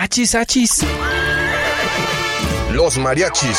Achis, 0.00 0.36
achis. 0.36 0.84
Los 2.70 2.96
mariachis. 2.98 3.58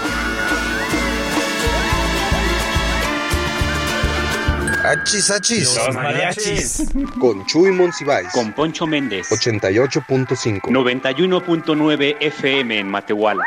Achis, 4.91 5.31
achis. 5.31 5.77
Los 5.77 5.95
mariachis. 5.95 6.91
Con 7.17 7.45
Chuy 7.45 7.71
Monsiváis. 7.71 8.27
Con 8.33 8.51
Poncho 8.51 8.85
Méndez. 8.85 9.31
88.5. 9.31 10.63
91.9 10.63 12.17
FM 12.19 12.79
en 12.79 12.89
Matehuala. 12.89 13.45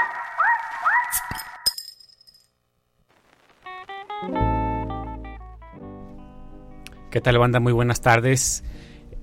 ¿Qué 7.10 7.20
tal 7.20 7.36
banda? 7.36 7.60
Muy 7.60 7.74
buenas 7.74 8.00
tardes. 8.00 8.64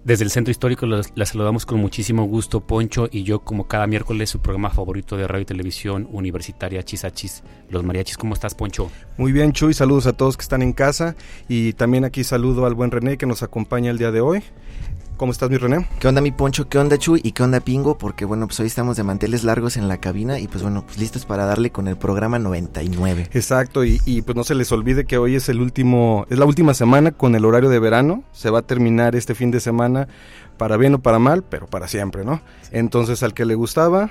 Desde 0.04 0.24
el 0.24 0.32
Centro 0.32 0.50
Histórico 0.52 0.88
la 0.88 1.26
saludamos 1.28 1.68
con 1.68 1.80
muchísimo 1.80 2.24
gusto, 2.26 2.62
Poncho 2.62 3.08
y 3.12 3.22
yo, 3.22 3.42
como 3.42 3.68
cada 3.68 3.86
miércoles, 3.86 4.32
su 4.32 4.40
programa 4.40 4.72
favorito 4.72 5.16
de 5.16 5.28
radio 5.28 5.44
y 5.44 5.46
televisión 5.46 6.08
universitaria, 6.12 6.82
Chisachis, 6.82 7.44
Los 7.70 7.84
Mariachis. 7.84 8.18
¿Cómo 8.18 8.34
estás, 8.34 8.56
Poncho? 8.56 8.90
Muy 9.18 9.32
bien, 9.32 9.52
Chuy. 9.52 9.76
Saludos 9.76 10.08
a 10.08 10.14
todos 10.14 10.38
que 10.38 10.42
están 10.42 10.64
en 10.64 10.74
casa. 10.74 11.16
Y 11.48 11.74
también 11.74 12.04
aquí 12.04 12.24
saludo 12.24 12.66
al 12.66 12.74
buen 12.74 12.90
René 12.90 13.18
que 13.20 13.28
nos 13.28 13.44
acompaña 13.44 13.92
el 13.92 14.00
día 14.00 14.10
de 14.10 14.22
hoy. 14.22 14.42
¿Cómo 15.22 15.34
estás, 15.34 15.52
mi 15.52 15.58
René? 15.58 15.88
¿Qué 16.00 16.08
onda, 16.08 16.20
mi 16.20 16.32
Poncho? 16.32 16.68
¿Qué 16.68 16.80
onda, 16.80 16.98
Chuy? 16.98 17.22
¿Y 17.24 17.34
qué 17.34 17.44
onda, 17.44 17.60
Pingo? 17.60 17.96
Porque, 17.96 18.26
bueno, 18.26 18.48
pues 18.48 18.60
hoy 18.60 18.66
estamos 18.66 18.98
de 18.98 19.04
manteles 19.04 19.44
largos 19.44 19.78
en 19.78 19.88
la 19.88 19.98
cabina 19.98 20.40
y, 20.40 20.48
pues 20.48 20.64
bueno, 20.64 20.84
pues 20.84 20.98
listos 20.98 21.28
para 21.28 21.46
darle 21.46 21.70
con 21.70 21.88
el 21.88 21.96
programa 21.96 22.40
99. 22.40 23.30
Exacto, 23.32 23.86
y, 23.86 24.02
y 24.08 24.24
pues 24.24 24.36
no 24.36 24.44
se 24.44 24.56
les 24.56 24.72
olvide 24.72 25.06
que 25.06 25.20
hoy 25.20 25.36
es 25.36 25.48
el 25.48 25.62
último, 25.62 26.26
es 26.32 26.40
la 26.40 26.46
última 26.46 26.74
semana 26.74 27.12
con 27.12 27.36
el 27.36 27.46
horario 27.46 27.70
de 27.70 27.78
verano. 27.78 28.24
Se 28.32 28.50
va 28.50 28.58
a 28.58 28.62
terminar 28.64 29.16
este 29.16 29.36
fin 29.36 29.52
de 29.52 29.60
semana, 29.60 30.08
para 30.58 30.76
bien 30.76 30.96
o 30.96 31.04
para 31.04 31.20
mal, 31.20 31.44
pero 31.44 31.68
para 31.68 31.88
siempre, 31.88 32.26
¿no? 32.26 32.42
Entonces, 32.72 33.22
al 33.22 33.36
que 33.36 33.46
le 33.46 33.54
gustaba, 33.54 34.10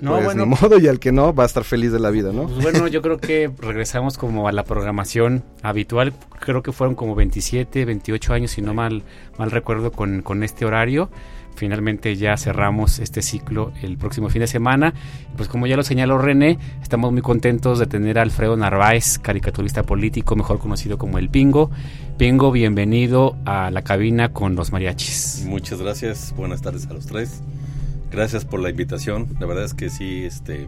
no, 0.00 0.12
pues 0.12 0.24
bueno, 0.24 0.46
ni 0.46 0.50
modo, 0.50 0.78
y 0.78 0.88
al 0.88 0.98
que 0.98 1.12
no, 1.12 1.34
va 1.34 1.44
a 1.44 1.46
estar 1.46 1.64
feliz 1.64 1.92
de 1.92 2.00
la 2.00 2.10
vida, 2.10 2.32
¿no? 2.32 2.46
Pues 2.46 2.62
bueno, 2.62 2.88
yo 2.88 3.02
creo 3.02 3.18
que 3.18 3.50
regresamos 3.58 4.16
como 4.16 4.48
a 4.48 4.52
la 4.52 4.64
programación 4.64 5.44
habitual, 5.62 6.12
creo 6.38 6.62
que 6.62 6.72
fueron 6.72 6.94
como 6.94 7.14
27, 7.14 7.84
28 7.84 8.32
años, 8.32 8.50
si 8.52 8.62
no 8.62 8.74
mal, 8.74 9.02
mal 9.38 9.50
recuerdo, 9.50 9.92
con, 9.92 10.22
con 10.22 10.42
este 10.42 10.64
horario. 10.64 11.10
Finalmente 11.54 12.16
ya 12.16 12.36
cerramos 12.38 13.00
este 13.00 13.20
ciclo 13.20 13.72
el 13.82 13.98
próximo 13.98 14.30
fin 14.30 14.40
de 14.40 14.46
semana. 14.46 14.94
Pues 15.36 15.48
como 15.48 15.66
ya 15.66 15.76
lo 15.76 15.82
señaló 15.82 16.16
René, 16.16 16.58
estamos 16.80 17.12
muy 17.12 17.20
contentos 17.20 17.78
de 17.78 17.86
tener 17.86 18.18
a 18.18 18.22
Alfredo 18.22 18.56
Narváez, 18.56 19.18
caricaturista 19.18 19.82
político, 19.82 20.36
mejor 20.36 20.58
conocido 20.58 20.96
como 20.96 21.18
El 21.18 21.28
Pingo. 21.28 21.70
Pingo, 22.16 22.50
bienvenido 22.50 23.36
a 23.44 23.70
la 23.70 23.82
cabina 23.82 24.32
con 24.32 24.54
los 24.54 24.72
mariachis. 24.72 25.44
Muchas 25.46 25.82
gracias, 25.82 26.32
buenas 26.34 26.62
tardes 26.62 26.86
a 26.86 26.94
los 26.94 27.04
tres. 27.06 27.42
Gracias 28.10 28.44
por 28.44 28.60
la 28.60 28.70
invitación. 28.70 29.28
La 29.38 29.46
verdad 29.46 29.64
es 29.64 29.74
que 29.74 29.88
sí, 29.88 30.24
este, 30.24 30.66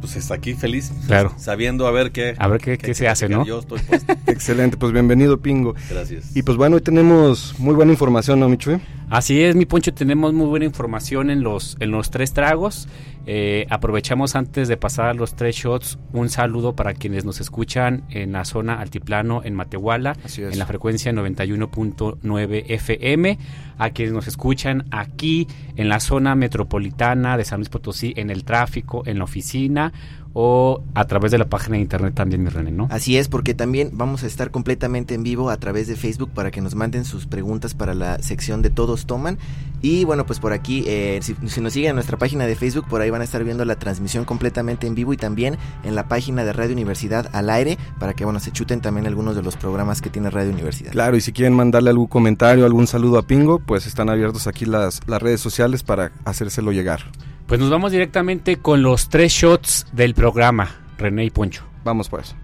pues 0.00 0.16
está 0.16 0.34
aquí 0.34 0.54
feliz. 0.54 0.92
Claro. 1.06 1.32
Sabiendo 1.36 1.86
a 1.86 1.90
ver 1.90 2.12
qué. 2.12 2.34
A 2.38 2.48
ver 2.48 2.60
qué, 2.60 2.78
qué, 2.78 2.88
qué 2.88 2.94
se 2.94 3.08
hace, 3.08 3.28
¿no? 3.28 3.44
Yo 3.44 3.60
estoy 3.60 3.80
puesto. 3.80 4.12
Excelente, 4.26 4.76
pues 4.76 4.92
bienvenido, 4.92 5.40
Pingo. 5.40 5.74
Gracias. 5.90 6.36
Y 6.36 6.42
pues 6.42 6.56
bueno, 6.56 6.76
hoy 6.76 6.82
tenemos 6.82 7.54
muy 7.58 7.74
buena 7.74 7.92
información, 7.92 8.40
¿no, 8.40 8.48
Michuy? 8.48 8.80
Así 9.10 9.40
es, 9.40 9.56
mi 9.56 9.64
Poncho, 9.64 9.94
tenemos 9.94 10.34
muy 10.34 10.46
buena 10.48 10.66
información 10.66 11.30
en 11.30 11.42
los, 11.42 11.78
en 11.80 11.90
los 11.90 12.10
tres 12.10 12.34
tragos. 12.34 12.88
Eh, 13.30 13.66
aprovechamos 13.70 14.36
antes 14.36 14.68
de 14.68 14.76
pasar 14.76 15.16
los 15.16 15.34
tres 15.34 15.56
shots 15.56 15.98
un 16.12 16.28
saludo 16.28 16.74
para 16.74 16.92
quienes 16.92 17.24
nos 17.24 17.40
escuchan 17.40 18.04
en 18.10 18.32
la 18.32 18.44
zona 18.44 18.80
altiplano 18.80 19.42
en 19.44 19.54
Matehuala, 19.54 20.14
en 20.36 20.58
la 20.58 20.66
frecuencia 20.66 21.10
91.9 21.12 22.64
FM, 22.68 23.38
a 23.78 23.90
quienes 23.90 24.12
nos 24.12 24.28
escuchan 24.28 24.86
aquí 24.90 25.46
en 25.76 25.88
la 25.88 26.00
zona 26.00 26.34
metropolitana 26.34 27.38
de 27.38 27.44
San 27.46 27.60
Luis 27.60 27.70
Potosí, 27.70 28.12
en 28.16 28.28
el 28.28 28.44
tráfico, 28.44 29.02
en 29.06 29.18
la 29.18 29.24
oficina 29.24 29.92
o 30.32 30.82
a 30.94 31.06
través 31.06 31.32
de 31.32 31.38
la 31.38 31.46
página 31.46 31.76
de 31.76 31.82
internet 31.82 32.14
también, 32.14 32.42
mi 32.42 32.50
René, 32.50 32.70
¿no? 32.70 32.88
Así 32.90 33.16
es, 33.16 33.28
porque 33.28 33.54
también 33.54 33.90
vamos 33.92 34.22
a 34.22 34.26
estar 34.26 34.50
completamente 34.50 35.14
en 35.14 35.22
vivo 35.22 35.50
a 35.50 35.56
través 35.56 35.88
de 35.88 35.96
Facebook 35.96 36.30
para 36.34 36.50
que 36.50 36.60
nos 36.60 36.74
manden 36.74 37.04
sus 37.04 37.26
preguntas 37.26 37.74
para 37.74 37.94
la 37.94 38.18
sección 38.20 38.62
de 38.62 38.70
Todos 38.70 39.06
Toman. 39.06 39.38
Y 39.80 40.04
bueno, 40.04 40.26
pues 40.26 40.40
por 40.40 40.52
aquí, 40.52 40.84
eh, 40.86 41.20
si, 41.22 41.36
si, 41.46 41.60
nos 41.60 41.72
siguen 41.72 41.90
en 41.90 41.94
nuestra 41.96 42.18
página 42.18 42.46
de 42.46 42.56
Facebook, 42.56 42.86
por 42.88 43.00
ahí 43.00 43.10
van 43.10 43.20
a 43.20 43.24
estar 43.24 43.44
viendo 43.44 43.64
la 43.64 43.76
transmisión 43.76 44.24
completamente 44.24 44.86
en 44.86 44.94
vivo 44.94 45.12
y 45.12 45.16
también 45.16 45.56
en 45.84 45.94
la 45.94 46.08
página 46.08 46.44
de 46.44 46.52
Radio 46.52 46.72
Universidad 46.72 47.30
al 47.32 47.48
aire 47.48 47.78
para 48.00 48.14
que, 48.14 48.24
bueno, 48.24 48.40
se 48.40 48.50
chuten 48.50 48.80
también 48.80 49.06
algunos 49.06 49.36
de 49.36 49.42
los 49.42 49.56
programas 49.56 50.02
que 50.02 50.10
tiene 50.10 50.30
Radio 50.30 50.50
Universidad. 50.50 50.90
Claro, 50.90 51.16
y 51.16 51.20
si 51.20 51.32
quieren 51.32 51.54
mandarle 51.54 51.90
algún 51.90 52.08
comentario, 52.08 52.66
algún 52.66 52.86
saludo 52.86 53.18
a 53.18 53.22
Pingo, 53.22 53.60
pues 53.60 53.86
están 53.86 54.08
abiertos 54.10 54.46
aquí 54.46 54.64
las, 54.64 55.00
las 55.06 55.22
redes 55.22 55.40
sociales 55.40 55.82
para 55.82 56.12
hacérselo 56.24 56.72
llegar. 56.72 57.02
Pues 57.48 57.58
nos 57.58 57.70
vamos 57.70 57.92
directamente 57.92 58.58
con 58.58 58.82
los 58.82 59.08
tres 59.08 59.32
shots 59.32 59.86
del 59.92 60.12
programa, 60.12 60.68
René 60.98 61.24
y 61.24 61.30
Poncho. 61.30 61.64
Vamos 61.82 62.10
pues. 62.10 62.36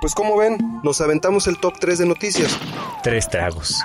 Pues 0.00 0.14
como 0.14 0.36
ven, 0.36 0.58
nos 0.84 1.00
aventamos 1.00 1.48
el 1.48 1.58
top 1.58 1.74
3 1.80 1.98
de 1.98 2.06
noticias. 2.06 2.56
Tres 3.02 3.28
tragos. 3.28 3.82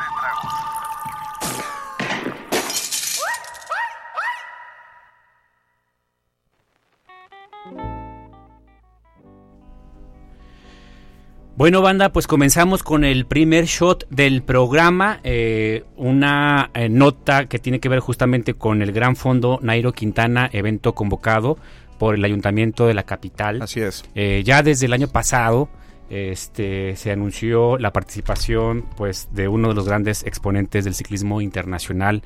Bueno, 11.58 11.82
banda, 11.82 12.10
pues 12.10 12.28
comenzamos 12.28 12.84
con 12.84 13.06
el 13.06 13.26
primer 13.26 13.64
shot 13.64 14.10
del 14.10 14.44
programa, 14.44 15.22
eh, 15.24 15.86
una 15.96 16.70
eh, 16.74 16.90
nota 16.90 17.46
que 17.46 17.60
tiene 17.60 17.80
que 17.80 17.88
ver 17.88 18.02
justamente 18.02 18.56
con 18.56 18.82
el 18.82 18.92
Gran 18.92 19.16
Fondo 19.16 19.60
Nairo 19.62 19.94
Quintana, 19.94 20.50
evento 20.52 20.94
convocado 20.94 21.58
por 21.98 22.16
el 22.16 22.26
Ayuntamiento 22.26 22.88
de 22.88 22.94
la 22.94 23.04
capital. 23.04 23.62
Así 23.62 23.80
es. 23.80 24.04
Eh, 24.16 24.44
ya 24.46 24.64
desde 24.64 24.88
el 24.88 24.92
año 24.92 25.08
pasado 25.08 25.70
este, 26.10 26.98
se 26.98 27.12
anunció 27.14 27.78
la 27.78 27.94
participación 27.94 28.84
pues, 28.98 29.30
de 29.32 29.48
uno 29.48 29.70
de 29.70 29.76
los 29.76 29.88
grandes 29.88 30.26
exponentes 30.26 30.84
del 30.84 30.94
ciclismo 30.94 31.40
internacional, 31.40 32.22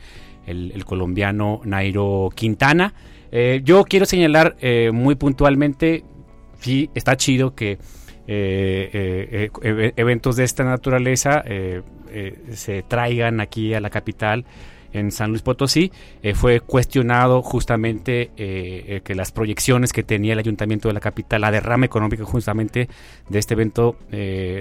el, 0.47 0.71
el 0.73 0.85
colombiano 0.85 1.61
Nairo 1.65 2.31
Quintana. 2.33 2.95
yo 3.63 3.83
quiero 3.83 4.07
señalar 4.07 4.57
muy 4.91 5.13
puntualmente, 5.13 6.03
sí, 6.61 6.89
está 6.95 7.15
chido 7.15 7.53
que 7.53 7.77
eh, 8.31 8.91
eh, 8.93 9.49
eh, 9.63 9.93
eventos 9.95 10.35
de 10.35 10.43
esta 10.43 10.63
naturaleza 10.63 11.43
se 12.53 12.83
traigan 12.83 13.39
aquí 13.39 13.73
a 13.73 13.79
la 13.79 13.89
capital 13.89 14.45
en 14.93 15.11
San 15.11 15.31
Luis 15.31 15.41
Potosí, 15.41 15.91
fue 16.35 16.59
cuestionado 16.59 17.41
justamente 17.41 18.29
que 18.35 19.15
las 19.15 19.31
proyecciones 19.31 19.93
que 19.93 20.03
tenía 20.03 20.33
el 20.33 20.39
ayuntamiento 20.39 20.89
de 20.89 20.93
la 20.93 20.99
capital, 20.99 21.41
la 21.41 21.51
derrama 21.51 21.87
económica 21.87 22.23
justamente 22.23 22.87
de 23.29 23.39
este 23.39 23.55
evento, 23.55 23.95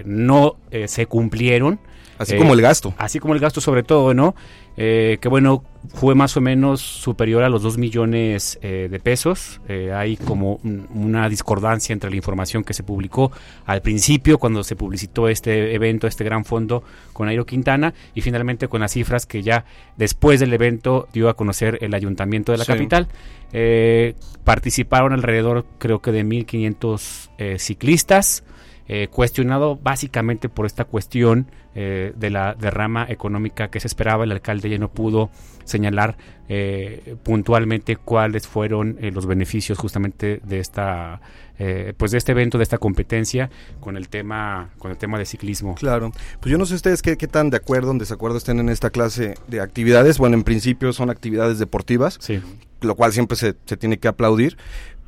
no 0.05 0.57
se 0.87 1.07
cumplieron. 1.07 1.79
Así 2.19 2.37
como 2.37 2.55
el 2.55 2.61
gasto. 2.61 2.95
Así 2.99 3.19
como 3.19 3.35
el 3.35 3.41
gasto 3.41 3.61
sobre 3.61 3.83
todo, 3.83 4.15
¿no? 4.15 4.35
que 4.77 5.29
bueno, 5.29 5.65
fue 5.95 6.15
más 6.15 6.37
o 6.37 6.41
menos 6.41 6.81
superior 6.81 7.43
a 7.43 7.49
los 7.49 7.63
2 7.63 7.79
millones 7.79 8.59
eh, 8.63 8.89
de 8.91 9.01
pesos. 9.01 9.61
Eh, 9.69 9.93
hay 9.93 10.17
como 10.17 10.61
una 10.95 11.29
discordancia 11.29 11.93
entre 11.93 12.11
la 12.11 12.17
información 12.17 12.65
que 12.65 12.75
se 12.75 12.83
publicó 12.83 13.33
al 13.65 13.81
principio, 13.81 14.39
cuando 14.39 14.63
se 14.65 14.77
publicitó 14.77 15.29
este 15.29 15.75
evento, 15.75 16.07
este 16.07 16.25
gran 16.25 16.45
fondo 16.45 16.83
con 17.13 17.29
Airo 17.29 17.47
Quintana, 17.47 17.95
y 18.15 18.21
finalmente 18.21 18.69
con 18.69 18.81
las 18.81 18.93
cifras 18.93 19.27
que 19.27 19.43
ya 19.43 19.65
después 19.97 20.41
del 20.41 20.53
evento 20.53 21.09
dio 21.13 21.29
a 21.29 21.35
conocer 21.35 21.79
el 21.81 21.95
ayuntamiento 21.95 22.53
de 22.53 22.59
la 22.59 22.65
sí. 22.65 22.73
capital. 22.73 23.09
Eh, 23.53 24.15
participaron 24.45 25.13
alrededor, 25.13 25.65
creo 25.79 26.01
que 26.01 26.13
de 26.13 26.25
1.500 26.25 27.59
ciclistas. 27.59 28.45
Eh, 28.89 29.09
cuestionado 29.09 29.77
básicamente 29.77 30.49
por 30.49 30.67
esta 30.67 30.85
cuestión 30.85 31.51
eh, 31.75 32.13
de 32.17 32.31
la 32.31 32.55
derrama 32.55 33.07
económica 33.09 33.69
que 33.69 33.81
se 33.81 33.87
esperaba. 33.87 34.25
El 34.25 34.33
alcalde 34.33 34.71
ya 34.71 34.79
no 34.79 34.91
pudo 34.91 35.31
señalar 35.69 36.17
eh, 36.49 37.17
puntualmente 37.23 37.97
cuáles 37.97 38.47
fueron 38.47 38.97
eh, 39.01 39.11
los 39.13 39.27
beneficios 39.27 39.79
justamente 39.79 40.41
de 40.43 40.61
esta 40.61 41.21
eh, 41.59 41.93
pues 41.97 42.13
de 42.13 42.19
este 42.19 42.33
evento 42.33 42.57
de 42.57 42.63
esta 42.63 42.79
competencia 42.79 43.51
con 43.81 43.97
el 43.97 44.09
tema 44.09 44.71
con 44.79 44.91
el 44.91 44.97
tema 44.97 45.19
de 45.19 45.27
ciclismo 45.27 45.75
Claro, 45.75 46.11
pues 46.41 46.51
yo 46.51 46.57
no 46.57 46.65
sé 46.65 46.75
ustedes 46.75 47.03
qué, 47.03 47.19
qué 47.19 47.29
tan 47.29 47.51
de 47.51 47.59
acuerdo 47.59 47.89
o 47.89 47.93
en 47.93 47.99
desacuerdo 47.99 48.39
estén 48.39 48.61
en 48.61 48.71
esta 48.71 48.91
clase 48.91 49.35
de 49.47 49.61
actividades. 49.61 50.19
Bueno, 50.19 50.37
en 50.37 50.45
principio 50.45 50.93
son 50.93 51.11
actividades 51.11 51.59
deportivas, 51.59 52.17
sí 52.21 52.41
lo 52.81 52.95
cual 52.95 53.13
siempre 53.13 53.37
se, 53.37 53.57
se 53.67 53.77
tiene 53.77 53.99
que 53.99 54.09
aplaudir. 54.09 54.57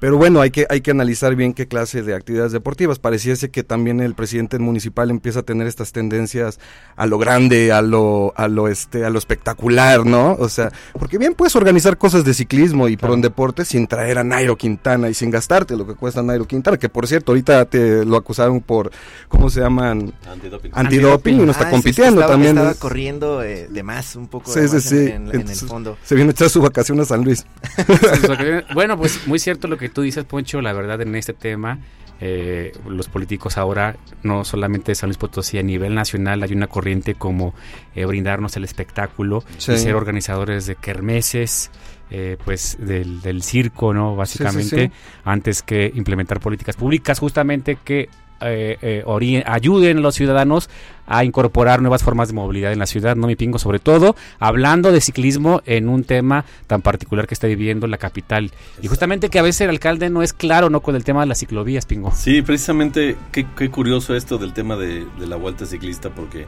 Pero 0.00 0.17
bueno, 0.17 0.41
hay 0.41 0.50
que, 0.50 0.67
hay 0.69 0.81
que 0.81 0.91
analizar 0.91 1.37
bien 1.37 1.52
qué 1.55 1.69
clase 1.69 2.02
de 2.02 2.14
actividades 2.14 2.50
deportivas. 2.52 2.99
Pareciese 2.99 3.50
que 3.50 3.62
también 3.62 4.00
el 4.00 4.14
presidente 4.14 4.58
municipal 4.58 5.11
empieza 5.11 5.41
a 5.41 5.43
tener 5.43 5.67
estas 5.67 5.93
tendencias 5.93 6.58
a 6.97 7.06
lo 7.06 7.19
grande, 7.19 7.70
a 7.70 7.82
lo, 7.82 8.32
a 8.37 8.49
lo 8.49 8.67
este, 8.69 9.05
a 9.05 9.11
lo 9.11 9.19
espectacular, 9.19 10.06
¿no? 10.06 10.32
O 10.41 10.49
sea, 10.49 10.73
porque 10.99 11.19
bien 11.19 11.35
puedes 11.35 11.55
organizar 11.55 11.99
cosas 11.99 12.25
de 12.25 12.32
ciclismo 12.35 12.88
y 12.88 12.97
por 12.97 13.11
un 13.11 13.20
deporte 13.20 13.64
sin 13.64 13.87
traer 13.87 14.19
a 14.19 14.25
Nairo 14.25 14.56
Quintana 14.56 15.08
y 15.11 15.14
sin 15.14 15.31
gastarte 15.31 15.76
lo 15.76 15.87
que 15.87 15.94
cuesta 15.94 16.23
Nairo 16.23 16.47
Quintana, 16.47 16.79
que 16.79 16.88
por 16.88 17.06
cierto, 17.06 17.32
ahorita 17.32 17.67
te 17.67 18.05
lo 18.06 18.17
acusaron 18.17 18.61
por, 18.62 18.91
¿cómo 19.29 19.50
se 19.50 19.61
llaman? 19.61 20.14
Antidoping. 20.26 20.73
Antidoping 20.75 21.41
y 21.41 21.44
no 21.44 21.50
está 21.52 21.64
Ah, 21.64 21.70
sí, 21.70 21.76
es 21.76 21.82
que 21.82 21.82
compitiendo 21.82 22.20
estaba, 22.23 22.32
también. 22.32 22.56
Estaba 22.56 22.70
es- 22.73 22.79
corriendo 22.79 23.43
eh, 23.43 23.69
de 23.70 23.82
más, 23.82 24.17
un 24.17 24.29
poco 24.29 24.50
Sí, 24.50 24.61
de 24.61 24.69
sí, 24.69 24.75
más 24.76 24.82
sí. 24.85 24.97
en, 24.97 25.29
en- 25.29 25.41
en 25.43 25.49
el 25.50 25.56
fondo. 25.56 25.99
Se 26.05 26.14
viene 26.14 26.31
a 26.31 26.32
echar 26.32 26.49
su 26.49 26.62
vacación 26.62 26.99
a 27.00 27.05
San 27.05 27.23
Luis. 27.23 27.44
bueno, 28.75 28.97
pues 28.97 29.26
muy 29.26 29.38
cierto 29.38 29.69
lo 29.69 29.76
que 29.76 29.89
tú 29.90 30.02
dices, 30.02 30.25
Poncho. 30.25 30.60
La 30.62 30.72
verdad, 30.72 31.00
en 31.02 31.14
este 31.14 31.32
tema, 31.34 31.78
eh, 32.20 32.72
los 32.88 33.08
políticos 33.08 33.56
ahora, 33.58 33.96
no 34.22 34.44
solamente 34.44 34.92
de 34.92 34.94
San 34.94 35.08
Luis 35.08 35.16
Potosí, 35.19 35.58
a 35.58 35.62
nivel 35.62 35.94
nacional 35.94 36.42
hay 36.42 36.52
una 36.52 36.66
corriente 36.66 37.14
como 37.14 37.54
eh, 37.94 38.04
brindarnos 38.04 38.56
el 38.56 38.64
espectáculo 38.64 39.42
Sí. 39.58 39.72
y 39.72 39.78
ser 39.78 39.94
organizadores 39.94 40.66
de 40.66 40.76
kermeses. 40.76 41.70
eh, 42.12 42.37
pues 42.44 42.76
del, 42.81 43.20
del 43.22 43.40
circo, 43.44 43.94
¿no? 43.94 44.16
Básicamente, 44.16 44.87
sí. 44.88 44.92
antes 45.25 45.62
que 45.62 45.92
implementar 45.94 46.40
políticas 46.40 46.75
públicas, 46.75 47.20
justamente 47.20 47.78
que 47.84 48.08
eh, 48.40 48.78
eh, 48.82 49.42
ayuden 49.46 49.98
a 49.98 50.00
los 50.00 50.14
ciudadanos 50.14 50.70
a 51.06 51.25
incorporar 51.25 51.81
nuevas 51.81 52.02
formas 52.02 52.28
de 52.28 52.34
movilidad 52.34 52.72
en 52.72 52.78
la 52.78 52.87
ciudad, 52.87 53.16
no 53.16 53.26
mi 53.26 53.34
pingo, 53.34 53.58
sobre 53.58 53.81
todo 53.81 54.14
hablando 54.38 54.92
de 54.92 55.00
ciclismo 55.00 55.60
en 55.66 55.88
un 55.88 56.04
tema 56.04 56.44
tan 56.66 56.82
particular 56.82 57.26
que 57.26 57.34
está 57.34 57.48
viviendo 57.48 57.87
la 57.87 57.98
capital. 57.98 58.52
Y 58.81 58.88
justamente 58.88 59.28
que 59.28 59.38
a 59.38 59.42
veces 59.42 59.62
el 59.62 59.70
alcalde 59.70 60.08
no 60.08 60.22
es 60.22 60.32
claro 60.32 60.70
no 60.70 60.81
con 60.81 60.94
el 60.94 61.04
tema 61.04 61.22
de 61.22 61.26
las 61.26 61.40
ciclovías, 61.40 61.87
pingo. 61.87 62.12
Sí, 62.14 62.42
precisamente, 62.42 63.16
qué, 63.32 63.46
qué 63.56 63.70
curioso 63.70 64.14
esto 64.14 64.38
del 64.38 64.52
tema 64.52 64.76
de, 64.76 65.04
de 65.19 65.26
la 65.26 65.37
vuelta 65.37 65.66
ciclista, 65.66 66.10
porque 66.10 66.46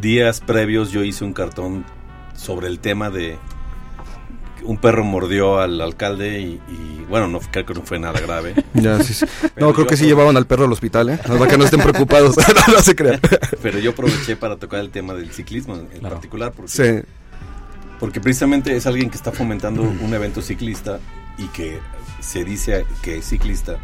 días 0.00 0.40
previos 0.40 0.90
yo 0.90 1.04
hice 1.04 1.24
un 1.24 1.34
cartón 1.34 1.84
sobre 2.34 2.68
el 2.68 2.78
tema 2.78 3.10
de 3.10 3.38
un 4.64 4.78
perro 4.78 5.04
mordió 5.04 5.58
al 5.60 5.80
alcalde 5.80 6.40
y, 6.40 6.60
y, 6.72 7.06
bueno, 7.08 7.28
no 7.28 7.38
creo 7.40 7.64
que 7.66 7.74
no 7.74 7.82
fue 7.82 7.98
nada 7.98 8.20
grave. 8.20 8.54
Ya, 8.74 9.02
sí, 9.02 9.14
sí. 9.14 9.26
Pero 9.54 9.66
No, 9.68 9.72
creo 9.74 9.86
que 9.86 9.96
sí 9.96 10.06
llevaban 10.06 10.36
al 10.36 10.46
perro 10.46 10.64
al 10.64 10.72
hospital, 10.72 11.10
¿eh? 11.10 11.18
Nada 11.28 11.46
que 11.48 11.56
no 11.58 11.64
estén 11.64 11.80
preocupados. 11.80 12.36
no, 12.68 12.74
no 12.74 12.80
se 12.80 12.94
crean. 12.96 13.20
Pero 13.62 13.78
yo 13.78 13.90
aproveché 13.92 14.36
para 14.36 14.56
tocar 14.56 14.80
el 14.80 14.90
tema 14.90 15.14
del 15.14 15.30
ciclismo 15.32 15.74
en, 15.76 15.80
en 15.92 15.98
Claro. 16.00 16.14
particular, 16.16 16.52
porque, 16.52 16.70
Sí. 16.70 17.08
porque 18.00 18.20
precisamente 18.20 18.76
es 18.76 18.86
alguien 18.86 19.10
que 19.10 19.16
está 19.16 19.32
fomentando 19.32 19.82
un 19.82 20.12
evento 20.14 20.42
ciclista 20.42 20.98
y 21.38 21.46
que 21.48 21.78
se 22.20 22.44
dice 22.44 22.84
que 23.02 23.18
es 23.18 23.26
ciclista, 23.28 23.76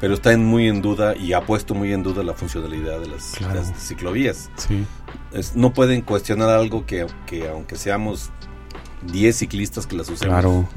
pero 0.00 0.14
está 0.14 0.32
en 0.32 0.44
muy 0.44 0.68
en 0.68 0.80
duda 0.80 1.16
y 1.16 1.32
ha 1.32 1.40
puesto 1.42 1.74
muy 1.74 1.92
en 1.92 2.02
duda 2.04 2.22
la 2.22 2.34
funcionalidad 2.34 3.00
de 3.00 3.08
las, 3.08 3.32
Claro. 3.36 3.54
las 3.54 3.72
ciclovías. 3.78 4.48
Sí. 4.56 4.84
Es- 5.32 5.56
no 5.56 5.72
pueden 5.72 6.02
cuestionar 6.02 6.50
algo 6.50 6.86
que, 6.86 7.06
que 7.26 7.48
aunque 7.48 7.76
seamos 7.76 8.30
10 9.06 9.36
ciclistas 9.36 9.86
que 9.86 9.96
las 9.96 10.08
usemos, 10.08 10.34
Claro. 10.34 10.68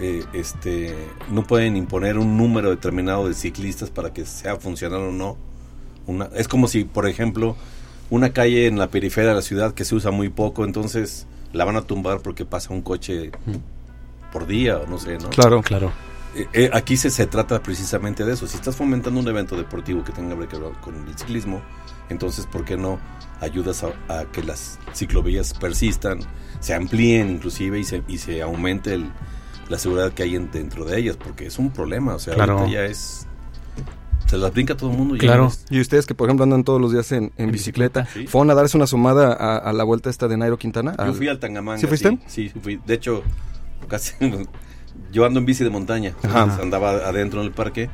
eh, 0.00 0.24
este, 0.32 0.94
no 1.30 1.42
pueden 1.44 1.76
imponer 1.76 2.18
un 2.18 2.36
número 2.36 2.70
determinado 2.70 3.28
de 3.28 3.34
ciclistas 3.34 3.90
para 3.90 4.12
que 4.12 4.24
sea 4.24 4.56
funcional 4.56 5.00
o 5.00 5.12
no. 5.12 5.36
Una, 6.06 6.28
es 6.34 6.48
como 6.48 6.68
si, 6.68 6.84
por 6.84 7.08
ejemplo, 7.08 7.56
una 8.10 8.32
calle 8.32 8.66
en 8.66 8.78
la 8.78 8.88
periferia 8.88 9.30
de 9.30 9.36
la 9.36 9.42
ciudad 9.42 9.72
que 9.74 9.84
se 9.84 9.94
usa 9.94 10.10
muy 10.10 10.28
poco, 10.28 10.64
entonces 10.64 11.26
la 11.52 11.64
van 11.64 11.76
a 11.76 11.82
tumbar 11.82 12.20
porque 12.20 12.44
pasa 12.44 12.72
un 12.74 12.82
coche 12.82 13.30
por 14.32 14.46
día 14.46 14.78
o 14.78 14.86
no 14.86 14.98
sé, 14.98 15.18
¿no? 15.18 15.30
Claro. 15.30 15.62
Claro. 15.62 15.92
Eh, 16.34 16.48
eh, 16.52 16.70
aquí 16.72 16.96
se, 16.96 17.10
se 17.10 17.26
trata 17.26 17.62
precisamente 17.62 18.24
de 18.24 18.32
eso. 18.32 18.46
Si 18.46 18.56
estás 18.56 18.76
fomentando 18.76 19.20
un 19.20 19.28
evento 19.28 19.56
deportivo 19.56 20.02
que 20.04 20.12
tenga 20.12 20.34
que 20.48 20.56
ver 20.58 20.72
con 20.80 20.94
el 21.08 21.16
ciclismo, 21.18 21.62
entonces, 22.08 22.46
¿por 22.46 22.64
qué 22.64 22.76
no 22.76 22.98
ayudas 23.40 23.84
a, 23.84 23.88
a 24.20 24.24
que 24.26 24.42
las 24.42 24.78
ciclovías 24.94 25.54
persistan, 25.54 26.20
se 26.60 26.74
amplíen 26.74 27.30
inclusive 27.30 27.78
y 27.78 27.84
se, 27.84 28.02
y 28.08 28.18
se 28.18 28.42
aumente 28.42 28.94
el- 28.94 29.10
la 29.68 29.78
seguridad 29.78 30.12
que 30.12 30.22
hay 30.24 30.34
en- 30.36 30.50
dentro 30.50 30.84
de 30.84 30.98
ellas? 30.98 31.16
Porque 31.16 31.46
es 31.46 31.58
un 31.58 31.70
problema, 31.70 32.14
o 32.14 32.18
sea, 32.18 32.34
Claro. 32.34 32.58
ahorita 32.58 32.72
ya 32.74 32.84
es... 32.86 33.26
Se 34.26 34.38
las 34.38 34.52
brinca 34.52 34.76
todo 34.76 34.90
el 34.90 34.96
mundo. 34.96 35.14
y 35.16 35.18
Claro. 35.18 35.52
Y 35.70 35.80
ustedes 35.80 36.06
que, 36.06 36.14
por 36.14 36.28
ejemplo, 36.28 36.44
andan 36.44 36.64
todos 36.64 36.80
los 36.80 36.90
días 36.92 37.12
en, 37.12 37.24
en 37.36 37.46
En 37.48 37.52
bicicleta, 37.52 38.00
bicicleta, 38.02 38.24
sí. 38.24 38.26
¿fueron 38.26 38.50
a 38.50 38.54
darse 38.54 38.76
una 38.76 38.86
sumada 38.86 39.32
a, 39.34 39.58
a 39.58 39.72
la 39.72 39.84
vuelta 39.84 40.08
esta 40.10 40.26
de 40.28 40.36
Nairo 40.36 40.58
Quintana? 40.58 40.94
Yo 40.96 41.04
Al- 41.04 41.14
fui 41.14 41.28
al 41.28 41.38
Tangamanga. 41.38 41.78
¿Sí 41.78 41.86
fuiste? 41.86 42.18
Sí, 42.26 42.48
sí 42.48 42.58
fui. 42.60 42.80
De 42.84 42.94
hecho, 42.94 43.22
casi 43.86 44.14
yo 45.14 45.24
ando 45.24 45.38
en 45.38 45.46
bici 45.46 45.62
de 45.64 45.70
montaña. 45.70 46.14
Ajá. 46.24 46.58
Andaba 46.60 46.90
adentro 46.90 47.40
en 47.40 47.46
el 47.46 47.52
parque 47.52 47.88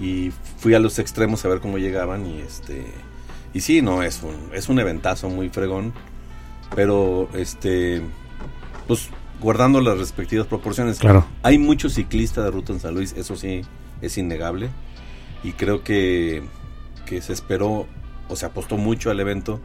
y 0.00 0.32
fui 0.56 0.74
a 0.74 0.80
los 0.80 0.98
extremos 0.98 1.44
a 1.44 1.48
ver 1.48 1.60
cómo 1.60 1.78
llegaban 1.78 2.26
y 2.26 2.40
este 2.40 2.86
y 3.54 3.60
sí, 3.60 3.82
no 3.82 4.02
es 4.02 4.22
un 4.22 4.34
es 4.52 4.68
un 4.68 4.80
eventazo 4.80 5.28
muy 5.28 5.50
fregón, 5.50 5.92
pero 6.74 7.28
este 7.34 8.02
pues 8.88 9.10
guardando 9.40 9.80
las 9.82 9.98
respectivas 9.98 10.46
proporciones. 10.46 10.98
Claro. 10.98 11.26
Hay 11.42 11.58
muchos 11.58 11.92
ciclistas 11.94 12.44
de 12.44 12.50
ruta 12.50 12.72
en 12.72 12.80
San 12.80 12.94
Luis, 12.94 13.12
eso 13.16 13.36
sí 13.36 13.60
es 14.00 14.16
innegable 14.16 14.70
y 15.44 15.52
creo 15.52 15.84
que 15.84 16.42
que 17.04 17.20
se 17.20 17.34
esperó 17.34 17.86
o 18.28 18.34
se 18.34 18.46
apostó 18.46 18.78
mucho 18.78 19.10
al 19.10 19.20
evento 19.20 19.60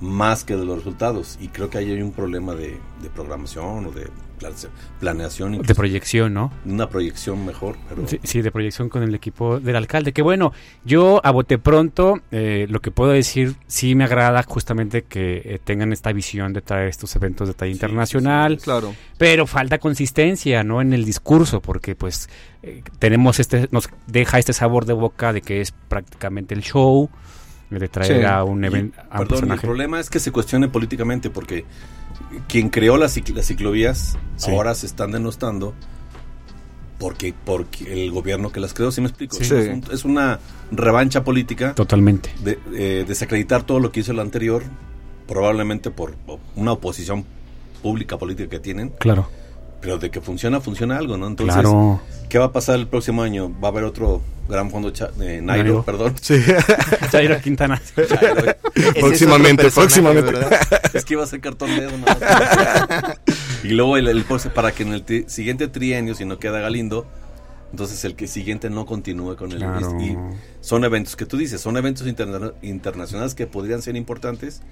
más 0.00 0.44
que 0.44 0.56
de 0.56 0.64
los 0.64 0.78
resultados. 0.78 1.38
Y 1.40 1.48
creo 1.48 1.68
que 1.68 1.78
ahí 1.78 1.90
hay 1.92 2.02
un 2.02 2.12
problema 2.12 2.54
de, 2.54 2.80
de 3.02 3.10
programación 3.10 3.86
o 3.86 3.90
de 3.92 4.08
plane- 4.38 4.68
planeación, 5.00 5.50
De 5.52 5.56
incluso, 5.58 5.74
proyección, 5.74 6.34
¿no? 6.34 6.52
una 6.64 6.88
proyección 6.88 7.44
mejor. 7.44 7.76
Pero 7.88 8.06
Sí, 8.06 8.20
sí, 8.22 8.40
de 8.42 8.50
proyección 8.50 8.88
con 8.88 9.02
el 9.02 9.14
equipo 9.14 9.60
del 9.60 9.76
alcalde. 9.76 10.12
Que 10.12 10.22
bueno, 10.22 10.52
yo 10.84 11.20
a 11.24 11.30
bote 11.30 11.58
pronto, 11.58 12.20
eh, 12.30 12.66
lo 12.70 12.80
que 12.80 12.90
puedo 12.90 13.10
decir, 13.12 13.54
sí 13.66 13.94
me 13.94 14.04
agrada 14.04 14.42
justamente 14.44 15.02
que 15.02 15.42
eh, 15.44 15.58
tengan 15.62 15.92
esta 15.92 16.12
visión 16.12 16.52
de 16.52 16.62
traer 16.62 16.88
estos 16.88 17.14
eventos 17.16 17.48
de 17.48 17.54
talla 17.54 17.70
Sí, 17.72 17.76
internacional, 17.76 18.58
Claro. 18.58 18.94
pero 19.18 19.46
falta 19.46 19.78
consistencia, 19.78 20.62
¿no? 20.64 20.80
En 20.80 20.92
el 20.92 21.04
discurso, 21.04 21.60
porque 21.60 21.94
pues 21.94 22.28
eh, 22.62 22.82
tenemos 22.98 23.40
este, 23.40 23.68
nos 23.70 23.88
deja 24.06 24.38
este 24.38 24.52
sabor 24.52 24.84
de 24.86 24.92
boca 24.92 25.32
de 25.32 25.42
que 25.42 25.60
es 25.60 25.72
prácticamente 25.72 26.54
el 26.54 26.62
show, 26.62 27.08
de 27.70 27.86
traer 27.88 28.20
Sí. 28.20 28.24
a 28.24 28.44
un 28.44 28.64
evento, 28.64 28.96
perdón, 29.16 29.52
el 29.52 29.60
problema 29.60 30.00
es 30.00 30.08
que 30.08 30.20
se 30.20 30.32
cuestione 30.32 30.68
políticamente 30.68 31.28
porque 31.28 31.66
quien 32.48 32.68
creó 32.70 32.96
las, 32.96 33.16
cic- 33.16 33.34
las 33.34 33.46
ciclovías 33.46 34.16
Sí. 34.36 34.50
ahora 34.50 34.74
se 34.74 34.86
están 34.86 35.12
denostando 35.12 35.74
porque, 36.98 37.32
porque 37.44 38.04
el 38.04 38.10
gobierno 38.10 38.50
que 38.50 38.58
las 38.60 38.74
creó, 38.74 38.90
¿sí 38.90 39.00
me 39.00 39.06
explico? 39.08 39.36
Sí. 39.36 39.42
Es, 39.44 39.52
un- 39.68 39.84
es 39.92 40.04
una 40.04 40.40
revancha 40.72 41.22
política 41.24 41.74
Totalmente. 41.74 42.30
de 42.42 42.58
eh, 42.74 43.04
desacreditar 43.06 43.62
todo 43.62 43.78
lo 43.80 43.92
que 43.92 44.00
hizo 44.00 44.12
el 44.12 44.18
anterior, 44.20 44.62
probablemente 45.26 45.90
por 45.90 46.16
una 46.56 46.72
oposición 46.72 47.24
pública 47.82 48.18
política 48.18 48.48
que 48.48 48.58
tienen, 48.58 48.88
Claro. 48.98 49.28
Pero 49.80 49.98
de 49.98 50.10
que 50.10 50.20
funciona, 50.20 50.60
funciona 50.60 50.96
algo, 50.98 51.16
¿no? 51.16 51.26
Entonces, 51.26 51.54
claro. 51.54 52.00
¿qué 52.28 52.38
va 52.38 52.46
a 52.46 52.52
pasar 52.52 52.76
el 52.76 52.86
próximo 52.88 53.22
año? 53.22 53.50
Va 53.62 53.68
a 53.68 53.70
haber 53.70 53.84
otro 53.84 54.20
gran 54.48 54.70
fondo, 54.70 54.90
cha- 54.90 55.10
eh, 55.20 55.40
Nairo, 55.42 55.64
Nairo. 55.64 55.82
perdón. 55.84 56.14
Sí. 56.20 56.40
Jairo 57.12 57.38
Quintana. 57.40 57.80
Chairo. 57.94 58.40
Ese 58.40 58.56
es 58.74 58.94
Próximamente, 58.94 59.70
próximamente. 59.70 60.32
¿verdad? 60.32 60.58
es 60.94 61.04
que 61.04 61.14
iba 61.14 61.22
a 61.22 61.26
ser 61.26 61.40
cartón 61.40 61.70
dedo 61.76 61.90
nada 61.98 62.18
más. 62.20 63.18
y 63.64 63.68
luego 63.68 63.96
el, 63.96 64.24
para 64.54 64.72
que 64.72 64.82
en 64.84 64.94
el 64.94 65.04
tri- 65.04 65.28
siguiente 65.28 65.68
trienio, 65.68 66.14
si 66.14 66.24
no 66.24 66.38
queda 66.38 66.60
Galindo, 66.60 67.06
entonces 67.70 68.02
el 68.04 68.14
que 68.14 68.26
siguiente 68.26 68.70
no 68.70 68.86
continúe 68.86 69.36
con 69.36 69.52
el 69.52 69.58
Claro. 69.58 70.00
y 70.00 70.16
son 70.60 70.84
eventos 70.84 71.14
que 71.16 71.26
tú 71.26 71.36
dices, 71.36 71.60
son 71.60 71.76
eventos 71.76 72.06
interna- 72.06 72.52
internacionales 72.62 73.34
que 73.34 73.46
podrían 73.46 73.82
ser 73.82 73.94
importantes, 73.96 74.62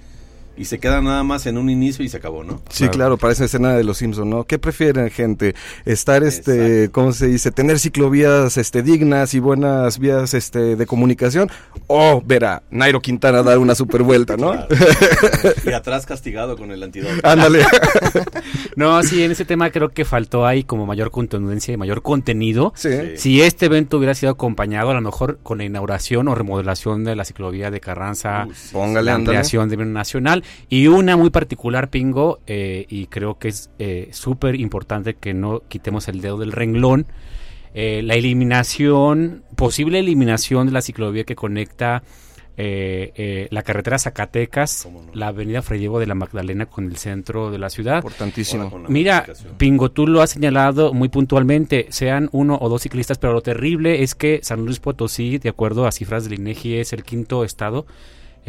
y 0.57 0.65
se 0.65 0.79
queda 0.79 1.01
nada 1.01 1.23
más 1.23 1.45
en 1.45 1.57
un 1.57 1.69
inicio 1.69 2.03
y 2.03 2.09
se 2.09 2.17
acabó, 2.17 2.43
¿no? 2.43 2.61
Sí, 2.69 2.87
claro, 2.89 3.17
parece 3.17 3.45
escena 3.45 3.73
de 3.75 3.83
los 3.83 3.97
Simpson, 3.99 4.29
¿no? 4.29 4.43
¿Qué 4.45 4.57
prefieren, 4.59 5.09
gente? 5.09 5.55
Estar, 5.85 6.23
este, 6.23 6.83
Exacto. 6.85 6.91
¿cómo 6.93 7.11
se 7.13 7.27
dice? 7.27 7.51
Tener 7.51 7.79
ciclovías, 7.79 8.57
este, 8.57 8.81
dignas 8.83 9.33
y 9.33 9.39
buenas 9.39 9.99
vías, 9.99 10.33
este, 10.33 10.75
de 10.75 10.85
comunicación, 10.85 11.49
o 11.87 12.21
ver 12.25 12.45
a 12.45 12.63
Nairo 12.71 13.01
Quintana 13.01 13.43
dar 13.43 13.57
una 13.59 13.75
super 13.75 14.03
vuelta, 14.03 14.35
¿no? 14.37 14.51
Claro. 14.51 14.67
y 15.65 15.71
atrás 15.71 16.05
castigado 16.05 16.57
con 16.57 16.71
el 16.71 16.81
antídoto. 16.83 17.13
Ándale. 17.23 17.65
No, 18.75 19.01
sí, 19.01 19.23
en 19.23 19.31
ese 19.31 19.43
tema 19.45 19.71
creo 19.71 19.89
que 19.89 20.05
faltó 20.05 20.45
ahí 20.45 20.63
como 20.63 20.85
mayor 20.85 21.09
contundencia 21.09 21.73
y 21.73 21.77
mayor 21.77 22.01
contenido. 22.03 22.73
sí. 22.75 22.89
Si 23.17 23.41
este 23.41 23.65
evento 23.65 23.97
hubiera 23.97 24.13
sido 24.13 24.31
acompañado 24.31 24.91
a 24.91 24.93
lo 24.93 25.01
mejor 25.01 25.39
con 25.41 25.57
la 25.57 25.63
inauguración 25.65 26.27
o 26.27 26.35
remodelación 26.35 27.03
de 27.03 27.15
la 27.15 27.25
ciclovía 27.25 27.71
de 27.71 27.79
Carranza, 27.79 28.45
Uy, 28.47 28.53
sí. 28.55 28.69
Póngale, 28.73 29.05
la 29.07 29.15
ándale. 29.15 29.37
ampliación 29.37 29.69
de 29.69 29.77
nacional 29.77 30.43
y 30.69 30.87
una 30.87 31.15
muy 31.17 31.29
particular, 31.29 31.89
Pingo, 31.89 32.39
eh, 32.47 32.85
y 32.89 33.07
creo 33.07 33.37
que 33.37 33.49
es 33.49 33.69
eh, 33.79 34.09
súper 34.11 34.55
importante 34.55 35.15
que 35.15 35.33
no 35.33 35.61
quitemos 35.67 36.07
el 36.07 36.21
dedo 36.21 36.37
del 36.37 36.51
renglón, 36.51 37.07
eh, 37.73 38.01
la 38.03 38.15
eliminación, 38.15 39.43
posible 39.55 39.99
eliminación 39.99 40.67
de 40.67 40.73
la 40.73 40.81
ciclovía 40.81 41.23
que 41.25 41.35
conecta 41.35 42.03
eh, 42.59 43.11
eh, 43.15 43.47
la 43.51 43.61
carretera 43.61 43.99
Zacatecas, 43.99 44.87
la 45.13 45.27
avenida 45.27 45.61
Fray 45.61 45.77
Diego 45.77 45.99
de 45.99 46.07
la 46.07 46.15
Magdalena 46.15 46.65
con 46.65 46.85
el 46.85 46.97
centro 46.97 47.51
de 47.51 47.59
la 47.59 47.69
ciudad. 47.69 47.97
Importantísimo. 47.97 48.83
Mira. 48.87 49.27
Pingo, 49.59 49.91
tú 49.91 50.07
lo 50.07 50.23
has 50.23 50.31
señalado 50.31 50.91
muy 50.91 51.07
puntualmente, 51.09 51.85
sean 51.89 52.29
uno 52.31 52.57
o 52.59 52.67
dos 52.67 52.81
ciclistas, 52.81 53.19
pero 53.19 53.33
lo 53.33 53.41
terrible 53.41 54.01
es 54.01 54.15
que 54.15 54.39
San 54.41 54.65
Luis 54.65 54.79
Potosí, 54.79 55.37
de 55.37 55.49
acuerdo 55.49 55.85
a 55.85 55.91
cifras 55.91 56.23
del 56.23 56.39
INEGI, 56.39 56.77
es 56.77 56.93
el 56.93 57.03
quinto 57.03 57.43
estado 57.43 57.85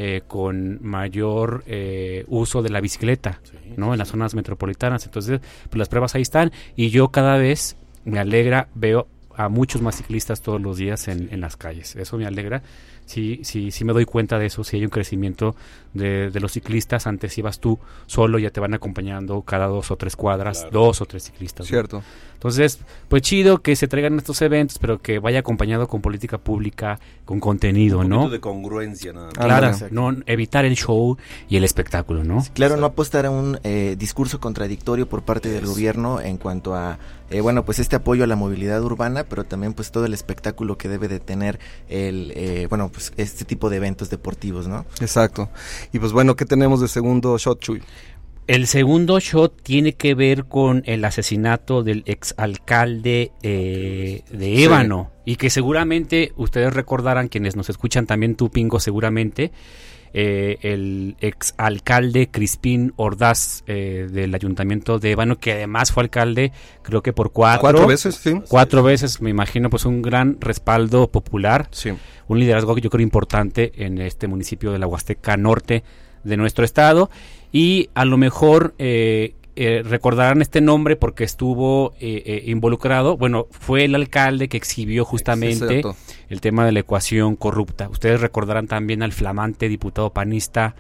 eh, 0.01 0.23
con 0.29 0.79
mayor 0.81 1.65
eh, 1.67 2.25
uso 2.29 2.63
de 2.63 2.71
la 2.71 2.81
bicicleta, 2.81 3.41
Sí, 3.43 3.57
¿no? 3.77 3.93
En 3.93 3.99
las 3.99 4.07
zonas 4.07 4.33
metropolitanas. 4.33 5.05
Entonces, 5.07 5.41
pues 5.69 5.77
las 5.77 5.89
pruebas 5.89 6.15
ahí 6.15 6.23
están 6.23 6.53
y 6.77 6.91
yo 6.91 7.09
cada 7.09 7.37
vez 7.37 7.77
me 8.05 8.21
alegra, 8.21 8.69
veo 8.77 9.09
a 9.35 9.49
muchos 9.49 9.83
más 9.83 9.97
ciclistas 9.97 10.41
todos 10.41 10.61
los 10.61 10.77
días 10.77 11.09
en, 11.09 11.29
en 11.33 11.41
las 11.41 11.57
calles. 11.57 11.97
Eso 11.97 12.17
me 12.17 12.27
alegra. 12.27 12.63
Sí, 13.07 13.41
sí, 13.43 13.73
sí 13.73 13.85
me 13.85 13.93
doy 13.93 14.05
cuenta 14.05 14.39
de 14.39 14.47
eso, 14.47 14.63
si 14.63 14.77
hay 14.77 14.85
un 14.85 14.91
crecimiento 14.91 15.57
de, 15.95 16.31
de 16.31 16.41
los 16.41 16.53
ciclistas. 16.53 17.07
Antes 17.07 17.37
ibas 17.39 17.61
tú 17.61 17.79
solo, 18.07 18.39
ya 18.39 18.51
te 18.51 18.61
van 18.61 18.75
acompañando 18.75 19.43
cada 19.43 19.67
dos 19.67 19.91
o 19.91 19.97
tres 19.97 20.17
cuadras, 20.17 20.59
Claro. 20.61 20.71
dos 20.81 21.01
o 21.01 21.07
tres 21.07 21.25
ciclistas. 21.25 21.67
¿no? 21.67 21.69
Cierto. 21.69 22.03
Entonces, 22.35 22.79
pues 23.09 23.23
chido 23.23 23.59
que 23.63 23.75
se 23.75 23.89
traigan 23.89 24.17
estos 24.17 24.41
eventos, 24.43 24.79
pero 24.79 25.01
que 25.03 25.19
vaya 25.19 25.41
acompañado 25.41 25.89
con 25.89 26.01
política 26.01 26.39
pública, 26.39 27.01
con 27.25 27.41
contenido, 27.41 27.99
Un 27.99 28.09
¿no? 28.09 28.29
de 28.31 28.39
congruencia 28.39 29.13
nada 29.13 29.27
más. 29.27 29.35
Claro, 29.35 29.73
no 29.91 30.17
evitar 30.27 30.65
el 30.65 30.77
show 30.77 31.17
y 31.49 31.57
el 31.57 31.65
espectáculo, 31.65 32.23
¿no? 32.23 32.45
Claro, 32.55 32.77
no 32.77 32.87
apostar 32.87 33.27
a 33.27 33.31
un 33.31 33.59
eh, 33.65 33.97
discurso 33.99 34.39
contradictorio 34.39 35.09
por 35.09 35.23
parte 35.23 35.49
del 35.49 35.67
gobierno 35.67 36.21
en 36.21 36.37
cuanto 36.37 36.77
a, 36.77 37.01
eh, 37.31 37.41
bueno, 37.41 37.65
pues 37.65 37.81
este 37.81 37.97
apoyo 37.97 38.23
a 38.23 38.29
la 38.29 38.37
movilidad 38.37 38.81
urbana, 38.85 39.25
pero 39.25 39.43
también 39.43 39.75
pues 39.75 39.91
todo 39.91 40.07
el 40.07 40.15
espectáculo 40.15 40.79
que 40.79 40.89
debe 40.89 41.09
de 41.09 41.19
tener 41.19 41.59
el, 41.89 42.33
eh, 42.37 42.67
bueno, 42.69 42.89
pues 42.89 43.13
este 43.17 43.45
tipo 43.47 43.69
de 43.69 43.79
eventos 43.79 44.11
deportivos, 44.11 44.69
¿no? 44.69 44.87
Exacto. 45.01 45.49
Y 45.93 45.99
pues 45.99 46.13
bueno, 46.13 46.37
¿qué 46.37 46.45
tenemos 46.45 46.81
de 46.81 46.89
segundo 46.89 47.37
shot, 47.39 47.61
Chuy? 47.61 47.83
El 48.47 48.67
segundo 48.67 49.21
shot 49.21 49.63
tiene 49.63 49.93
que 49.93 50.15
ver 50.15 50.47
con 50.47 50.83
el 50.87 51.05
asesinato 51.05 51.83
del 51.83 52.03
exalcalde 52.07 53.31
eh, 53.43 54.23
de 54.31 54.65
Ébano 54.65 55.11
y 55.27 55.37
que 55.37 55.51
seguramente 55.51 56.33
ustedes 56.37 56.73
recordarán, 56.73 57.29
quienes 57.29 57.57
nos 57.57 57.69
escuchan 57.69 58.07
también 58.07 58.37
tú, 58.37 58.49
Pingo, 58.49 58.81
seguramente, 58.81 59.53
eh, 60.15 60.59
el 60.63 61.17
exalcalde 61.21 62.29
Crispín 62.31 62.93
Ordaz 62.97 63.63
eh, 63.67 64.09
del 64.11 64.35
ayuntamiento 64.35 64.99
de 64.99 65.13
Ébano, 65.13 65.39
que 65.39 65.53
además 65.53 65.93
fue 65.93 66.03
alcalde 66.05 66.53
creo 66.83 67.03
que 67.03 67.13
por 67.13 67.33
cuatro, 67.33 67.61
Cuatro 67.61 67.87
veces, 67.87 68.15
sí. 68.17 68.41
cuatro 68.49 68.83
veces, 68.83 69.21
me 69.21 69.31
imagino, 69.31 69.71
pues 69.71 69.85
un 69.85 70.03
gran 70.03 70.41
respaldo 70.41 71.09
popular 71.09 71.69
Sí. 71.71 71.91
un 72.29 72.39
liderazgo 72.41 72.75
que 72.75 72.81
yo 72.81 72.91
creo 72.91 73.03
importante 73.03 73.73
en 73.85 73.99
este 74.01 74.27
municipio 74.29 74.73
de 74.73 74.79
la 74.79 74.87
Huasteca 74.87 75.37
Norte 75.37 75.83
de 76.25 76.37
nuestro 76.37 76.65
estado 76.65 77.11
y 77.53 77.89
a 77.95 78.05
lo 78.05 78.17
mejor 78.19 78.75
eh, 78.79 79.35
eh, 79.61 79.83
recordarán 79.83 80.41
este 80.41 80.61
nombre 80.61 80.95
porque 80.95 81.25
estuvo 81.25 81.93
eh, 81.99 82.23
eh, 82.25 82.43
involucrado, 82.47 83.17
bueno, 83.17 83.49
fue 83.51 83.85
el 83.85 83.97
alcalde 83.97 84.49
que 84.49 84.57
exhibió 84.57 85.05
justamente 85.05 85.83
el 86.29 86.41
tema 86.41 86.65
de 86.65 86.71
la 86.71 86.79
ecuación 86.79 87.35
corrupta. 87.35 87.89
Ustedes 87.89 88.21
recordarán 88.21 88.69
también 88.69 89.03
al 89.03 89.13
flamante 89.13 89.69
diputado 89.69 90.11
panista 90.11 90.77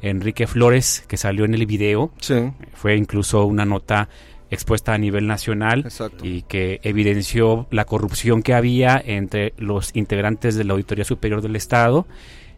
Enrique 0.00 0.46
Flores 0.46 1.04
que 1.06 1.18
salió 1.18 1.44
en 1.44 1.52
el 1.52 1.66
video, 1.66 2.10
Sí. 2.20 2.34
fue 2.72 2.96
incluso 2.96 3.44
una 3.44 3.66
nota 3.66 4.08
expuesta 4.50 4.94
a 4.94 4.98
nivel 4.98 5.26
nacional 5.26 5.80
Exacto. 5.80 6.24
y 6.26 6.40
que 6.42 6.80
evidenció 6.84 7.66
la 7.70 7.84
corrupción 7.84 8.42
que 8.42 8.54
había 8.54 9.02
entre 9.04 9.52
los 9.58 9.94
integrantes 9.94 10.56
de 10.56 10.64
la 10.64 10.72
Auditoría 10.72 11.04
Superior 11.04 11.42
del 11.42 11.56
Estado, 11.56 12.06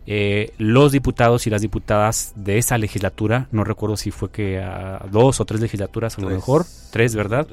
eh, 0.07 0.53
los 0.59 0.93
diputados 0.93 1.47
y 1.47 1.51
las 1.51 1.63
diputadas 1.63 2.33
de 2.37 2.59
esa 2.59 2.79
legislatura, 2.79 3.49
no 3.53 3.65
recuerdo 3.65 3.97
si 3.97 4.11
fue 4.11 4.31
que 4.31 4.59
a 4.61 5.05
dos 5.11 5.41
o 5.41 5.45
tres 5.45 5.61
legislaturas 5.61 6.19
a 6.19 6.23
lo 6.23 6.31
mejor, 6.31 6.67
tres, 6.91 7.15
¿verdad? 7.15 7.47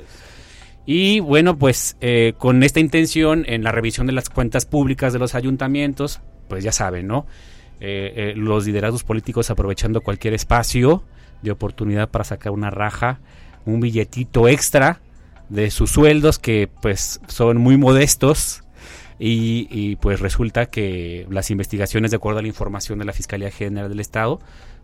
Y 0.85 1.19
bueno, 1.19 1.57
pues 1.57 1.95
eh, 2.01 2.33
con 2.37 2.63
esta 2.63 2.79
intención 2.79 3.45
en 3.47 3.63
la 3.63 3.71
revisión 3.71 4.07
de 4.07 4.13
las 4.13 4.29
cuentas 4.29 4.65
públicas 4.65 5.13
de 5.13 5.19
los 5.19 5.35
ayuntamientos, 5.35 6.21
pues 6.47 6.63
ya 6.63 6.71
saben, 6.71 7.07
¿no? 7.07 7.27
Eh, 7.79 8.13
eh, 8.15 8.33
los 8.35 8.65
liderazgos 8.65 9.03
políticos 9.03 9.49
aprovechando 9.49 10.01
cualquier 10.01 10.33
espacio 10.33 11.03
de 11.41 11.51
oportunidad 11.51 12.09
para 12.09 12.23
sacar 12.23 12.51
una 12.51 12.69
raja, 12.69 13.19
un 13.65 13.79
billetito 13.79 14.47
extra 14.47 15.01
de 15.49 15.71
sus 15.71 15.91
sueldos 15.91 16.39
que 16.39 16.69
pues 16.81 17.21
son 17.27 17.57
muy 17.57 17.77
modestos 17.77 18.63
y, 19.23 19.67
y, 19.69 19.95
pues 19.97 20.19
resulta 20.19 20.65
que 20.65 21.27
las 21.29 21.51
investigaciones 21.51 22.09
de 22.11 22.17
acuerdo 22.17 22.39
a 22.39 22.41
la 22.41 22.47
información 22.47 22.97
de 22.99 23.05
la 23.05 23.13
Fiscalía 23.13 23.51
General 23.51 23.87
del 23.89 23.99
Estado 23.99 24.39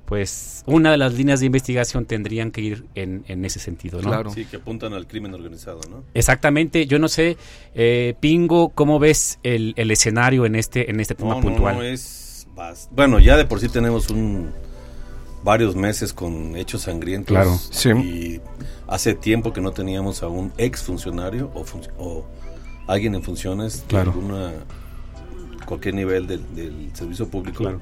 pues 0.06 0.63
una 0.67 0.91
de 0.91 0.96
las 0.98 1.15
líneas 1.15 1.41
de 1.41 1.48
investigación 1.48 2.06
tendrían 2.06 2.51
que 2.51 2.62
ir 2.62 2.86
en, 2.96 3.25
en 3.27 3.44
ese 3.44 3.60
sentido, 3.60 4.01
¿no? 4.01 4.08
Claro. 4.08 4.29
Sí, 4.32 4.46
que 4.46 4.56
apuntan 4.56 4.94
al 4.94 5.06
crimen 5.06 5.34
organizado, 5.34 5.82
¿no? 5.89 6.06
Exactamente, 6.13 6.88
yo 6.88 6.98
no 6.98 7.10
sé, 7.10 7.36
eh, 7.75 8.15
Pingo, 8.22 8.70
¿cómo 8.70 9.00
ves 9.00 9.38
el, 9.44 9.74
el 9.75 9.91
escenario 9.91 10.46
en 10.46 10.56
este, 10.56 10.89
en 10.89 11.01
este 11.01 11.13
tema 11.13 11.36
No, 11.36 11.41
puntual? 11.41 11.75
no, 11.75 11.84
es 11.84 12.48
bas- 12.56 12.88
Bueno, 12.91 13.20
ya 13.20 13.36
de 13.36 13.44
por 13.44 13.60
sí 13.60 13.67
tenemos 13.67 14.10
un 14.10 14.51
varios 15.44 15.75
meses 15.75 16.13
con 16.13 16.56
hechos 16.56 16.84
sangrientos. 16.84 17.27
Claro. 17.36 17.58
Sí. 17.72 17.89
Y 17.89 18.41
hace 18.88 19.13
tiempo 19.13 19.51
que 19.51 19.60
no 19.60 19.72
teníamos 19.72 20.24
a 20.24 20.29
un 20.29 20.53
ex 20.58 20.84
funcionario 20.84 21.51
o, 21.53 21.65
func- 21.65 21.91
o 21.98 22.25
alguien 22.88 23.15
en 23.15 23.24
funciones 23.24 23.84
Claro. 23.88 24.12
de 24.12 24.17
alguna 24.20 24.51
cualquier 25.65 25.96
nivel 25.96 26.27
del, 26.27 26.56
del 26.56 26.89
servicio 26.94 27.27
público. 27.27 27.60
Claro. 27.63 27.82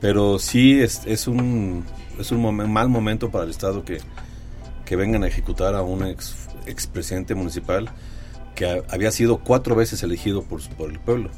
Pero 0.00 0.38
sí 0.38 0.80
es, 0.80 1.02
es 1.06 1.26
un 1.26 1.84
es 2.18 2.30
un 2.30 2.42
momen- 2.42 2.68
mal 2.68 2.88
momento 2.88 3.30
para 3.30 3.44
el 3.44 3.50
Estado 3.50 3.84
que, 3.84 3.98
que 4.84 4.96
vengan 4.96 5.24
a 5.24 5.26
ejecutar 5.26 5.74
a 5.74 5.82
un 5.82 6.04
ex 6.06 6.34
expresidente 6.66 7.34
municipal 7.34 7.88
que 8.54 8.66
ha- 8.66 8.82
había 8.90 9.10
sido 9.10 9.38
cuatro 9.38 9.74
veces 9.74 10.02
elegido 10.02 10.42
por, 10.42 10.60
por 10.76 10.90
el 10.90 11.00
pueblo. 11.00 11.30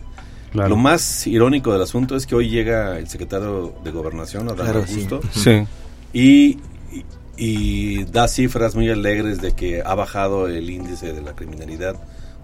Claro. 0.53 0.71
Lo 0.71 0.77
más 0.77 1.27
irónico 1.27 1.73
del 1.73 1.83
asunto 1.83 2.17
es 2.17 2.27
que 2.27 2.35
hoy 2.35 2.49
llega 2.49 2.99
el 2.99 3.09
secretario 3.09 3.75
de 3.85 3.91
Gobernación, 3.91 4.49
Adán 4.49 4.57
Claro, 4.67 4.85
sí. 4.87 4.95
Augusto, 5.09 5.21
Sí. 5.33 5.67
y, 6.13 6.59
y- 6.93 7.05
y 7.39 8.05
da 8.05 8.27
cifras 8.29 8.75
muy 8.75 8.89
alegres 8.91 9.41
de 9.41 9.53
que 9.53 9.83
ha 9.83 9.95
bajado 9.95 10.49
el 10.49 10.69
índice 10.71 11.13
de 11.13 11.21
la 11.23 11.35
criminalidad 11.35 11.97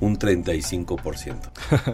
un 0.03 0.19
35%. 0.19 1.37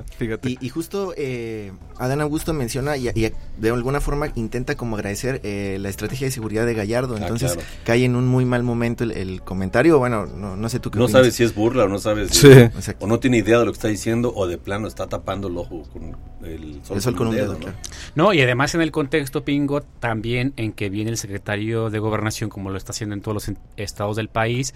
Fíjate. 0.16 0.48
Y, 0.50 0.58
y 0.62 0.68
justo 0.70 1.12
eh, 1.16 1.72
Adán 1.98 2.22
Augusto 2.22 2.54
menciona 2.54 2.96
y, 2.96 3.08
y 3.10 3.32
de 3.58 3.70
alguna 3.70 4.00
forma 4.00 4.28
intenta 4.34 4.76
como 4.76 4.96
agradecer 4.96 5.42
eh, 5.44 5.76
la 5.78 5.90
estrategia 5.90 6.26
de 6.26 6.30
seguridad 6.30 6.64
de 6.64 6.72
Gallardo. 6.72 7.16
Ah, 7.16 7.18
Entonces 7.20 7.52
claro. 7.52 7.68
cae 7.84 8.04
en 8.06 8.16
un 8.16 8.26
muy 8.26 8.46
mal 8.46 8.62
momento 8.62 9.04
el, 9.04 9.12
el 9.12 9.42
comentario. 9.42 9.98
Bueno, 9.98 10.24
no, 10.24 10.56
no 10.56 10.68
sé 10.70 10.80
tú 10.80 10.90
qué 10.90 10.98
No 10.98 11.04
opinas. 11.04 11.20
sabe 11.20 11.30
si 11.32 11.44
es 11.44 11.54
burla 11.54 11.84
o 11.84 11.88
no 11.88 11.98
sabe 11.98 12.28
si... 12.30 12.48
Sí. 12.80 12.92
O 13.00 13.06
no 13.06 13.20
tiene 13.20 13.36
idea 13.38 13.58
de 13.58 13.66
lo 13.66 13.72
que 13.72 13.76
está 13.76 13.88
diciendo 13.88 14.32
o 14.34 14.46
de 14.46 14.56
plano 14.56 14.88
está 14.88 15.06
tapando 15.06 15.48
el 15.48 15.58
ojo 15.58 15.82
con 15.92 16.16
el 16.46 16.80
sol, 16.84 16.96
El 16.96 17.02
sol 17.02 17.14
con 17.14 17.28
un 17.28 17.34
dedo, 17.36 17.52
¿no? 17.52 17.58
claro. 17.58 17.76
No, 18.14 18.32
y 18.32 18.40
además 18.40 18.74
en 18.74 18.80
el 18.80 18.90
contexto, 18.90 19.44
Pingo, 19.44 19.82
también 19.82 20.54
en 20.56 20.72
que 20.72 20.88
viene 20.88 21.10
el 21.10 21.18
secretario 21.18 21.90
de 21.90 21.98
Gobernación, 21.98 22.48
como 22.48 22.70
lo 22.70 22.78
está 22.78 22.92
haciendo 22.92 23.14
en 23.14 23.20
todos 23.20 23.34
los 23.46 23.56
estados 23.76 24.16
del 24.16 24.28
país, 24.28 24.72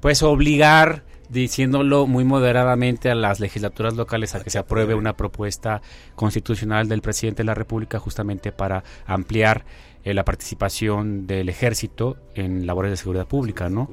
pues 0.00 0.22
obligar, 0.22 1.02
diciéndolo 1.28 2.06
muy 2.06 2.24
moderadamente, 2.24 3.10
a 3.10 3.14
las 3.14 3.40
legislaturas 3.40 3.94
locales 3.96 4.34
a 4.34 4.42
que 4.42 4.50
se 4.50 4.58
apruebe 4.58 4.94
una 4.94 5.16
propuesta 5.16 5.82
constitucional 6.14 6.88
del 6.88 7.02
presidente 7.02 7.42
de 7.42 7.46
la 7.46 7.54
República 7.54 7.98
justamente 7.98 8.52
para 8.52 8.84
ampliar 9.06 9.64
eh, 10.04 10.14
la 10.14 10.24
participación 10.24 11.26
del 11.26 11.48
ejército 11.48 12.16
en 12.34 12.66
labores 12.66 12.90
de 12.92 12.96
seguridad 12.96 13.26
pública, 13.26 13.68
¿no? 13.68 13.90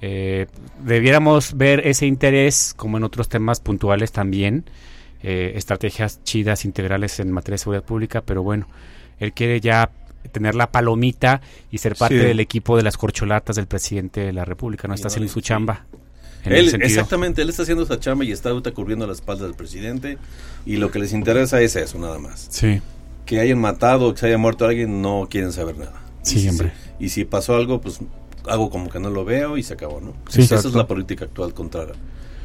Eh, 0.00 0.46
debiéramos 0.84 1.56
ver 1.56 1.86
ese 1.86 2.06
interés, 2.06 2.74
como 2.76 2.98
en 2.98 3.04
otros 3.04 3.28
temas 3.28 3.60
puntuales 3.60 4.12
también, 4.12 4.64
eh, 5.22 5.52
estrategias 5.56 6.22
chidas 6.22 6.64
integrales 6.64 7.18
en 7.18 7.32
materia 7.32 7.54
de 7.54 7.58
seguridad 7.58 7.84
pública, 7.84 8.20
pero 8.20 8.42
bueno, 8.42 8.68
él 9.18 9.32
quiere 9.32 9.60
ya 9.60 9.90
tener 10.32 10.54
la 10.54 10.70
palomita 10.70 11.40
y 11.70 11.78
ser 11.78 11.96
parte 11.96 12.18
Sí. 12.20 12.24
del 12.26 12.40
equipo 12.40 12.76
de 12.76 12.82
las 12.82 12.96
corcholatas 12.96 13.56
del 13.56 13.66
presidente 13.66 14.20
de 14.20 14.32
la 14.32 14.44
República, 14.44 14.86
¿no? 14.86 14.94
Está 14.94 15.08
haciendo 15.08 15.32
su 15.32 15.40
chamba. 15.40 15.86
En 16.46 16.52
Él, 16.52 16.60
ese 16.62 16.70
sentido. 16.72 16.88
exactamente, 16.88 17.42
él 17.42 17.48
está 17.48 17.62
haciendo 17.62 17.84
esa 17.84 17.98
chamba 18.00 18.24
y 18.24 18.32
está 18.32 18.50
ahorita 18.50 18.72
cubriendo 18.72 19.06
la 19.06 19.12
espalda 19.12 19.44
del 19.44 19.54
presidente 19.54 20.18
y 20.64 20.76
lo 20.76 20.90
que 20.90 20.98
les 20.98 21.12
interesa 21.12 21.60
es 21.60 21.76
eso, 21.76 21.98
nada 21.98 22.18
más. 22.18 22.46
Sí, 22.50 22.80
Que 23.24 23.40
hayan 23.40 23.58
matado 23.60 24.08
o 24.08 24.14
que 24.14 24.20
se 24.20 24.26
haya 24.26 24.38
muerto 24.38 24.64
alguien, 24.66 25.02
no 25.02 25.26
quieren 25.30 25.52
saber 25.52 25.76
nada. 25.78 26.00
Sí, 26.22 26.38
y 26.38 26.40
si, 26.42 26.48
hombre. 26.48 26.72
Y 27.00 27.08
si 27.10 27.24
pasó 27.24 27.54
algo, 27.56 27.80
pues 27.80 28.00
hago 28.48 28.70
como 28.70 28.88
que 28.90 29.00
no 29.00 29.10
lo 29.10 29.24
veo 29.24 29.56
y 29.58 29.62
se 29.62 29.74
acabó, 29.74 30.00
¿no? 30.00 30.12
Sí. 30.28 30.42
Esa 30.42 30.56
es 30.56 30.64
la 30.74 30.86
política 30.86 31.24
actual 31.24 31.52
contra, 31.52 31.86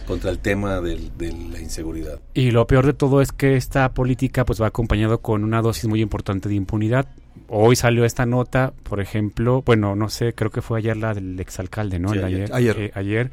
contra 0.08 0.32
el 0.32 0.40
tema 0.40 0.82
del- 0.82 1.16
de 1.18 1.32
la 1.32 1.60
inseguridad. 1.62 2.20
Y 2.34 2.50
lo 2.52 2.66
peor 2.68 2.86
de 2.88 2.94
todo 2.94 3.22
es 3.22 3.32
que 3.32 3.56
esta 3.56 3.94
política 3.94 4.44
pues 4.46 4.60
va 4.62 4.68
acompañado 4.68 5.20
con 5.20 5.44
una 5.44 5.62
dosis 5.62 5.86
muy 5.88 6.02
importante 6.02 6.50
de 6.50 6.56
impunidad. 6.56 7.08
Hoy 7.48 7.76
salió 7.76 8.04
esta 8.06 8.26
nota, 8.26 8.74
por 8.84 9.00
ejemplo, 9.02 9.62
bueno, 9.66 9.96
no 9.96 10.10
sé, 10.10 10.34
creo 10.34 10.50
que 10.52 10.62
fue 10.62 10.80
ayer 10.80 10.98
la 10.98 11.14
del 11.14 11.40
exalcalde, 11.40 12.00
¿no? 12.00 12.10
Sí, 12.14 12.18
El 12.18 12.24
ayer. 12.26 12.54
Ayer. 12.54 12.80
eh, 12.80 12.92
ayer. 12.96 13.32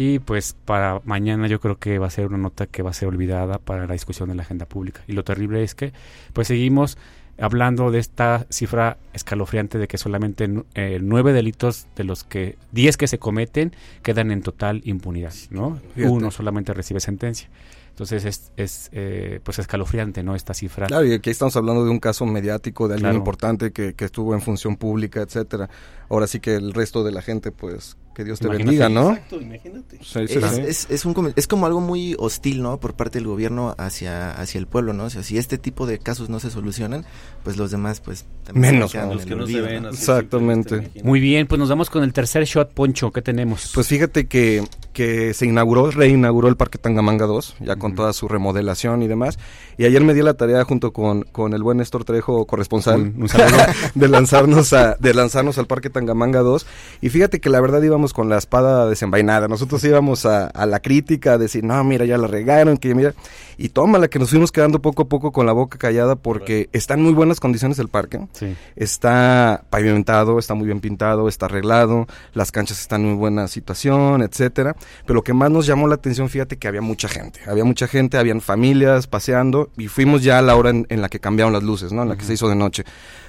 Y 0.00 0.20
pues 0.20 0.54
para 0.64 1.02
mañana 1.04 1.48
yo 1.48 1.58
creo 1.58 1.76
que 1.76 1.98
va 1.98 2.06
a 2.06 2.10
ser 2.10 2.28
una 2.28 2.38
nota 2.38 2.68
que 2.68 2.82
va 2.82 2.90
a 2.90 2.92
ser 2.92 3.08
olvidada 3.08 3.58
para 3.58 3.84
la 3.88 3.94
discusión 3.94 4.28
de 4.28 4.36
la 4.36 4.42
agenda 4.42 4.64
pública. 4.64 5.02
Y 5.08 5.12
lo 5.12 5.24
terrible 5.24 5.64
es 5.64 5.74
que 5.74 5.92
pues 6.32 6.46
seguimos 6.46 6.96
hablando 7.36 7.90
de 7.90 7.98
esta 7.98 8.46
cifra 8.48 8.98
escalofriante 9.12 9.76
de 9.76 9.88
que 9.88 9.98
solamente 9.98 10.48
eh, 10.74 11.00
nueve 11.02 11.32
delitos 11.32 11.88
de 11.96 12.04
los 12.04 12.22
que 12.22 12.56
diez 12.70 12.96
que 12.96 13.08
se 13.08 13.18
cometen 13.18 13.72
quedan 14.02 14.30
en 14.30 14.42
total 14.42 14.82
impunidad, 14.84 15.34
¿no? 15.50 15.80
Fíjate. 15.96 16.12
Uno 16.12 16.30
solamente 16.30 16.72
recibe 16.74 17.00
sentencia. 17.00 17.48
Entonces 17.90 18.24
es, 18.24 18.52
es 18.56 18.90
eh, 18.92 19.40
pues 19.42 19.58
escalofriante, 19.58 20.22
¿no? 20.22 20.36
Esta 20.36 20.54
cifra. 20.54 20.86
Claro, 20.86 21.06
y 21.06 21.12
aquí 21.14 21.30
estamos 21.30 21.56
hablando 21.56 21.84
de 21.84 21.90
un 21.90 21.98
caso 21.98 22.24
mediático, 22.24 22.86
de 22.86 22.94
alguien 22.94 23.10
Claro. 23.10 23.18
importante 23.18 23.72
que, 23.72 23.94
que 23.94 24.04
estuvo 24.04 24.32
en 24.34 24.40
función 24.40 24.76
pública, 24.76 25.22
etcétera. 25.22 25.68
Ahora 26.08 26.28
sí 26.28 26.38
que 26.38 26.54
el 26.54 26.72
resto 26.72 27.02
de 27.02 27.10
la 27.10 27.20
gente, 27.20 27.50
pues, 27.50 27.96
que 28.18 28.24
Dios 28.24 28.40
te 28.40 28.46
Imagínate. 28.46 28.64
bendiga, 28.78 28.88
¿no? 28.88 29.10
Exacto, 29.12 29.40
imagínate. 29.40 29.98
Sí, 30.02 30.26
sí, 30.26 30.38
Es, 30.38 30.58
es- 30.58 30.86
es 30.90 31.04
un 31.04 31.32
es 31.36 31.46
como 31.46 31.66
algo 31.66 31.80
muy 31.80 32.16
hostil, 32.18 32.62
¿no? 32.64 32.80
Por 32.80 32.94
parte 32.94 33.20
del 33.20 33.28
gobierno 33.28 33.76
hacia, 33.78 34.32
hacia 34.32 34.58
el 34.58 34.66
pueblo, 34.66 34.92
¿no? 34.92 35.04
O 35.04 35.10
sea, 35.10 35.22
si 35.22 35.38
este 35.38 35.56
tipo 35.56 35.86
de 35.86 36.00
casos 36.00 36.28
no 36.28 36.40
se 36.40 36.50
solucionan, 36.50 37.04
pues 37.44 37.56
los 37.56 37.70
demás, 37.70 38.00
pues... 38.00 38.26
también 38.42 38.74
Menos, 38.74 38.90
quedan 38.90 39.10
Los 39.10 39.24
que 39.24 39.36
se 39.46 39.76
Exactamente. 39.88 40.90
Muy 41.04 41.20
bien, 41.20 41.46
pues 41.46 41.60
nos 41.60 41.68
vamos 41.68 41.90
con 41.90 42.02
el 42.02 42.12
tercer 42.12 42.42
shot, 42.44 42.72
Poncho. 42.72 43.12
¿Qué 43.12 43.22
tenemos? 43.22 43.70
Pues 43.72 43.86
fíjate 43.86 44.26
que, 44.26 44.64
que 44.92 45.32
se 45.32 45.46
inauguró, 45.46 45.92
reinauguró 45.92 46.48
el 46.48 46.56
Parque 46.56 46.78
Tangamanga 46.78 47.26
2, 47.26 47.56
ya 47.60 47.76
con 47.76 47.94
toda 47.94 48.12
su 48.12 48.26
remodelación 48.26 49.02
y 49.02 49.06
demás. 49.06 49.38
Y 49.76 49.84
ayer 49.84 50.02
me 50.02 50.12
di 50.12 50.22
la 50.22 50.34
tarea 50.34 50.64
junto 50.64 50.92
con, 50.92 51.22
con 51.22 51.54
el 51.54 51.62
buen 51.62 51.78
Néstor 51.78 52.04
Trejo, 52.04 52.46
corresponsal, 52.46 53.00
Un- 53.00 53.22
un 53.22 53.28
saludo. 53.28 53.58
de 53.94 54.08
lanzarnos 54.08 54.72
a, 54.72 54.96
de 54.98 55.14
lanzarnos 55.14 55.56
al 55.58 55.68
Parque 55.68 55.88
Tangamanga 55.88 56.40
2. 56.40 56.66
Y 57.00 57.10
fíjate 57.10 57.40
que 57.40 57.48
la 57.48 57.60
verdad 57.60 57.80
íbamos 57.82 58.07
con 58.12 58.28
la 58.28 58.38
espada 58.38 58.88
desenvainada. 58.88 59.48
Nosotros 59.48 59.82
íbamos 59.84 60.26
a, 60.26 60.46
a 60.46 60.66
la 60.66 60.80
crítica, 60.80 61.34
a 61.34 61.38
decir, 61.38 61.64
no, 61.64 61.82
mira, 61.84 62.04
ya 62.04 62.18
la 62.18 62.26
regaron, 62.26 62.76
que 62.76 62.94
mira. 62.94 63.14
Y 63.56 63.70
tómala, 63.70 64.08
que 64.08 64.18
nos 64.20 64.30
fuimos 64.30 64.52
quedando 64.52 64.80
poco 64.80 65.02
a 65.02 65.08
poco 65.08 65.32
con 65.32 65.44
la 65.44 65.52
boca 65.52 65.78
callada 65.78 66.14
porque 66.14 66.68
está 66.72 66.94
en 66.94 67.02
muy 67.02 67.12
buenas 67.12 67.40
condiciones 67.40 67.78
el 67.78 67.88
parque. 67.88 68.20
sí. 68.32 68.56
Está 68.76 69.64
pavimentado, 69.70 70.38
está 70.38 70.54
muy 70.54 70.66
bien 70.66 70.80
pintado, 70.80 71.28
está 71.28 71.46
arreglado, 71.46 72.06
las 72.34 72.52
canchas 72.52 72.80
están 72.80 73.02
en 73.02 73.08
muy 73.08 73.16
buena 73.16 73.48
situación, 73.48 74.22
etcétera. 74.22 74.76
Pero 75.04 75.14
lo 75.14 75.22
que 75.22 75.32
más 75.34 75.50
nos 75.50 75.66
llamó 75.66 75.88
la 75.88 75.96
atención, 75.96 76.28
fíjate 76.28 76.56
que 76.56 76.68
había 76.68 76.80
mucha 76.82 77.08
gente. 77.08 77.40
Había 77.46 77.64
mucha 77.64 77.88
gente, 77.88 78.16
habían 78.16 78.40
familias 78.40 79.06
paseando 79.06 79.70
y 79.76 79.88
fuimos 79.88 80.22
ya 80.22 80.38
a 80.38 80.42
la 80.42 80.54
hora 80.54 80.70
en, 80.70 80.86
en 80.88 81.02
la 81.02 81.08
que 81.08 81.18
cambiaron 81.18 81.52
las 81.52 81.62
luces, 81.62 81.92
¿no? 81.92 82.02
En 82.04 82.08
la 82.10 82.16
que 82.16 82.24
se 82.24 82.34
hizo 82.34 82.48
de 82.48 82.54
noche. 82.54 82.84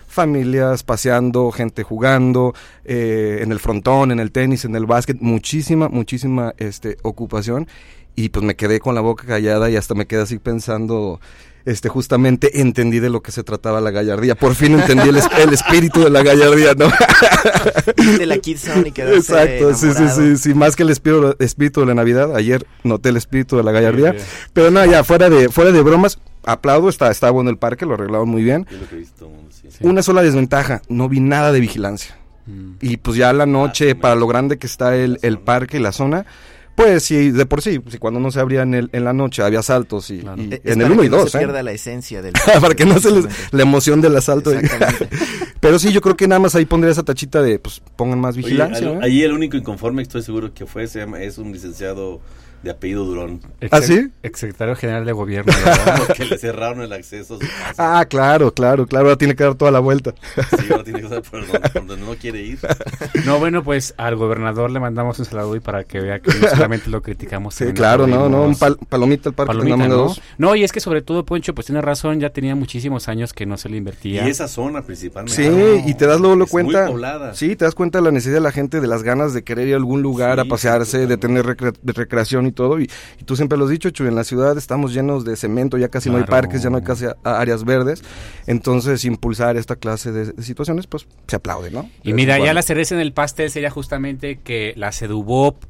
Familias 0.10 0.82
paseando, 0.84 1.52
gente 1.52 1.84
jugando, 1.84 2.56
eh, 2.84 3.40
en 3.42 3.52
el 3.52 3.60
frontón, 3.60 4.12
en 4.12 4.20
el 4.20 4.32
tenis, 4.32 4.66
en 4.66 4.76
el 4.76 4.88
básquet, 4.88 5.18
muchísima, 5.22 5.88
muchísima 5.88 6.56
este, 6.58 6.98
ocupación. 7.04 7.68
Y 8.16 8.30
pues 8.30 8.44
me 8.44 8.56
quedé 8.56 8.80
con 8.80 8.96
la 8.96 9.02
boca 9.02 9.26
callada 9.26 9.70
y 9.70 9.76
hasta 9.76 9.94
me 9.94 10.08
quedé 10.08 10.24
así 10.24 10.40
pensando, 10.40 11.22
este, 11.66 11.90
justamente 11.90 12.62
entendí 12.62 13.00
de 13.00 13.10
lo 13.10 13.22
que 13.22 13.32
se 13.32 13.44
trataba 13.44 13.82
la 13.82 13.92
gallardía. 13.92 14.36
Por 14.36 14.56
fin 14.56 14.74
entendí 14.80 15.10
el, 15.10 15.18
es- 15.18 15.28
el 15.38 15.54
espíritu 15.54 16.02
de 16.02 16.10
la 16.10 16.24
gallardía, 16.24 16.74
¿no? 16.76 16.90
De 18.18 18.26
la 18.26 18.38
Kid 18.38 18.58
Zone 18.58 18.90
y 18.90 18.92
quedarse 18.92 19.18
Exacto, 19.18 19.74
sí, 19.76 19.88
sí, 19.94 20.04
sí, 20.16 20.38
sí, 20.38 20.54
más 20.54 20.76
que 20.76 20.84
el 20.84 20.90
espíritu, 20.90 21.36
espíritu 21.40 21.80
de 21.82 21.86
la 21.88 21.94
Navidad, 21.96 22.36
ayer 22.36 22.66
noté 22.84 23.10
el 23.10 23.18
espíritu 23.18 23.58
de 23.58 23.64
la 23.64 23.72
gallardía, 23.72 24.16
pero 24.54 24.72
no, 24.72 24.86
ya, 24.86 25.04
fuera 25.04 25.30
de, 25.30 25.50
fuera 25.50 25.72
de 25.72 25.82
bromas, 25.82 26.20
aplaudo, 26.44 26.90
está, 26.90 27.12
está 27.12 27.30
bueno 27.30 27.50
el 27.50 27.58
parque, 27.58 27.86
lo 27.86 27.94
arreglaron 27.96 28.30
muy 28.30 28.44
bien. 28.44 28.66
Lo 28.70 28.88
que 28.90 29.06
sí. 29.06 29.12
Sí. 29.70 29.78
Una 29.82 30.02
sola 30.02 30.22
desventaja, 30.24 30.82
no 30.90 31.08
vi 31.10 31.20
nada 31.20 31.52
de 31.52 31.60
vigilancia. 31.60 32.18
Mm. 32.48 32.72
Y 32.82 32.98
pues 32.98 33.18
ya 33.18 33.32
la 33.34 33.46
noche, 33.46 33.92
Ah, 33.92 33.98
para 34.02 34.16
lo 34.16 34.26
grande 34.28 34.58
que 34.58 34.66
está 34.68 34.96
el, 34.96 35.20
el 35.22 35.38
parque 35.40 35.78
y 35.78 35.82
la 35.82 35.92
zona, 35.92 36.26
pues 36.80 37.04
sí, 37.04 37.32
de 37.32 37.46
por 37.46 37.62
sí, 37.62 37.82
si 37.90 37.98
cuando 37.98 38.20
no 38.22 38.32
se 38.32 38.40
abría 38.40 38.62
en, 38.62 38.74
el, 38.74 38.90
en 38.94 39.04
la 39.04 39.12
noche 39.12 39.44
había 39.44 39.60
asaltos 39.60 40.10
y, 40.12 40.20
Claro. 40.20 40.42
y 40.42 40.54
es 40.54 40.62
en 40.64 40.82
el 40.82 40.88
para 40.88 40.94
1 40.94 41.02
que 41.02 41.08
y 41.08 41.10
no 41.10 41.18
2, 41.18 41.32
se 41.32 41.38
¿eh? 41.38 41.42
pierda 41.42 41.62
la 41.64 41.72
esencia 41.74 42.22
del 42.22 42.34
para 42.62 42.74
que 42.74 42.86
no 42.86 42.98
se 43.00 43.12
les, 43.12 43.26
la 43.52 43.62
emoción 43.64 44.00
del 44.00 44.16
asalto. 44.16 44.52
Pero 45.60 45.78
sí, 45.78 45.92
yo 45.92 46.00
creo 46.02 46.16
que 46.16 46.28
nada 46.28 46.40
más 46.40 46.56
ahí 46.56 46.66
pondría 46.66 46.92
esa 46.92 47.04
tachita 47.04 47.42
de, 47.42 47.60
pues 47.60 47.82
pongan 47.98 48.20
más 48.20 48.36
Oye, 48.36 48.44
vigilancia. 48.46 48.88
al- 48.88 48.94
¿eh? 48.96 49.00
ahí 49.04 49.24
el 49.24 49.34
único 49.34 49.58
inconforme, 49.58 50.02
estoy 50.02 50.22
seguro 50.22 50.54
que 50.54 50.66
fue, 50.66 50.88
se 50.88 51.00
llama, 51.00 51.22
es 51.22 51.38
un 51.38 51.52
licenciado 51.52 52.22
de 52.64 52.72
apellido 52.72 53.06
Durón. 53.06 53.42
¿Ah, 53.72 53.82
sí? 53.82 54.10
Exsecretario 54.24 54.76
General 54.76 55.06
de 55.06 55.12
Gobierno. 55.14 55.52
Porque 56.08 56.26
le 56.26 56.38
cerraron 56.38 56.82
el 56.82 56.92
acceso 56.94 57.36
a 57.36 57.38
su 57.40 57.48
casa. 57.48 58.00
Ah, 58.00 58.06
claro, 58.06 58.54
claro, 58.54 58.86
claro, 58.86 59.06
ahora 59.08 59.18
tiene 59.18 59.36
que 59.36 59.44
dar 59.44 59.56
toda 59.56 59.72
la 59.72 59.80
vuelta. 59.80 60.14
Sí, 60.60 60.68
ahora 60.72 60.84
tiene 60.84 61.00
que 61.00 61.06
estar 61.06 61.22
por 61.22 61.42
donde, 61.48 61.60
por 61.70 61.86
donde 61.88 62.06
no 62.06 62.16
quiere 62.16 62.42
ir. 62.42 62.60
no, 63.26 63.40
bueno, 63.40 63.64
pues 63.64 63.94
al 63.98 64.16
gobernador 64.16 64.72
le 64.72 64.80
mandamos 64.80 65.20
un 65.20 65.26
saludo 65.26 65.56
y 65.56 65.60
para 65.60 65.84
que 65.86 66.00
vea 66.02 66.20
que 66.20 66.32
no 66.38 66.48
solamente 66.50 66.90
lo 66.90 67.02
criticamos. 67.02 67.56
Sí, 67.60 67.66
claro, 67.74 68.08
no, 68.08 68.30
no, 68.30 68.44
un 68.44 68.56
pal- 68.56 68.78
palomita 68.88 69.30
al 69.30 69.36
parque 69.36 69.50
Palomita, 69.54 69.88
¿no? 69.88 69.96
2. 69.96 70.22
No, 70.38 70.56
y 70.56 70.64
es 70.64 70.72
que 70.72 70.80
sobre 70.80 71.02
todo, 71.02 71.26
Poncho, 71.26 71.54
pues 71.56 71.66
tiene 71.68 71.82
razón, 71.82 72.20
ya 72.20 72.30
tenía 72.30 72.56
muchísimos 72.56 73.08
años 73.10 73.34
que 73.34 73.46
no 73.46 73.58
se 73.58 73.70
le 73.70 73.76
Y 73.76 73.78
invertía. 73.80 74.28
esa 74.28 74.48
zona 74.48 74.82
principalmente. 74.82 75.36
Sí, 75.36 75.50
No, 75.50 75.88
y 75.90 75.94
te 75.96 76.06
das 76.08 76.20
luego 76.20 76.36
lo 76.36 76.46
es 76.46 76.54
muy 76.54 76.64
cuenta. 76.64 76.88
poblada. 76.88 77.34
Sí, 77.34 77.56
te 77.56 77.66
das 77.66 77.76
cuenta 77.76 77.98
de 78.00 78.04
la 78.06 78.12
necesidad 78.12 78.36
de 78.36 78.42
la 78.42 78.52
gente, 78.52 78.80
de 78.82 78.88
las 78.88 79.04
ganas 79.04 79.34
de 79.34 79.44
querer 79.44 79.68
ir 79.68 79.74
a 79.74 79.78
algún 79.78 80.02
lugar 80.02 80.36
Sí, 80.36 80.42
a 80.42 80.50
pasearse, 80.50 81.02
sí, 81.02 81.06
de 81.08 81.18
tener 81.18 81.46
recre- 81.46 81.76
de 81.82 81.94
recreación 81.94 82.46
y 82.50 82.52
todo. 82.52 82.80
Y, 82.80 82.90
y 83.20 83.24
tú 83.24 83.36
siempre 83.36 83.58
lo 83.58 83.66
has 83.66 83.72
dicho, 83.72 83.90
Chuy, 83.90 84.08
en 84.08 84.16
la 84.16 84.24
ciudad 84.24 84.58
estamos 84.58 84.94
llenos 84.94 85.26
de 85.26 85.36
cemento, 85.36 85.78
ya 85.78 85.88
casi 85.88 86.10
no 86.10 86.18
hay 86.18 86.24
parques, 86.24 86.62
ya 86.62 86.70
no 86.70 86.78
hay 86.78 86.84
casi 86.84 87.06
áreas 87.24 87.64
verdes. 87.64 88.04
Entonces, 88.48 89.06
impulsar 89.06 89.58
esta 89.58 89.76
clase 89.76 90.12
de, 90.12 90.34
de 90.34 90.44
situaciones, 90.44 90.88
pues 90.88 91.08
se 91.28 91.36
aplaude, 91.36 91.72
¿no? 91.72 91.90
Y 92.04 92.10
De 92.10 92.16
mira, 92.16 92.38
ya 92.40 92.54
la 92.54 92.62
cereza 92.62 92.96
en 92.96 93.02
el 93.02 93.14
pastel 93.14 93.50
sería 93.50 93.70
justamente 93.70 94.40
que 94.44 94.74
la 94.76 94.92
CEDUBOP 94.92 95.64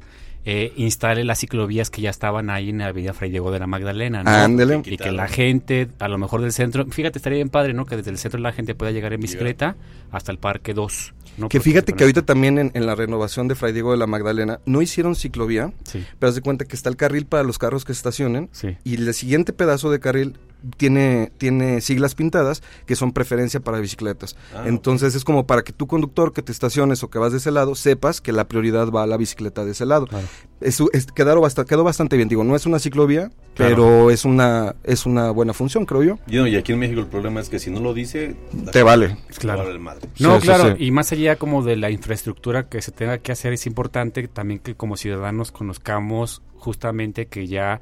eh, 0.46 0.72
instale 0.76 1.22
las 1.22 1.38
ciclovías 1.38 1.90
que 1.90 2.00
ya 2.00 2.08
estaban 2.08 2.48
ahí 2.48 2.70
en 2.70 2.78
la 2.78 2.86
avenida 2.86 3.12
Fray 3.12 3.30
Diego 3.30 3.50
de 3.50 3.58
la 3.58 3.66
Magdalena, 3.66 4.22
¿no? 4.22 4.30
Ándele. 4.30 4.80
Y 4.86 4.96
que 4.96 5.12
la 5.12 5.28
gente, 5.28 5.88
a 5.98 6.08
lo 6.08 6.16
mejor 6.16 6.40
del 6.40 6.52
centro, 6.52 6.86
fíjate, 6.86 7.18
estaría 7.18 7.36
bien 7.36 7.50
padre, 7.50 7.74
¿no? 7.74 7.84
Que 7.84 7.96
desde 7.96 8.10
el 8.10 8.16
centro 8.16 8.40
la 8.40 8.52
gente 8.52 8.74
pueda 8.74 8.90
llegar 8.90 9.12
en 9.12 9.20
bicicleta 9.20 9.76
hasta 10.10 10.32
el 10.32 10.38
Parque 10.38 10.72
2. 10.72 11.14
¿No? 11.40 11.48
Que 11.48 11.58
fíjate 11.60 11.92
que 11.94 12.04
ahorita 12.04 12.22
también 12.22 12.58
en, 12.58 12.70
en 12.74 12.86
la 12.86 12.94
renovación 12.94 13.48
de 13.48 13.54
Fray 13.54 13.72
Diego 13.72 13.90
de 13.92 13.96
la 13.98 14.06
Magdalena 14.06 14.60
no 14.66 14.82
hicieron 14.82 15.16
ciclovía, 15.16 15.72
Sí, 15.84 16.04
pero 16.18 16.28
haz 16.28 16.34
de 16.36 16.42
cuenta 16.42 16.64
que 16.64 16.76
está 16.76 16.88
el 16.88 16.96
carril 16.96 17.26
para 17.26 17.42
los 17.42 17.58
carros 17.58 17.84
que 17.84 17.92
estacionen 17.92 18.48
sí. 18.52 18.76
y 18.84 18.94
el 18.94 19.12
siguiente 19.14 19.52
pedazo 19.52 19.90
de 19.90 19.98
carril 20.00 20.38
tiene, 20.76 21.32
tiene 21.38 21.80
siglas 21.80 22.14
pintadas 22.14 22.62
que 22.86 22.96
son 22.96 23.12
preferencia 23.12 23.60
para 23.60 23.78
bicicletas. 23.80 24.36
Ah, 24.54 24.64
Entonces 24.66 25.14
es 25.14 25.24
como 25.24 25.46
para 25.46 25.62
que 25.62 25.72
tu 25.72 25.86
conductor 25.86 26.32
que 26.32 26.42
te 26.42 26.52
estaciones 26.52 27.02
o 27.02 27.10
que 27.10 27.18
vas 27.18 27.32
de 27.32 27.38
ese 27.38 27.50
lado 27.50 27.74
sepas 27.74 28.20
que 28.20 28.32
la 28.32 28.48
prioridad 28.48 28.90
va 28.90 29.02
a 29.02 29.06
la 29.06 29.16
bicicleta 29.16 29.64
de 29.64 29.72
ese 29.72 29.86
lado. 29.86 30.06
Claro. 30.06 30.26
Es, 30.60 30.78
es- 30.92 31.06
quedaron 31.06 31.42
quedó 31.66 31.84
bastante 31.84 32.16
bien, 32.16 32.28
digo, 32.28 32.44
no 32.44 32.54
es 32.54 32.66
una 32.66 32.78
ciclovía, 32.78 33.30
Claro. 33.54 33.74
pero 33.76 34.10
es 34.10 34.24
una, 34.24 34.74
es 34.84 35.06
una 35.06 35.30
buena 35.30 35.52
función, 35.52 35.84
creo 35.86 36.02
yo. 36.02 36.18
Y, 36.26 36.36
no, 36.36 36.46
y 36.46 36.56
aquí 36.56 36.72
en 36.72 36.78
México 36.78 37.00
el 37.00 37.06
problema 37.06 37.40
es 37.40 37.48
que 37.48 37.58
si 37.58 37.70
no 37.70 37.80
lo 37.80 37.94
dice, 37.94 38.36
Te 38.72 38.82
vale. 38.82 39.16
Claro. 39.38 39.64
vale 39.64 39.78
madre. 39.78 40.08
No, 40.18 40.36
Sí, 40.40 40.46
claro, 40.46 40.76
sí. 40.76 40.84
y 40.84 40.90
más 40.90 41.10
allá 41.12 41.36
como 41.36 41.62
de 41.62 41.76
la 41.76 41.90
infraestructura 41.90 42.68
que 42.68 42.80
se 42.82 42.92
tenga 42.92 43.18
que 43.18 43.32
hacer, 43.32 43.52
es 43.52 43.66
importante 43.66 44.26
también 44.28 44.60
que 44.60 44.74
como 44.74 44.96
ciudadanos 44.96 45.50
conozcamos 45.52 46.42
justamente 46.56 47.26
que 47.26 47.46
ya 47.46 47.80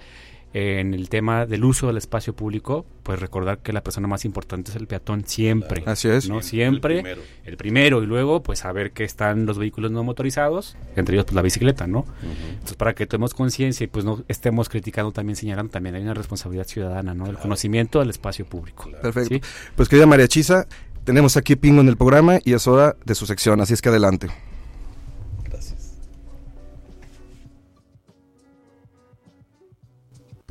en 0.54 0.94
el 0.94 1.08
tema 1.08 1.46
del 1.46 1.64
uso 1.64 1.88
del 1.88 1.98
espacio 1.98 2.34
público, 2.34 2.86
pues 3.02 3.20
recordar 3.20 3.58
que 3.58 3.72
la 3.72 3.82
persona 3.82 4.08
más 4.08 4.24
importante 4.24 4.70
es 4.70 4.76
el 4.76 4.86
peatón 4.86 5.24
siempre. 5.26 5.82
Así 5.86 6.08
es. 6.08 6.28
¿no? 6.28 6.38
El 6.38 6.42
Siempre 6.42 6.96
primero. 6.96 7.22
el 7.44 7.56
primero 7.56 8.02
y 8.02 8.06
luego 8.06 8.42
pues 8.42 8.60
saber 8.60 8.92
que 8.92 9.04
están 9.04 9.46
los 9.46 9.58
vehículos 9.58 9.90
no 9.90 10.02
motorizados, 10.04 10.76
entre 10.96 11.14
ellos 11.14 11.26
pues 11.26 11.34
la 11.34 11.42
bicicleta, 11.42 11.86
¿no? 11.86 12.06
Entonces 12.52 12.76
para 12.76 12.94
que 12.94 13.06
tomemos 13.06 13.34
conciencia 13.34 13.84
y 13.84 13.88
pues 13.88 14.04
no 14.04 14.24
estemos 14.28 14.68
criticando 14.68 15.12
también, 15.12 15.36
señalando 15.36 15.70
también 15.70 15.94
hay 15.94 16.02
una 16.02 16.14
responsabilidad 16.14 16.66
ciudadana, 16.66 17.14
¿no? 17.14 17.26
El 17.26 17.38
conocimiento 17.38 17.98
del 18.00 18.10
espacio 18.10 18.46
público. 18.46 18.90
Perfecto. 19.02 19.34
¿sí? 19.34 19.40
Pues 19.76 19.88
querida 19.88 20.06
María 20.06 20.28
Chisa, 20.28 20.66
tenemos 21.04 21.36
aquí 21.36 21.56
Pingo 21.56 21.80
en 21.80 21.88
el 21.88 21.96
programa 21.96 22.38
y 22.44 22.54
es 22.54 22.66
hora 22.66 22.96
de 23.04 23.14
su 23.14 23.26
sección, 23.26 23.60
así 23.60 23.74
es 23.74 23.82
que 23.82 23.88
adelante. 23.90 24.28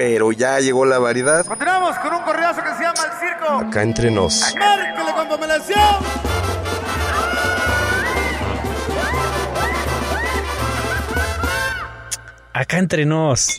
Pero 0.00 0.32
ya 0.32 0.58
llegó 0.60 0.86
la 0.86 0.98
variedad. 0.98 1.44
Continuamos 1.44 1.94
con 1.98 2.14
un 2.14 2.22
correazo 2.22 2.62
que 2.62 2.70
se 2.70 2.84
llama 2.84 3.02
El 3.04 3.18
Circo. 3.20 3.68
Acá 3.68 3.82
entre 3.82 4.10
nos. 4.10 4.54
¡Márquele 4.58 5.12
con 5.12 5.28
pomelación! 5.28 5.78
Acá 12.54 12.78
entre 12.78 13.04
nos. 13.04 13.58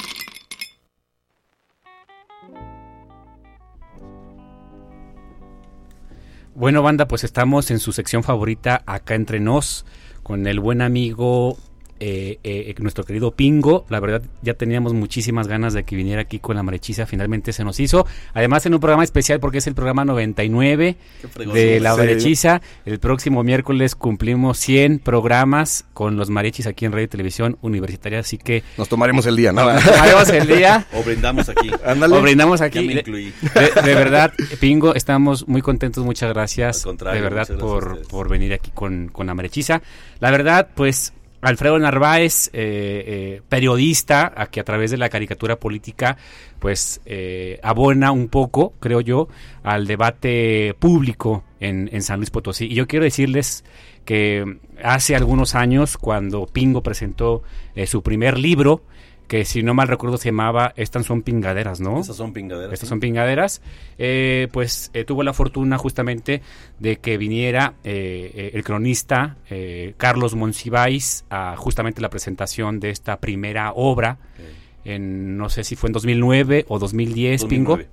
Bueno, 6.56 6.82
banda, 6.82 7.08
pues 7.08 7.24
estamos 7.24 7.70
en 7.70 7.78
su 7.78 7.92
sección 7.92 8.24
favorita, 8.24 8.82
acá 8.88 9.14
entre 9.14 9.40
nos, 9.40 9.86
con 10.24 10.48
el 10.48 10.60
buen 10.60 10.82
amigo 10.82 11.60
eh, 12.04 12.40
eh, 12.44 12.74
nuestro 12.80 13.04
querido 13.04 13.30
Pingo. 13.30 13.86
La 13.90 14.00
verdad, 14.00 14.24
ya 14.42 14.56
teníamos 14.56 14.96
muchísimas 14.96 15.48
ganas 15.48 15.74
de 15.74 15.84
que 15.84 15.96
viniera 15.96 16.24
aquí 16.24 16.40
con 16.40 16.56
la 16.56 16.64
marechiza. 16.64 17.06
Finalmente 17.06 17.54
se 17.54 17.64
nos 17.64 17.80
hizo. 17.80 18.08
Además, 18.34 18.66
en 18.66 18.74
un 18.74 18.80
programa 18.80 19.04
especial, 19.04 19.40
porque 19.40 19.60
es 19.60 19.68
el 19.68 19.76
programa 19.76 20.04
99 20.04 20.98
de 21.54 21.80
la 21.80 21.96
marechiza. 21.96 22.60
El 22.88 22.98
próximo 22.98 23.44
miércoles 23.44 23.94
cumplimos 23.94 24.58
100 24.58 24.98
programas 24.98 25.86
con 25.94 26.18
los 26.18 26.32
marechis 26.32 26.66
aquí 26.66 26.86
en 26.86 26.92
Radio 26.92 27.06
y 27.06 27.08
Televisión 27.08 27.60
Universitaria. 27.62 28.20
Así 28.20 28.40
que. 28.40 28.64
Nos 28.80 28.90
tomaremos 28.90 29.28
el 29.28 29.36
día, 29.36 29.52
¿no? 29.52 29.72
Nos 29.72 29.84
tomaremos 29.84 30.30
el 30.30 30.48
día. 30.48 30.88
o 30.94 31.04
brindamos 31.04 31.50
aquí. 31.50 31.70
Ándale. 31.86 32.16
O 32.16 32.22
brindamos 32.24 32.62
aquí. 32.62 32.80
Ya 32.80 32.94
me 32.96 33.00
incluí. 33.00 33.32
De, 33.54 33.82
de, 33.84 33.94
verdad, 33.96 34.34
Pingo, 34.60 34.96
estamos 34.96 35.48
muy 35.48 35.62
contentos. 35.62 36.04
Muchas 36.04 36.34
gracias. 36.34 36.84
de 36.84 37.22
verdad, 37.22 37.48
por, 37.60 38.08
por 38.08 38.28
venir 38.28 38.54
aquí 38.54 38.72
con, 38.74 39.10
con 39.10 39.28
la 39.28 39.36
marechiza. 39.36 39.84
La 40.20 40.32
verdad, 40.32 40.70
pues 40.74 41.14
Alfredo 41.42 41.80
Narváez, 41.80 42.48
eh, 42.48 42.52
eh, 42.54 43.42
periodista, 43.50 44.32
a 44.36 44.48
que 44.48 44.60
a 44.60 44.64
través 44.64 44.92
de 44.92 44.98
la 44.98 45.10
caricatura 45.10 45.58
política, 45.60 46.18
pues 46.60 47.02
eh, 47.06 47.60
abona 47.64 48.12
un 48.12 48.28
poco, 48.28 48.74
creo 48.80 49.02
yo, 49.02 49.28
al 49.64 49.88
debate 49.88 50.76
público 50.78 51.44
en, 51.60 51.90
en, 51.92 52.04
San 52.04 52.18
Luis 52.20 52.30
Potosí. 52.30 52.66
Y 52.66 52.76
yo 52.76 52.88
quiero 52.88 53.06
decirles 53.06 53.64
que 54.06 54.60
hace 54.84 55.16
algunos 55.16 55.56
años, 55.56 55.98
cuando 55.98 56.46
Pingo 56.46 56.82
presentó 56.84 57.44
eh, 57.76 57.88
su 57.88 58.04
primer 58.04 58.38
libro, 58.38 58.84
que 59.32 59.46
si 59.46 59.64
no 59.64 59.74
mal 59.74 59.88
recuerdo 59.88 60.18
se 60.18 60.26
llamaba 60.26 60.74
Estas 60.76 61.06
son 61.06 61.22
pingaderas, 61.22 61.80
¿no? 61.80 62.02
Estas 62.02 62.18
son 62.18 62.34
pingaderas. 62.34 62.74
Estas 62.74 62.90
son 62.90 63.00
pingaderas. 63.00 63.62
Eh, 63.98 64.50
pues 64.52 64.92
eh, 64.94 65.06
tuvo 65.06 65.24
la 65.24 65.32
fortuna 65.32 65.78
justamente 65.78 66.42
de 66.80 66.98
que 66.98 67.16
viniera 67.16 67.76
eh, 67.86 68.52
el 68.54 68.62
cronista 68.66 69.38
Carlos 69.96 70.36
Monsiváis 70.36 71.24
a 71.30 71.56
justamente 71.56 72.02
la 72.02 72.10
presentación 72.10 72.82
de 72.82 72.90
esta 72.90 73.22
primera 73.22 73.72
obra, 73.74 74.18
okay. 74.34 74.94
en 74.94 75.38
no 75.38 75.48
sé 75.48 75.64
si 75.64 75.78
fue 75.78 75.88
en 75.88 75.94
2009 75.94 76.66
o 76.68 76.78
2010, 76.78 77.42
2009. 77.44 77.84
Pingo. 77.86 77.90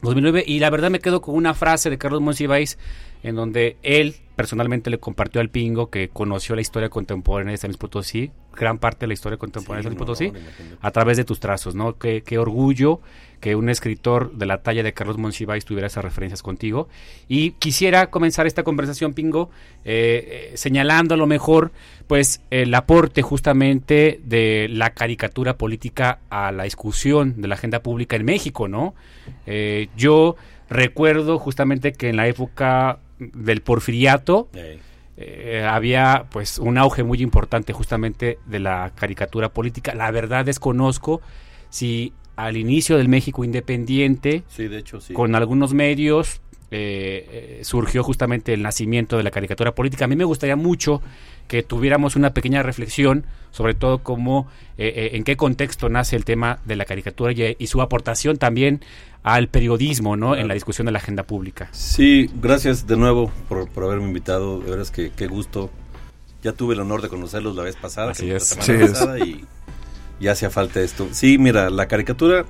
2009, 0.00 0.44
y 0.46 0.60
la 0.60 0.70
verdad 0.70 0.88
me 0.88 1.00
quedo 1.00 1.20
con 1.20 1.34
una 1.34 1.52
frase 1.52 1.90
de 1.90 1.98
Carlos 1.98 2.22
Monsiváis 2.22 2.78
en 3.22 3.36
donde 3.36 3.76
él 3.82 4.14
personalmente 4.34 4.88
le 4.88 4.96
compartió 4.96 5.42
al 5.42 5.50
Pingo 5.50 5.90
que 5.90 6.08
conoció 6.08 6.54
la 6.54 6.62
historia 6.62 6.88
contemporánea 6.88 7.52
de 7.52 7.58
San 7.58 7.68
Luis 7.68 7.76
Potosí, 7.76 8.32
gran 8.54 8.78
parte 8.78 9.00
de 9.00 9.08
la 9.08 9.14
historia 9.14 9.38
contemporánea 9.38 9.82
sí, 9.82 9.88
de 9.88 9.90
San 9.90 9.98
Luis 9.98 9.98
Potosí, 9.98 10.30
no, 10.32 10.78
a 10.80 10.90
través 10.90 11.16
de 11.16 11.24
tus 11.24 11.40
trazos, 11.40 11.74
¿no? 11.74 11.98
Qué, 11.98 12.22
qué, 12.22 12.38
orgullo 12.38 13.00
que 13.40 13.56
un 13.56 13.68
escritor 13.68 14.32
de 14.34 14.46
la 14.46 14.62
talla 14.62 14.82
de 14.82 14.92
Carlos 14.92 15.16
Monsiváis 15.16 15.64
tuviera 15.64 15.86
esas 15.86 16.04
referencias 16.04 16.42
contigo. 16.42 16.88
Y 17.26 17.52
quisiera 17.52 18.10
comenzar 18.10 18.46
esta 18.46 18.62
conversación, 18.62 19.14
Pingo, 19.14 19.50
eh, 19.84 20.50
eh, 20.52 20.56
señalando 20.56 21.14
a 21.14 21.16
lo 21.16 21.26
mejor, 21.26 21.72
pues, 22.06 22.42
el 22.50 22.74
aporte 22.74 23.22
justamente 23.22 24.20
de 24.24 24.68
la 24.70 24.90
caricatura 24.90 25.56
política 25.56 26.18
a 26.28 26.52
la 26.52 26.64
discusión 26.64 27.40
de 27.40 27.48
la 27.48 27.54
agenda 27.54 27.82
pública 27.82 28.16
en 28.16 28.24
México, 28.24 28.68
¿no? 28.68 28.94
Eh, 29.46 29.88
yo 29.96 30.36
recuerdo 30.68 31.38
justamente 31.38 31.92
que 31.92 32.10
en 32.10 32.16
la 32.16 32.28
época 32.28 32.98
del 33.18 33.62
porfiriato 33.62 34.48
eh, 35.22 35.66
había 35.68 36.24
pues 36.30 36.58
un 36.58 36.78
auge 36.78 37.02
muy 37.02 37.20
importante 37.20 37.74
justamente 37.74 38.38
de 38.46 38.58
la 38.58 38.92
caricatura 38.94 39.50
política. 39.50 39.94
La 39.94 40.10
verdad 40.10 40.46
desconozco 40.46 41.20
si 41.68 42.14
al 42.36 42.56
inicio 42.56 42.96
del 42.96 43.08
México 43.08 43.44
independiente, 43.44 44.44
sí, 44.48 44.66
de 44.66 44.78
hecho, 44.78 44.98
sí. 45.00 45.12
con 45.12 45.34
algunos 45.34 45.74
medios, 45.74 46.40
eh, 46.70 47.58
eh, 47.60 47.60
surgió 47.62 48.02
justamente 48.02 48.52
el 48.52 48.62
nacimiento 48.62 49.16
de 49.16 49.22
la 49.22 49.30
caricatura 49.30 49.74
política. 49.74 50.04
A 50.04 50.08
mí 50.08 50.16
me 50.16 50.24
gustaría 50.24 50.56
mucho 50.56 51.02
que 51.48 51.62
tuviéramos 51.62 52.16
una 52.16 52.32
pequeña 52.32 52.62
reflexión 52.62 53.24
sobre 53.50 53.74
todo 53.74 53.98
cómo, 53.98 54.48
eh, 54.78 54.92
eh, 54.94 55.10
en 55.14 55.24
qué 55.24 55.36
contexto 55.36 55.88
nace 55.88 56.16
el 56.16 56.24
tema 56.24 56.58
de 56.64 56.76
la 56.76 56.84
caricatura 56.84 57.32
y, 57.32 57.56
y 57.58 57.66
su 57.66 57.82
aportación 57.82 58.38
también 58.38 58.80
al 59.22 59.48
periodismo, 59.48 60.16
¿no? 60.16 60.36
En 60.36 60.48
la 60.48 60.54
discusión 60.54 60.86
de 60.86 60.92
la 60.92 60.98
agenda 60.98 61.24
pública. 61.24 61.68
Sí, 61.72 62.30
gracias 62.40 62.86
de 62.86 62.96
nuevo 62.96 63.30
por, 63.48 63.68
por 63.68 63.84
haberme 63.84 64.06
invitado. 64.06 64.60
De 64.60 64.70
verdad 64.70 64.82
es 64.82 64.90
que 64.90 65.10
qué 65.10 65.26
gusto. 65.26 65.70
Ya 66.42 66.52
tuve 66.52 66.72
el 66.74 66.80
honor 66.80 67.02
de 67.02 67.08
conocerlos 67.08 67.54
la 67.54 67.64
vez 67.64 67.76
pasada. 67.76 68.12
Así 68.12 68.30
es. 68.30 68.56
La 68.56 68.62
semana 68.62 68.86
sí 68.86 68.92
pasada 68.92 69.18
es. 69.18 69.26
y 69.26 69.44
ya 70.20 70.32
hacía 70.32 70.48
falta 70.48 70.80
esto. 70.80 71.08
Sí, 71.10 71.36
mira, 71.36 71.68
la 71.68 71.86
caricatura, 71.86 72.46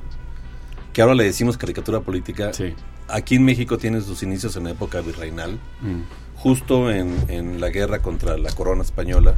que 0.92 1.02
ahora 1.02 1.14
le 1.14 1.24
decimos 1.24 1.56
caricatura 1.58 2.00
política, 2.00 2.52
sí. 2.52 2.74
Aquí 3.12 3.36
en 3.36 3.44
México 3.44 3.78
tiene 3.78 4.00
sus 4.00 4.22
inicios 4.22 4.56
en 4.56 4.64
la 4.64 4.70
época 4.70 5.00
virreinal, 5.00 5.58
mm. 5.80 6.36
justo 6.36 6.90
en, 6.90 7.16
en, 7.28 7.60
la 7.60 7.70
guerra 7.70 8.00
contra 8.00 8.36
la 8.36 8.52
corona 8.52 8.82
española, 8.82 9.36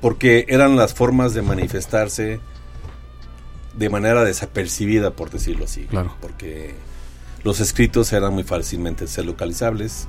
porque 0.00 0.46
eran 0.48 0.76
las 0.76 0.94
formas 0.94 1.34
de 1.34 1.42
manifestarse 1.42 2.40
de 3.76 3.88
manera 3.88 4.24
desapercibida, 4.24 5.10
por 5.10 5.30
decirlo 5.30 5.64
así. 5.64 5.84
Claro. 5.84 6.14
Porque 6.20 6.74
los 7.42 7.60
escritos 7.60 8.12
eran 8.12 8.32
muy 8.32 8.44
fácilmente 8.44 9.06
ser 9.06 9.26
localizables, 9.26 10.06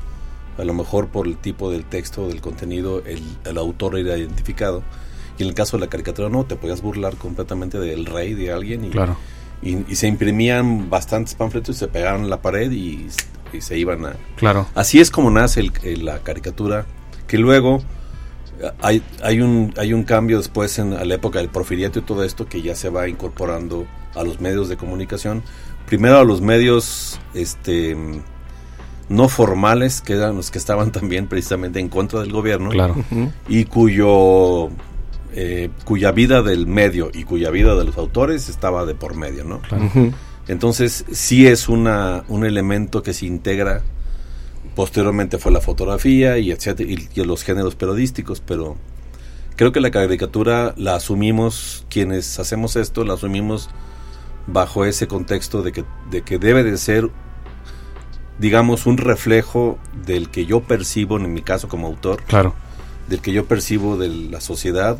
a 0.58 0.64
lo 0.64 0.74
mejor 0.74 1.08
por 1.10 1.28
el 1.28 1.38
tipo 1.38 1.70
del 1.70 1.84
texto, 1.86 2.28
del 2.28 2.42
contenido, 2.42 3.04
el, 3.06 3.22
el 3.44 3.58
autor 3.58 3.98
era 3.98 4.18
identificado. 4.18 4.84
Y 5.38 5.44
en 5.44 5.50
el 5.50 5.56
caso 5.56 5.78
de 5.78 5.82
la 5.82 5.90
caricatura 5.90 6.30
no, 6.30 6.46
te 6.46 6.56
podías 6.56 6.82
burlar 6.82 7.18
completamente 7.18 7.78
del 7.78 8.06
rey, 8.06 8.34
de 8.34 8.54
alguien. 8.54 8.86
Y, 8.86 8.90
claro. 8.90 9.18
Y, 9.62 9.92
y 9.92 9.96
se 9.96 10.08
imprimían 10.08 10.90
bastantes 10.90 11.36
panfletos 11.36 11.76
y 11.76 11.80
se 11.80 11.88
pegaban 11.88 12.22
en 12.22 12.30
la 12.30 12.42
pared 12.42 12.72
y, 12.72 13.08
y, 13.54 13.62
se 13.62 13.78
iban 13.78 14.06
a... 14.06 14.16
Claro. 14.36 14.68
Así 14.76 15.00
es 15.00 15.12
como 15.12 15.32
nace 15.32 15.62
el, 15.62 15.72
el, 15.84 16.06
la 16.06 16.20
caricatura, 16.20 16.86
que 17.28 17.38
luego 17.38 17.82
hay, 18.82 19.02
hay, 19.22 19.42
un, 19.42 19.74
hay 19.78 19.94
un 19.94 20.04
cambio 20.04 20.38
después 20.38 20.78
en 20.80 20.94
a 20.94 21.04
la 21.06 21.16
época 21.16 21.40
del 21.40 21.50
porfiriato 21.50 22.00
y 22.00 22.02
todo 22.02 22.24
esto 22.24 22.48
que 22.48 22.62
ya 22.62 22.76
se 22.76 22.90
va 22.90 23.08
incorporando 23.08 23.86
a 24.16 24.24
los 24.24 24.40
medios 24.40 24.70
de 24.70 24.78
comunicación. 24.78 25.44
Primero 25.86 26.20
a 26.20 26.24
los 26.24 26.42
medios 26.42 27.20
este 27.34 27.96
no 29.08 29.30
formales, 29.30 30.02
que 30.02 30.14
eran 30.14 30.36
los 30.36 30.52
que 30.52 30.58
estaban 30.58 30.92
también 30.92 31.28
precisamente 31.28 31.80
en 31.80 31.90
contra 31.90 32.22
del 32.22 32.32
gobierno, 32.32 32.70
claro. 32.70 32.96
y 33.48 33.66
cuyo 33.66 34.70
eh, 35.38 35.70
cuya 35.84 36.12
vida 36.12 36.42
del 36.42 36.66
medio 36.66 37.12
y 37.14 37.26
cuya 37.26 37.52
vida 37.52 37.76
de 37.76 37.84
los 37.84 37.98
autores 37.98 38.48
estaba 38.48 38.86
de 38.86 38.96
por 38.96 39.16
medio, 39.16 39.44
¿no? 39.44 39.62
Claro. 39.62 39.84
Uh 39.84 39.90
-huh. 39.90 40.14
Entonces 40.48 41.04
sí 41.12 41.46
es 41.46 41.68
una, 41.68 42.24
un 42.30 42.46
elemento 42.46 43.04
que 43.04 43.14
se 43.14 43.26
integra. 43.26 43.82
Posteriormente 44.76 45.38
fue 45.38 45.52
la 45.52 45.60
fotografía 45.60 46.38
y 46.38 46.52
etcétera 46.52 46.90
y, 46.90 47.10
y 47.14 47.24
los 47.26 47.44
géneros 47.44 47.76
periodísticos, 47.76 48.42
pero 48.42 48.78
creo 49.58 49.72
que 49.72 49.82
la 49.82 49.92
caricatura 49.92 50.74
la 50.78 50.96
asumimos 50.96 51.86
quienes 51.90 52.40
hacemos 52.40 52.76
esto, 52.78 53.04
la 53.04 53.16
asumimos 53.16 53.70
bajo 54.48 54.86
ese 54.86 55.08
contexto 55.08 55.64
de 55.64 55.72
que, 55.72 55.84
de 56.10 56.22
que 56.22 56.38
debe 56.40 56.64
de 56.64 56.78
ser 56.78 57.10
digamos 58.40 58.86
un 58.86 58.98
reflejo 58.98 59.80
del 60.06 60.30
que 60.30 60.46
yo 60.46 60.62
percibo 60.62 61.18
en 61.18 61.34
mi 61.34 61.42
caso 61.42 61.68
como 61.68 61.88
autor 61.88 62.22
claro 62.24 62.54
del 63.08 63.22
que 63.22 63.32
yo 63.32 63.46
percibo 63.46 63.98
de 63.98 64.10
la 64.10 64.42
sociedad 64.42 64.98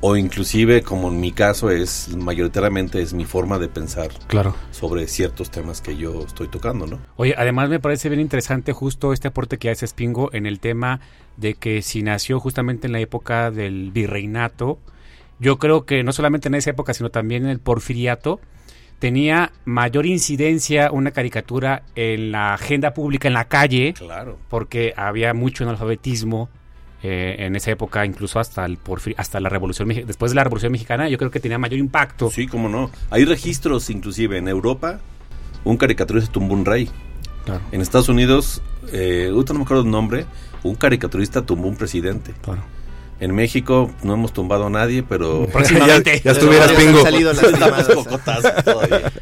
o 0.00 0.16
inclusive 0.16 0.82
como 0.82 1.08
en 1.08 1.20
mi 1.20 1.32
caso 1.32 1.70
es 1.70 2.14
mayoritariamente 2.16 3.00
es 3.00 3.14
mi 3.14 3.24
forma 3.24 3.58
de 3.58 3.68
pensar 3.68 4.08
claro. 4.26 4.54
sobre 4.70 5.08
ciertos 5.08 5.50
temas 5.50 5.80
que 5.80 5.96
yo 5.96 6.22
estoy 6.26 6.48
tocando, 6.48 6.86
¿no? 6.86 6.98
Oye, 7.16 7.34
además 7.36 7.70
me 7.70 7.80
parece 7.80 8.08
bien 8.10 8.20
interesante 8.20 8.72
justo 8.72 9.12
este 9.12 9.28
aporte 9.28 9.58
que 9.58 9.70
hace 9.70 9.86
Spingo 9.86 10.30
en 10.34 10.44
el 10.46 10.60
tema 10.60 11.00
de 11.38 11.54
que 11.54 11.80
si 11.82 12.02
nació 12.02 12.40
justamente 12.40 12.86
en 12.86 12.92
la 12.92 13.00
época 13.00 13.50
del 13.50 13.90
virreinato, 13.90 14.78
yo 15.38 15.58
creo 15.58 15.86
que 15.86 16.02
no 16.02 16.12
solamente 16.12 16.48
en 16.48 16.54
esa 16.56 16.70
época, 16.70 16.92
sino 16.94 17.10
también 17.10 17.44
en 17.44 17.50
el 17.50 17.58
porfiriato, 17.58 18.40
tenía 18.98 19.52
mayor 19.64 20.06
incidencia 20.06 20.90
una 20.90 21.10
caricatura 21.10 21.82
en 21.94 22.32
la 22.32 22.54
agenda 22.54 22.94
pública, 22.94 23.28
en 23.28 23.34
la 23.34 23.46
calle, 23.46 23.94
Claro. 23.94 24.38
porque 24.48 24.92
había 24.96 25.34
mucho 25.34 25.64
analfabetismo 25.64 26.48
eh, 27.06 27.46
en 27.46 27.56
esa 27.56 27.70
época, 27.70 28.04
incluso 28.04 28.38
hasta 28.38 28.64
el 28.64 28.78
porfir- 28.78 29.14
hasta 29.16 29.40
la 29.40 29.48
revolución 29.48 29.88
después 29.88 30.32
de 30.32 30.36
la 30.36 30.44
revolución 30.44 30.72
mexicana, 30.72 31.08
yo 31.08 31.18
creo 31.18 31.30
que 31.30 31.40
tenía 31.40 31.58
mayor 31.58 31.78
impacto. 31.78 32.30
Sí, 32.30 32.46
cómo 32.46 32.68
no. 32.68 32.90
Hay 33.10 33.24
registros, 33.24 33.88
inclusive 33.90 34.38
en 34.38 34.48
Europa, 34.48 35.00
un 35.64 35.76
caricaturista 35.76 36.32
tumbó 36.32 36.54
un 36.54 36.64
rey. 36.64 36.90
Claro. 37.44 37.60
En 37.70 37.80
Estados 37.80 38.08
Unidos, 38.08 38.60
eh, 38.92 39.30
no 39.32 39.54
me 39.54 39.62
acuerdo 39.62 39.84
el 39.84 39.90
nombre, 39.90 40.26
un 40.64 40.74
caricaturista 40.74 41.42
tumbó 41.42 41.68
un 41.68 41.76
presidente. 41.76 42.34
Claro. 42.42 42.62
En 43.18 43.34
México 43.34 43.90
no 44.02 44.14
hemos 44.14 44.32
tumbado 44.32 44.66
a 44.66 44.70
nadie, 44.70 45.02
pero 45.02 45.46
Próximamente. 45.52 46.18
Ya- 46.18 46.22
ya 46.24 46.30
estuvieras 46.32 46.72
pingo. 46.72 47.02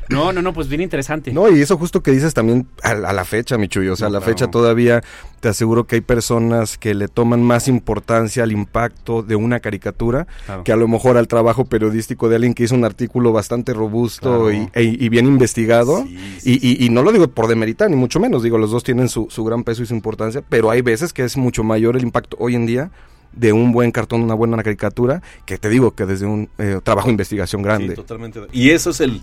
No, 0.08 0.32
no, 0.32 0.42
no, 0.42 0.52
pues 0.52 0.68
bien 0.68 0.80
interesante. 0.80 1.32
No, 1.32 1.48
y 1.50 1.60
eso 1.60 1.76
justo 1.76 2.02
que 2.02 2.10
dices 2.10 2.34
también 2.34 2.66
a, 2.82 2.90
a 2.90 3.12
la 3.12 3.24
fecha, 3.24 3.58
mi 3.58 3.68
Chuy. 3.68 3.88
O 3.88 3.96
sea, 3.96 4.08
a 4.08 4.10
la 4.10 4.18
claro. 4.18 4.32
fecha 4.32 4.50
todavía 4.50 5.02
te 5.40 5.48
aseguro 5.48 5.86
que 5.86 5.96
hay 5.96 6.00
personas 6.00 6.78
que 6.78 6.94
le 6.94 7.08
toman 7.08 7.42
más 7.42 7.68
importancia 7.68 8.42
al 8.42 8.52
impacto 8.52 9.22
de 9.22 9.36
una 9.36 9.60
caricatura 9.60 10.26
Claro. 10.46 10.64
que 10.64 10.72
a 10.72 10.76
lo 10.76 10.88
mejor 10.88 11.16
al 11.16 11.28
trabajo 11.28 11.64
periodístico 11.66 12.28
de 12.28 12.36
alguien 12.36 12.54
que 12.54 12.64
hizo 12.64 12.74
un 12.74 12.84
artículo 12.84 13.32
bastante 13.32 13.74
robusto 13.74 14.46
Claro. 14.48 14.52
y, 14.52 14.68
e- 14.74 14.96
y 14.98 15.08
bien 15.08 15.26
investigado. 15.26 16.04
Sí, 16.06 16.38
sí, 16.40 16.58
Y, 16.62 16.84
y- 16.84 16.86
y 16.86 16.88
no 16.90 17.02
lo 17.02 17.12
digo 17.12 17.28
por 17.28 17.46
demeritar, 17.48 17.90
ni 17.90 17.96
mucho 17.96 18.20
menos. 18.20 18.42
Digo, 18.42 18.58
los 18.58 18.70
dos 18.70 18.84
tienen 18.84 19.08
su, 19.08 19.26
su 19.30 19.44
gran 19.44 19.64
peso 19.64 19.82
y 19.82 19.86
su 19.86 19.94
importancia, 19.94 20.42
pero 20.48 20.70
hay 20.70 20.82
veces 20.82 21.12
que 21.12 21.24
es 21.24 21.36
mucho 21.36 21.62
mayor 21.64 21.96
el 21.96 22.02
impacto 22.02 22.36
hoy 22.40 22.54
en 22.54 22.66
día 22.66 22.90
de 23.36 23.52
un 23.52 23.72
buen 23.72 23.90
cartón, 23.90 24.22
una 24.22 24.34
buena 24.34 24.62
caricatura, 24.62 25.22
que 25.46 25.58
te 25.58 25.68
digo 25.68 25.92
que 25.94 26.06
desde 26.06 26.26
un 26.26 26.48
eh, 26.58 26.80
trabajo 26.82 27.06
de 27.08 27.12
investigación 27.12 27.60
Sí, 27.62 27.64
grande. 27.64 27.94
totalmente. 27.94 28.40
Y 28.52 28.70
eso 28.70 28.90
es 28.90 29.00
el. 29.00 29.22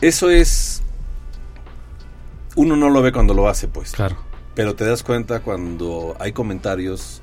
Eso 0.00 0.30
es. 0.30 0.82
Uno 2.56 2.76
no 2.76 2.90
lo 2.90 3.02
ve 3.02 3.12
cuando 3.12 3.34
lo 3.34 3.48
hace, 3.48 3.68
pues. 3.68 3.92
Claro. 3.92 4.16
Pero 4.54 4.74
te 4.74 4.84
das 4.84 5.02
cuenta 5.02 5.40
cuando 5.40 6.14
hay 6.20 6.32
comentarios 6.32 7.22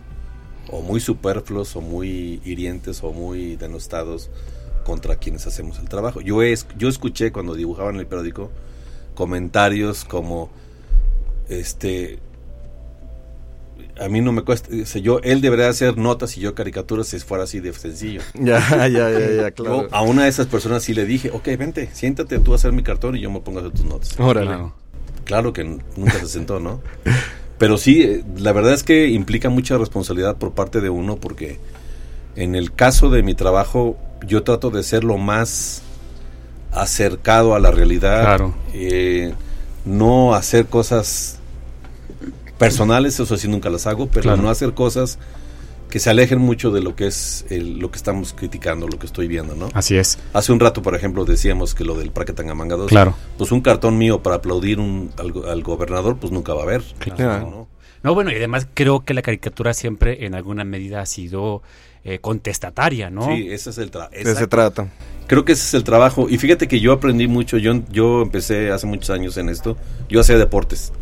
o 0.71 0.81
muy 0.81 0.99
superfluos 0.99 1.75
o 1.75 1.81
muy 1.81 2.41
hirientes 2.43 3.03
o 3.03 3.11
muy 3.11 3.55
denostados 3.55 4.29
contra 4.85 5.17
quienes 5.17 5.45
hacemos 5.45 5.77
el 5.79 5.87
trabajo. 5.89 6.21
Yo, 6.21 6.41
es, 6.41 6.65
yo 6.77 6.89
escuché 6.89 7.31
cuando 7.31 7.53
dibujaba 7.53 7.89
en 7.91 7.97
el 7.97 8.07
periódico 8.07 8.49
comentarios 9.13 10.05
como 10.05 10.49
este 11.49 12.19
a 13.99 14.07
mí 14.07 14.21
no 14.21 14.31
me 14.31 14.43
cuesta, 14.43 14.69
dice, 14.69 15.01
yo 15.01 15.19
él 15.23 15.41
debería 15.41 15.67
hacer 15.67 15.97
notas 15.97 16.37
y 16.37 16.41
yo 16.41 16.55
caricaturas 16.55 17.07
si 17.07 17.19
fuera 17.19 17.43
así 17.43 17.59
de 17.59 17.73
sencillo. 17.73 18.21
Ya, 18.33 18.59
ya, 18.87 19.09
ya, 19.11 19.31
ya, 19.31 19.51
claro. 19.51 19.83
Yo 19.83 19.95
a 19.95 20.01
una 20.01 20.23
de 20.23 20.29
esas 20.29 20.47
personas 20.47 20.83
sí 20.83 20.93
le 20.93 21.05
dije, 21.05 21.31
ok, 21.31 21.45
vente, 21.57 21.89
siéntate 21.93 22.39
tú 22.39 22.53
a 22.53 22.55
hacer 22.55 22.71
mi 22.71 22.83
cartón 22.83 23.17
y 23.17 23.21
yo 23.21 23.29
me 23.29 23.41
pongo 23.41 23.59
a 23.59 23.61
hacer 23.61 23.73
tus 23.73 23.85
notas. 23.85 24.19
Órale. 24.19 24.47
Claro. 24.47 24.73
Claro 25.25 25.53
que 25.53 25.63
nunca 25.63 26.13
se 26.19 26.27
sentó, 26.27 26.59
¿no? 26.59 26.81
Pero 27.57 27.77
sí, 27.77 28.01
eh, 28.01 28.23
la 28.37 28.53
verdad 28.53 28.73
es 28.73 28.83
que 28.83 29.09
implica 29.09 29.49
mucha 29.49 29.77
responsabilidad 29.77 30.37
por 30.37 30.53
parte 30.53 30.79
de 30.79 30.89
uno 30.89 31.17
porque 31.17 31.59
en 32.35 32.55
el 32.55 32.71
caso 32.73 33.09
de 33.09 33.21
mi 33.21 33.35
trabajo 33.35 33.97
yo 34.25 34.43
trato 34.43 34.69
de 34.69 34.81
ser 34.81 35.03
lo 35.03 35.17
más 35.17 35.81
acercado 36.71 37.53
a 37.53 37.59
la 37.59 37.71
realidad. 37.71 38.21
Claro. 38.21 38.55
eh, 38.73 39.33
no 39.85 40.35
hacer 40.35 40.67
cosas 40.67 41.38
personales, 42.59 43.19
eso 43.19 43.35
sí 43.37 43.47
nunca 43.47 43.69
las 43.71 43.87
hago, 43.87 44.07
pero 44.07 44.23
Claro. 44.23 44.41
no 44.43 44.49
hacer 44.51 44.73
cosas 44.75 45.17
que 45.89 45.97
se 45.97 46.11
alejen 46.11 46.37
mucho 46.37 46.69
de 46.69 46.81
lo 46.81 46.95
que 46.95 47.07
es 47.07 47.45
el- 47.49 47.79
lo 47.79 47.89
que 47.89 47.97
estamos 47.97 48.33
criticando, 48.33 48.87
lo 48.87 48.99
que 48.99 49.07
estoy 49.07 49.27
viendo, 49.27 49.55
¿no? 49.55 49.69
Así 49.73 49.97
es. 49.97 50.19
Hace 50.33 50.51
un 50.51 50.59
rato, 50.59 50.83
por 50.83 50.93
ejemplo, 50.95 51.25
decíamos 51.25 51.73
que 51.73 51.83
lo 51.83 51.95
del 51.95 52.11
Parque 52.11 52.31
Tangamanga 52.33 52.75
2, 52.75 52.89
Claro. 52.89 53.15
pues 53.39 53.51
un 53.51 53.61
cartón 53.61 53.97
mío 53.97 54.21
para 54.21 54.35
aplaudir 54.35 54.79
un, 54.79 55.09
al, 55.17 55.31
go- 55.31 55.47
al 55.49 55.63
gobernador, 55.63 56.17
pues 56.17 56.31
nunca 56.31 56.53
va 56.53 56.59
a 56.61 56.63
haber. 56.65 56.83
Claro. 56.99 57.49
¿no? 57.49 57.67
No, 58.03 58.13
bueno, 58.13 58.31
y 58.31 58.35
además 58.35 58.67
creo 58.75 59.03
que 59.03 59.13
la 59.15 59.23
caricatura 59.23 59.73
siempre 59.73 60.25
en 60.27 60.35
alguna 60.35 60.63
medida 60.63 61.01
ha 61.01 61.05
sido 61.07 61.63
eh, 62.05 62.19
contestataria, 62.19 63.09
¿no? 63.09 63.25
Sí, 63.25 63.47
ese 63.51 63.71
es 63.71 63.77
el 63.77 63.91
trabajo. 63.91 64.13
De 64.15 64.33
se 64.35 64.47
trata. 64.47 64.87
Creo 65.27 65.43
que 65.43 65.51
ese 65.51 65.63
es 65.63 65.73
el 65.73 65.83
trabajo. 65.83 66.27
Y 66.29 66.37
fíjate 66.37 66.67
que 66.69 66.79
yo 66.79 66.93
aprendí 66.93 67.27
mucho. 67.27 67.57
Yo, 67.57 67.73
yo 67.91 68.21
empecé 68.21 68.71
hace 68.71 68.87
muchos 68.87 69.09
años 69.09 69.35
en 69.37 69.49
esto. 69.49 69.75
Yo 70.07 70.21
hacía 70.21 70.37
deportes. 70.37 70.93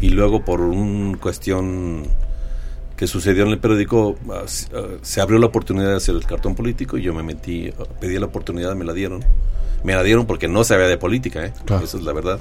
Y 0.00 0.10
luego 0.10 0.44
por 0.44 0.60
una 0.60 1.16
cuestión 1.18 2.04
que 2.96 3.06
sucedió 3.06 3.44
en 3.44 3.50
el 3.50 3.58
periódico, 3.58 4.16
ah, 4.30 4.44
se 5.02 5.20
abrió 5.20 5.38
la 5.38 5.46
oportunidad 5.46 5.88
de 5.90 5.96
hacer 5.96 6.14
el 6.14 6.24
cartón 6.24 6.54
político 6.54 6.96
y 6.96 7.02
yo 7.02 7.12
me 7.14 7.22
metí, 7.22 7.70
pedí 8.00 8.18
la 8.18 8.26
oportunidad, 8.26 8.74
me 8.74 8.84
la 8.84 8.92
dieron. 8.92 9.24
Me 9.84 9.94
la 9.94 10.02
dieron 10.02 10.26
porque 10.26 10.48
no 10.48 10.64
sabía 10.64 10.86
de 10.88 10.96
política, 10.96 11.44
¿eh? 11.46 11.52
Claro. 11.66 11.84
Esa 11.84 11.98
es 11.98 12.02
la 12.04 12.12
verdad. 12.12 12.40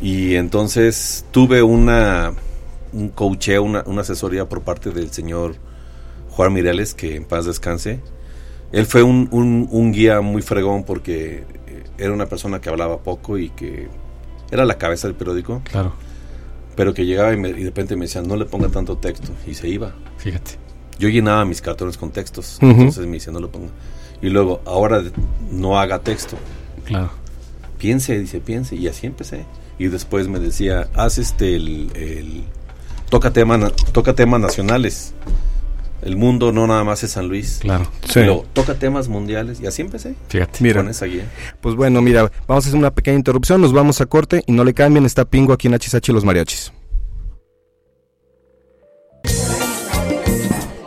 y 0.00 0.34
entonces 0.34 1.24
tuve 1.30 1.62
una 1.62 2.32
un 2.92 3.08
coacheo, 3.10 3.62
una, 3.62 3.82
una 3.86 4.00
asesoría 4.02 4.48
por 4.48 4.62
parte 4.62 4.90
del 4.90 5.10
señor 5.12 5.54
Juan 6.30 6.52
Mireles, 6.52 6.94
que 6.94 7.16
en 7.16 7.24
paz 7.24 7.44
descanse. 7.46 8.00
Él 8.72 8.86
fue 8.86 9.02
un, 9.02 9.28
un- 9.32 9.68
un 9.70 9.92
guía 9.92 10.20
muy 10.20 10.42
fregón 10.42 10.84
porque 10.84 11.44
eh, 11.66 11.84
era 11.98 12.12
una 12.12 12.26
persona 12.26 12.60
que 12.60 12.68
hablaba 12.68 12.98
poco 12.98 13.38
y 13.38 13.50
que 13.50 13.88
era 14.50 14.64
la 14.64 14.76
cabeza 14.78 15.08
del 15.08 15.16
periódico, 15.16 15.60
Claro, 15.64 15.92
pero 16.76 16.94
que 16.94 17.04
llegaba 17.06 17.32
y, 17.32 17.36
me- 17.36 17.48
y 17.50 17.54
de 17.54 17.64
repente 17.64 17.96
me 17.96 18.04
decía, 18.04 18.22
no 18.22 18.36
le 18.36 18.44
ponga 18.44 18.68
tanto 18.68 18.96
texto, 18.98 19.32
y 19.46 19.54
se 19.54 19.68
iba. 19.68 19.94
fíjate. 20.18 20.52
Yo 20.98 21.08
llenaba 21.08 21.44
mis 21.44 21.60
cartones 21.60 21.96
con 21.98 22.10
textos, 22.10 22.58
entonces 22.62 23.06
me 23.06 23.12
decía, 23.14 23.32
no 23.32 23.40
lo 23.40 23.50
ponga. 23.50 23.68
Y 24.22 24.28
luego, 24.30 24.62
ahora 24.64 25.02
no 25.50 25.78
haga 25.78 25.98
texto, 25.98 26.36
Claro. 26.84 27.10
piense, 27.78 28.18
dice, 28.18 28.40
piense, 28.40 28.76
y 28.76 28.88
así 28.88 29.06
empecé. 29.06 29.44
Y 29.78 29.88
después 29.88 30.26
me 30.28 30.38
decía, 30.38 30.88
haz 30.94 31.18
este, 31.18 31.54
el, 31.56 31.90
el- 31.94 32.44
toca, 33.10 33.30
tema, 33.32 33.58
na- 33.58 33.70
toca 33.92 34.14
temas 34.14 34.40
nacionales. 34.40 35.12
El 36.06 36.16
mundo 36.16 36.52
no 36.52 36.68
nada 36.68 36.84
más 36.84 37.02
es 37.02 37.10
San 37.10 37.26
Luis. 37.26 37.58
Claro. 37.60 37.90
Sí. 38.08 38.20
Luego, 38.20 38.46
toca 38.52 38.74
temas 38.74 39.08
mundiales, 39.08 39.60
y 39.60 39.66
así 39.66 39.82
empecé. 39.82 40.14
Fíjate. 40.28 40.62
Mira. 40.62 40.80
Con 40.80 40.88
esa 40.88 41.06
guía. 41.06 41.24
Pues 41.60 41.74
bueno, 41.74 42.00
mira, 42.00 42.30
vamos 42.46 42.64
a 42.64 42.68
hacer 42.68 42.78
una 42.78 42.92
pequeña 42.94 43.16
interrupción, 43.16 43.60
nos 43.60 43.72
vamos 43.72 44.00
a 44.00 44.06
corte 44.06 44.44
y 44.46 44.52
no 44.52 44.62
le 44.62 44.72
cambien, 44.72 45.04
está 45.04 45.24
Pingo 45.24 45.52
aquí 45.52 45.66
en 45.66 45.74
HSH 45.74 46.10
Los 46.10 46.24
Mariachis. 46.24 46.72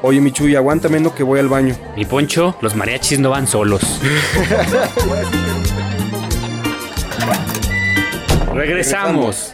Oye, 0.02 0.22
Michuy, 0.22 0.56
aguántame, 0.56 1.02
no 1.02 1.14
que 1.14 1.24
voy 1.24 1.42
al 1.42 1.50
baño. 1.50 1.76
Mi 1.98 2.06
poncho, 2.06 2.56
los 2.62 2.74
mariachis 2.76 3.20
no 3.20 3.32
van 3.32 3.46
solos. 3.46 3.82
Regresamos. 8.54 9.54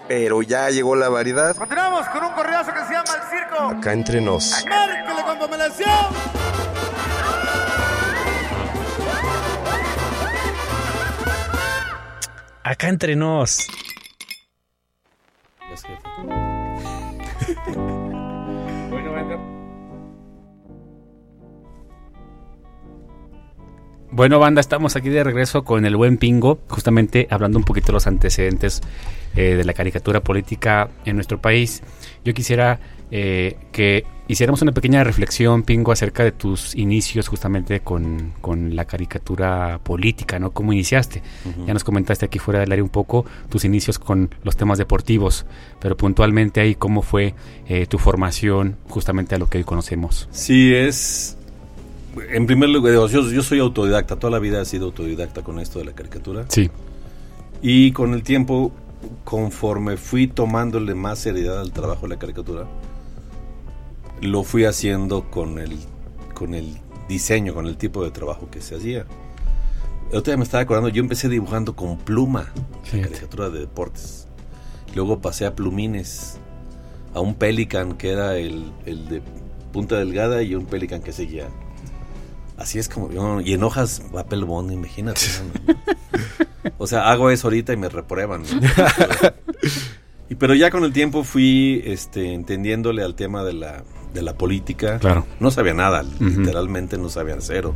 Pero 0.07 0.41
ya 0.41 0.69
llegó 0.69 0.95
la 0.95 1.09
variedad. 1.09 1.55
Continuamos 1.55 2.07
con 2.09 2.23
un 2.23 2.33
corridazo 2.33 2.73
que 2.73 2.79
se 2.85 2.93
llama 2.93 3.13
El 3.15 3.29
Circo. 3.29 3.63
Acá 3.77 3.93
entre 3.93 4.21
nos. 4.21 4.65
Márquele 4.67 5.23
con 5.23 5.39
pomelación. 5.39 6.07
Acá 12.63 12.89
entre 12.89 13.15
nos. 13.15 13.67
Bueno, 24.13 24.39
banda, 24.39 24.59
estamos 24.59 24.97
aquí 24.97 25.07
de 25.07 25.23
regreso 25.23 25.63
con 25.63 25.85
el 25.85 25.95
buen 25.95 26.17
Pingo, 26.17 26.59
justamente 26.67 27.27
hablando 27.29 27.57
un 27.57 27.63
poquito 27.63 27.87
de 27.87 27.93
los 27.93 28.07
antecedentes 28.07 28.81
eh, 29.37 29.55
de 29.55 29.63
la 29.63 29.73
caricatura 29.73 30.19
política 30.19 30.89
en 31.05 31.15
nuestro 31.15 31.39
país. 31.39 31.81
Yo 32.25 32.33
quisiera 32.33 32.77
eh, 33.09 33.55
que 33.71 34.03
hiciéramos 34.27 34.61
una 34.61 34.73
pequeña 34.73 35.05
reflexión, 35.05 35.63
Pingo, 35.63 35.93
acerca 35.93 36.25
de 36.25 36.33
tus 36.33 36.75
inicios 36.75 37.29
justamente 37.29 37.79
con, 37.79 38.33
con 38.41 38.75
la 38.75 38.83
caricatura 38.83 39.79
política, 39.81 40.39
¿no? 40.39 40.51
¿Cómo 40.51 40.73
iniciaste? 40.73 41.21
Ya 41.65 41.73
nos 41.73 41.85
comentaste 41.85 42.25
aquí 42.25 42.37
fuera 42.37 42.59
del 42.59 42.71
área 42.73 42.83
un 42.83 42.89
poco 42.89 43.25
tus 43.47 43.63
inicios 43.63 43.97
con 43.97 44.35
los 44.43 44.57
temas 44.57 44.77
deportivos, 44.77 45.45
pero 45.79 45.95
puntualmente 45.95 46.59
ahí, 46.59 46.75
¿cómo 46.75 47.01
fue 47.01 47.33
eh, 47.65 47.85
tu 47.85 47.97
formación 47.97 48.75
justamente 48.89 49.35
a 49.35 49.37
lo 49.37 49.47
que 49.47 49.59
hoy 49.59 49.63
conocemos? 49.63 50.27
Sí, 50.31 50.73
es. 50.73 51.37
En 52.29 52.45
primer 52.45 52.69
lugar, 52.69 52.93
yo, 52.93 53.07
yo 53.07 53.43
soy 53.43 53.59
autodidacta, 53.59 54.17
toda 54.17 54.31
la 54.31 54.39
vida 54.39 54.61
he 54.61 54.65
sido 54.65 54.85
autodidacta 54.87 55.43
con 55.43 55.59
esto 55.59 55.79
de 55.79 55.85
la 55.85 55.93
caricatura. 55.93 56.45
Sí. 56.49 56.69
Y 57.61 57.91
con 57.91 58.13
el 58.13 58.23
tiempo, 58.23 58.71
conforme 59.23 59.97
fui 59.97 60.27
tomándole 60.27 60.95
más 60.95 61.19
seriedad 61.19 61.59
al 61.59 61.71
trabajo 61.71 62.03
de 62.03 62.09
la 62.15 62.19
caricatura, 62.19 62.67
lo 64.21 64.43
fui 64.43 64.65
haciendo 64.65 65.29
con 65.29 65.59
el, 65.59 65.77
con 66.33 66.53
el 66.53 66.77
diseño, 67.07 67.53
con 67.53 67.67
el 67.67 67.77
tipo 67.77 68.03
de 68.03 68.11
trabajo 68.11 68.49
que 68.49 68.61
se 68.61 68.75
hacía. 68.75 69.05
El 70.11 70.17
otro 70.17 70.31
día 70.31 70.37
me 70.37 70.43
estaba 70.43 70.63
acordando, 70.63 70.89
yo 70.89 71.01
empecé 71.01 71.29
dibujando 71.29 71.75
con 71.75 71.97
pluma, 71.97 72.51
Fíjate. 72.83 73.09
caricatura 73.09 73.49
de 73.49 73.59
deportes. 73.59 74.27
Luego 74.93 75.21
pasé 75.21 75.45
a 75.45 75.55
plumines, 75.55 76.37
a 77.13 77.21
un 77.21 77.35
pelican 77.35 77.93
que 77.93 78.11
era 78.11 78.37
el, 78.37 78.71
el 78.85 79.07
de 79.07 79.21
punta 79.71 79.95
delgada 79.97 80.43
y 80.43 80.53
un 80.55 80.65
pelican 80.65 81.01
que 81.01 81.13
seguía. 81.13 81.47
Así 82.61 82.79
es 82.79 82.87
como, 82.89 83.09
yo- 83.11 83.41
y 83.41 83.53
en 83.53 83.63
hojas 83.63 84.01
papel 84.11 84.45
bond, 84.45 84.71
imagínate. 84.71 85.21
¿no? 85.67 86.71
O 86.77 86.87
sea, 86.87 87.09
hago 87.11 87.29
eso 87.31 87.47
ahorita 87.47 87.73
y 87.73 87.77
me 87.77 87.89
reprueban. 87.89 88.43
¿no? 88.43 88.47
y 90.29 90.35
pero 90.35 90.53
ya 90.53 90.69
con 90.71 90.83
el 90.83 90.93
tiempo 90.93 91.23
fui 91.23 91.81
este, 91.85 92.33
entendiéndole 92.33 93.03
al 93.03 93.15
tema 93.15 93.43
de 93.43 93.53
la, 93.53 93.83
de 94.13 94.21
la 94.21 94.33
política. 94.37 94.99
Claro. 94.99 95.25
No 95.39 95.51
sabía 95.51 95.73
nada, 95.73 96.03
literalmente 96.19 96.97
no 96.97 97.09
sabía 97.09 97.35
cero. 97.39 97.73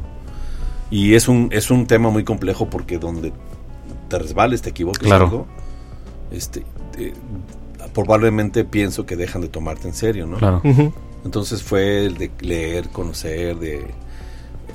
Y 0.91 1.15
es 1.15 1.27
un, 1.27 1.49
es 1.51 1.71
un 1.71 1.87
tema 1.87 2.09
muy 2.11 2.23
complejo 2.23 2.69
porque 2.69 2.99
donde 2.99 3.33
te 4.07 4.19
resbales, 4.19 4.61
te 4.61 4.69
equivoques 4.69 5.01
Claro. 5.07 5.25
algo, 5.25 5.47
este, 6.31 6.63
te- 6.95 7.13
probablemente 7.93 8.63
pienso 8.65 9.05
que 9.05 9.15
dejan 9.15 9.41
de 9.41 9.47
tomarte 9.47 9.87
en 9.87 9.93
serio, 9.93 10.27
¿no? 10.27 10.37
Claro. 10.37 10.61
Entonces 11.23 11.63
fue 11.63 12.05
el 12.05 12.17
de 12.17 12.29
leer, 12.41 12.89
conocer, 12.89 13.57
de 13.57 13.87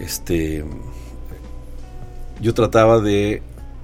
este 0.01 0.65
yo 2.41 2.55
trataba 2.55 3.01
de 3.01 3.43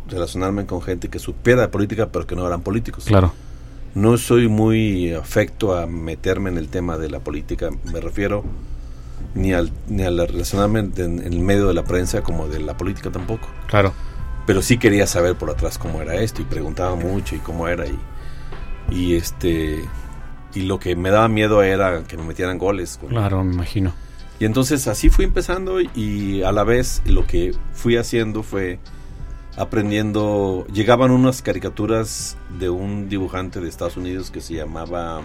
relacionarme 0.08 0.66
con 0.66 0.80
gente 0.82 1.08
que 1.08 1.18
supiera 1.18 1.62
de 1.62 1.68
política 1.68 2.08
pero 2.10 2.26
que 2.26 2.36
no 2.36 2.46
eran 2.46 2.62
políticos. 2.62 3.04
Claro. 3.04 3.32
No 3.94 4.18
soy 4.18 4.48
muy 4.48 5.12
afecto 5.14 5.76
a 5.76 5.86
meterme 5.86 6.50
en 6.50 6.58
el 6.58 6.68
tema 6.68 6.98
de 6.98 7.08
la 7.08 7.20
política, 7.20 7.70
me 7.92 8.00
refiero 8.00 8.44
ni 9.34 9.52
al 9.52 9.72
ni 9.88 10.02
al 10.04 10.18
relacionarme 10.28 10.80
en, 10.80 10.92
en 10.98 11.20
el 11.32 11.40
medio 11.40 11.68
de 11.68 11.74
la 11.74 11.84
prensa 11.84 12.22
como 12.22 12.48
de 12.48 12.60
la 12.60 12.76
política 12.76 13.10
tampoco. 13.10 13.46
Claro. 13.66 13.92
Pero 14.46 14.62
sí 14.62 14.78
quería 14.78 15.06
saber 15.06 15.34
por 15.36 15.50
atrás 15.50 15.76
cómo 15.78 16.00
era 16.00 16.14
esto 16.16 16.40
y 16.40 16.44
preguntaba 16.44 16.94
mucho 16.94 17.34
y 17.34 17.38
cómo 17.38 17.68
era 17.68 17.86
y 17.86 17.98
y 18.90 19.16
este 19.16 19.84
y 20.54 20.60
lo 20.62 20.78
que 20.78 20.94
me 20.94 21.10
daba 21.10 21.28
miedo 21.28 21.62
era 21.62 22.04
que 22.04 22.16
me 22.16 22.22
metieran 22.24 22.56
goles 22.58 22.98
con- 22.98 23.08
Claro, 23.10 23.42
me 23.44 23.54
imagino. 23.54 23.92
Y 24.38 24.44
entonces 24.44 24.86
así 24.86 25.08
fui 25.08 25.24
empezando 25.24 25.80
y 25.80 26.42
a 26.42 26.52
la 26.52 26.64
vez 26.64 27.02
lo 27.06 27.26
que 27.26 27.54
fui 27.74 27.96
haciendo 27.96 28.42
fue 28.42 28.78
aprendiendo, 29.56 30.66
llegaban 30.72 31.10
unas 31.10 31.40
caricaturas 31.40 32.36
de 32.58 32.68
un 32.68 33.08
dibujante 33.08 33.60
de 33.60 33.68
Estados 33.68 33.96
Unidos 33.96 34.30
que 34.30 34.42
se 34.42 34.54
llamaba, 34.54 35.22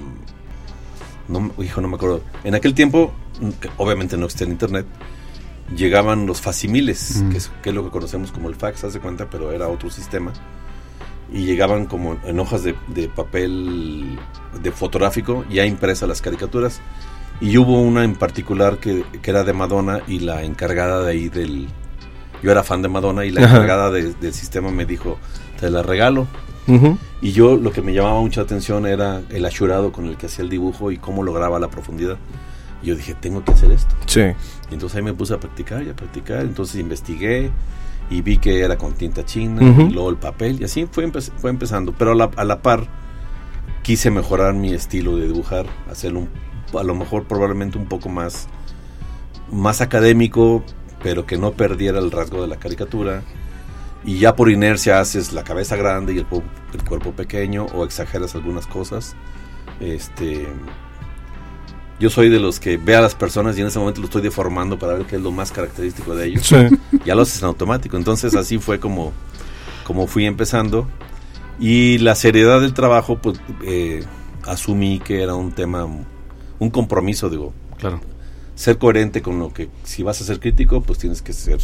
no, 1.27 1.51
hijo, 1.61 1.81
no 1.81 1.89
me 1.89 1.95
acuerdo, 1.95 2.21
en 2.45 2.55
aquel 2.55 2.73
tiempo, 2.73 3.11
obviamente 3.77 4.15
no 4.17 4.25
existía 4.25 4.45
el 4.47 4.53
internet, 4.53 4.85
llegaban 5.75 6.25
los 6.25 6.39
facimiles, 6.39 7.21
Mm. 7.21 7.29
que, 7.31 7.37
es, 7.37 7.51
que 7.61 7.69
es 7.69 7.75
lo 7.75 7.83
que 7.83 7.89
conocemos 7.89 8.31
como 8.31 8.47
el 8.47 8.55
fax, 8.55 8.85
haz 8.85 8.93
de 8.93 8.99
cuenta, 8.99 9.29
pero 9.29 9.51
era 9.51 9.67
otro 9.67 9.89
sistema. 9.89 10.31
Y 11.33 11.45
llegaban 11.45 11.85
como 11.85 12.17
en 12.25 12.39
hojas 12.39 12.63
de, 12.63 12.75
de 12.87 13.07
papel 13.07 14.17
de 14.61 14.71
fotográfico, 14.71 15.45
ya 15.49 15.65
impresas 15.65 16.07
las 16.07 16.21
caricaturas. 16.21 16.81
Y 17.41 17.57
hubo 17.57 17.81
una 17.81 18.03
en 18.03 18.15
particular 18.15 18.77
que, 18.77 19.03
que 19.21 19.31
era 19.31 19.43
de 19.43 19.51
Madonna 19.53 19.99
y 20.07 20.19
la 20.19 20.43
encargada 20.43 21.03
de 21.03 21.11
ahí 21.11 21.27
del... 21.29 21.67
Yo 22.43 22.51
era 22.51 22.63
fan 22.63 22.81
de 22.81 22.87
Madonna 22.89 23.25
y 23.25 23.31
la 23.31 23.41
Ajá. 23.43 23.55
encargada 23.55 23.91
de- 23.91 24.13
del 24.13 24.33
sistema 24.33 24.71
me 24.71 24.85
dijo, 24.85 25.17
te 25.59 25.69
la 25.69 25.81
regalo. 25.83 26.27
Y 27.21 27.33
yo 27.33 27.57
lo 27.57 27.71
que 27.73 27.81
me 27.81 27.93
llamaba 27.93 28.21
mucha 28.21 28.41
atención 28.41 28.85
era 28.85 29.21
el 29.29 29.45
achurado 29.45 29.91
con 29.91 30.05
el 30.07 30.15
que 30.15 30.27
hacía 30.27 30.43
el 30.43 30.49
dibujo 30.49 30.91
y 30.91 30.97
cómo 30.97 31.21
lograba 31.23 31.59
la 31.59 31.67
profundidad. 31.69 32.17
Y 32.81 32.87
yo 32.87 32.95
dije, 32.95 33.13
tengo 33.13 33.43
que 33.43 33.51
hacer 33.51 33.71
esto. 33.71 33.93
Sí. 34.05 34.21
Y 34.69 34.73
entonces 34.73 34.95
ahí 34.95 35.03
me 35.03 35.13
puse 35.13 35.33
a 35.33 35.39
practicar 35.39 35.83
y 35.83 35.89
a 35.89 35.95
practicar. 35.95 36.41
Entonces 36.41 36.79
investigué 36.79 37.51
y 38.09 38.21
vi 38.21 38.37
que 38.37 38.61
era 38.61 38.77
con 38.77 38.93
tinta 38.93 39.25
china 39.25 39.61
y 39.61 39.91
luego 39.91 40.09
el 40.09 40.15
papel. 40.15 40.61
Y 40.61 40.63
así 40.63 40.87
fue, 40.89 41.05
empe- 41.11 41.31
fue 41.37 41.49
empezando. 41.49 41.93
Pero 41.97 42.13
a 42.13 42.15
la, 42.15 42.29
a 42.37 42.45
la 42.45 42.61
par 42.61 42.87
quise 43.83 44.09
mejorar 44.09 44.53
mi 44.53 44.71
estilo 44.73 45.17
de 45.17 45.27
dibujar, 45.27 45.65
hacerlo 45.91 46.19
un- 46.21 46.29
a 46.73 46.83
lo 46.83 46.95
mejor 46.95 47.25
probablemente 47.25 47.77
un 47.77 47.85
poco 47.85 48.09
más, 48.09 48.47
más 49.51 49.81
académico, 49.81 50.63
pero 51.03 51.25
que 51.25 51.37
no 51.37 51.51
perdiera 51.53 51.99
el 51.99 52.11
rasgo 52.11 52.41
de 52.41 52.47
la 52.47 52.57
caricatura. 52.57 53.23
Y 54.03 54.17
ya 54.17 54.35
por 54.35 54.49
inercia 54.49 54.99
haces 54.99 55.31
la 55.31 55.43
cabeza 55.43 55.75
grande 55.75 56.13
y 56.13 56.17
el, 56.17 56.25
cuerpo 56.25 57.11
pequeño 57.11 57.67
o 57.73 57.85
exageras 57.85 58.33
algunas 58.33 58.65
cosas. 58.65 59.15
Este, 59.79 60.47
yo 61.99 62.09
soy 62.09 62.29
de 62.29 62.39
los 62.39 62.59
que 62.59 62.77
ve 62.77 62.95
a 62.95 63.01
las 63.01 63.13
personas 63.13 63.57
y 63.57 63.61
en 63.61 63.67
ese 63.67 63.77
momento 63.77 64.01
lo 64.01 64.05
estoy 64.05 64.23
deformando 64.23 64.79
para 64.79 64.93
ver 64.93 65.05
qué 65.05 65.17
es 65.17 65.21
lo 65.21 65.31
más 65.31 65.51
característico 65.51 66.15
de 66.15 66.27
ellos. 66.27 66.47
Sí. 66.47 66.55
Ya 67.05 67.13
lo 67.13 67.21
haces 67.21 67.41
en 67.41 67.47
automático. 67.47 67.95
Entonces 67.95 68.35
así 68.35 68.57
fue 68.57 68.79
como, 68.79 69.13
como 69.85 70.07
fui 70.07 70.25
empezando. 70.25 70.87
Y 71.59 71.99
la 71.99 72.15
seriedad 72.15 72.59
del 72.59 72.73
trabajo, 72.73 73.19
pues 73.19 73.39
eh, 73.63 74.03
asumí 74.47 74.99
que 74.99 75.21
era 75.21 75.35
un 75.35 75.51
tema, 75.51 75.87
un 76.61 76.69
compromiso, 76.69 77.29
digo. 77.29 77.53
Claro. 77.79 77.99
Ser 78.53 78.77
coherente 78.77 79.23
con 79.23 79.39
lo 79.39 79.51
que, 79.51 79.67
si 79.83 80.03
vas 80.03 80.21
a 80.21 80.25
ser 80.25 80.39
crítico, 80.39 80.81
pues 80.81 80.99
tienes 80.99 81.23
que 81.23 81.33
ser 81.33 81.59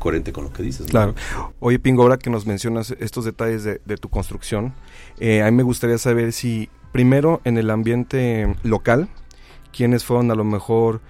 coherente 0.00 0.32
con 0.32 0.44
lo 0.44 0.52
que 0.52 0.64
dices. 0.64 0.86
¿no? 0.86 0.90
Claro. 0.90 1.14
Oye, 1.60 1.78
Pingo, 1.78 2.02
ahora 2.02 2.18
que 2.18 2.28
nos 2.28 2.44
mencionas 2.44 2.90
estos 2.98 3.24
detalles 3.24 3.62
de, 3.62 3.80
de 3.84 3.96
tu 3.96 4.08
construcción, 4.08 4.74
eh, 5.20 5.42
a 5.42 5.50
mí 5.50 5.56
me 5.56 5.62
gustaría 5.62 5.96
saber 5.96 6.32
si, 6.32 6.68
primero, 6.90 7.40
en 7.44 7.56
el 7.56 7.70
ambiente 7.70 8.52
local, 8.64 9.08
quiénes 9.72 10.04
fueron 10.04 10.32
a 10.32 10.34
lo 10.34 10.42
mejor 10.42 11.00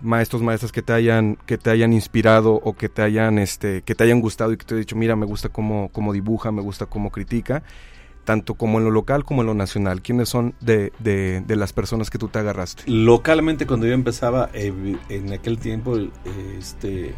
maestros, 0.00 0.40
maestras 0.40 0.70
que 0.70 0.82
te 0.82 0.92
hayan, 0.92 1.36
que 1.46 1.58
te 1.58 1.70
hayan 1.70 1.92
inspirado 1.92 2.54
o 2.54 2.74
que 2.74 2.88
te 2.88 3.02
hayan, 3.02 3.40
este, 3.40 3.82
que 3.82 3.96
te 3.96 4.04
hayan 4.04 4.20
gustado 4.20 4.52
y 4.52 4.58
que 4.58 4.64
te 4.64 4.74
hayan 4.74 4.82
dicho, 4.82 4.94
mira, 4.94 5.16
me 5.16 5.26
gusta 5.26 5.48
cómo, 5.48 5.88
cómo 5.92 6.12
dibuja, 6.12 6.52
me 6.52 6.62
gusta 6.62 6.86
cómo 6.86 7.10
critica, 7.10 7.64
tanto 8.24 8.54
como 8.54 8.78
en 8.78 8.84
lo 8.84 8.90
local 8.90 9.24
como 9.24 9.42
en 9.42 9.46
lo 9.46 9.54
nacional. 9.54 10.02
¿Quiénes 10.02 10.28
son 10.28 10.54
de, 10.60 10.92
de, 10.98 11.42
de 11.46 11.56
las 11.56 11.72
personas 11.72 12.10
que 12.10 12.18
tú 12.18 12.28
te 12.28 12.38
agarraste? 12.38 12.82
Localmente, 12.86 13.66
cuando 13.66 13.86
yo 13.86 13.92
empezaba, 13.92 14.50
eh, 14.54 14.96
en 15.08 15.32
aquel 15.32 15.58
tiempo, 15.58 15.96
el, 15.96 16.10
eh, 16.24 16.56
este, 16.58 17.14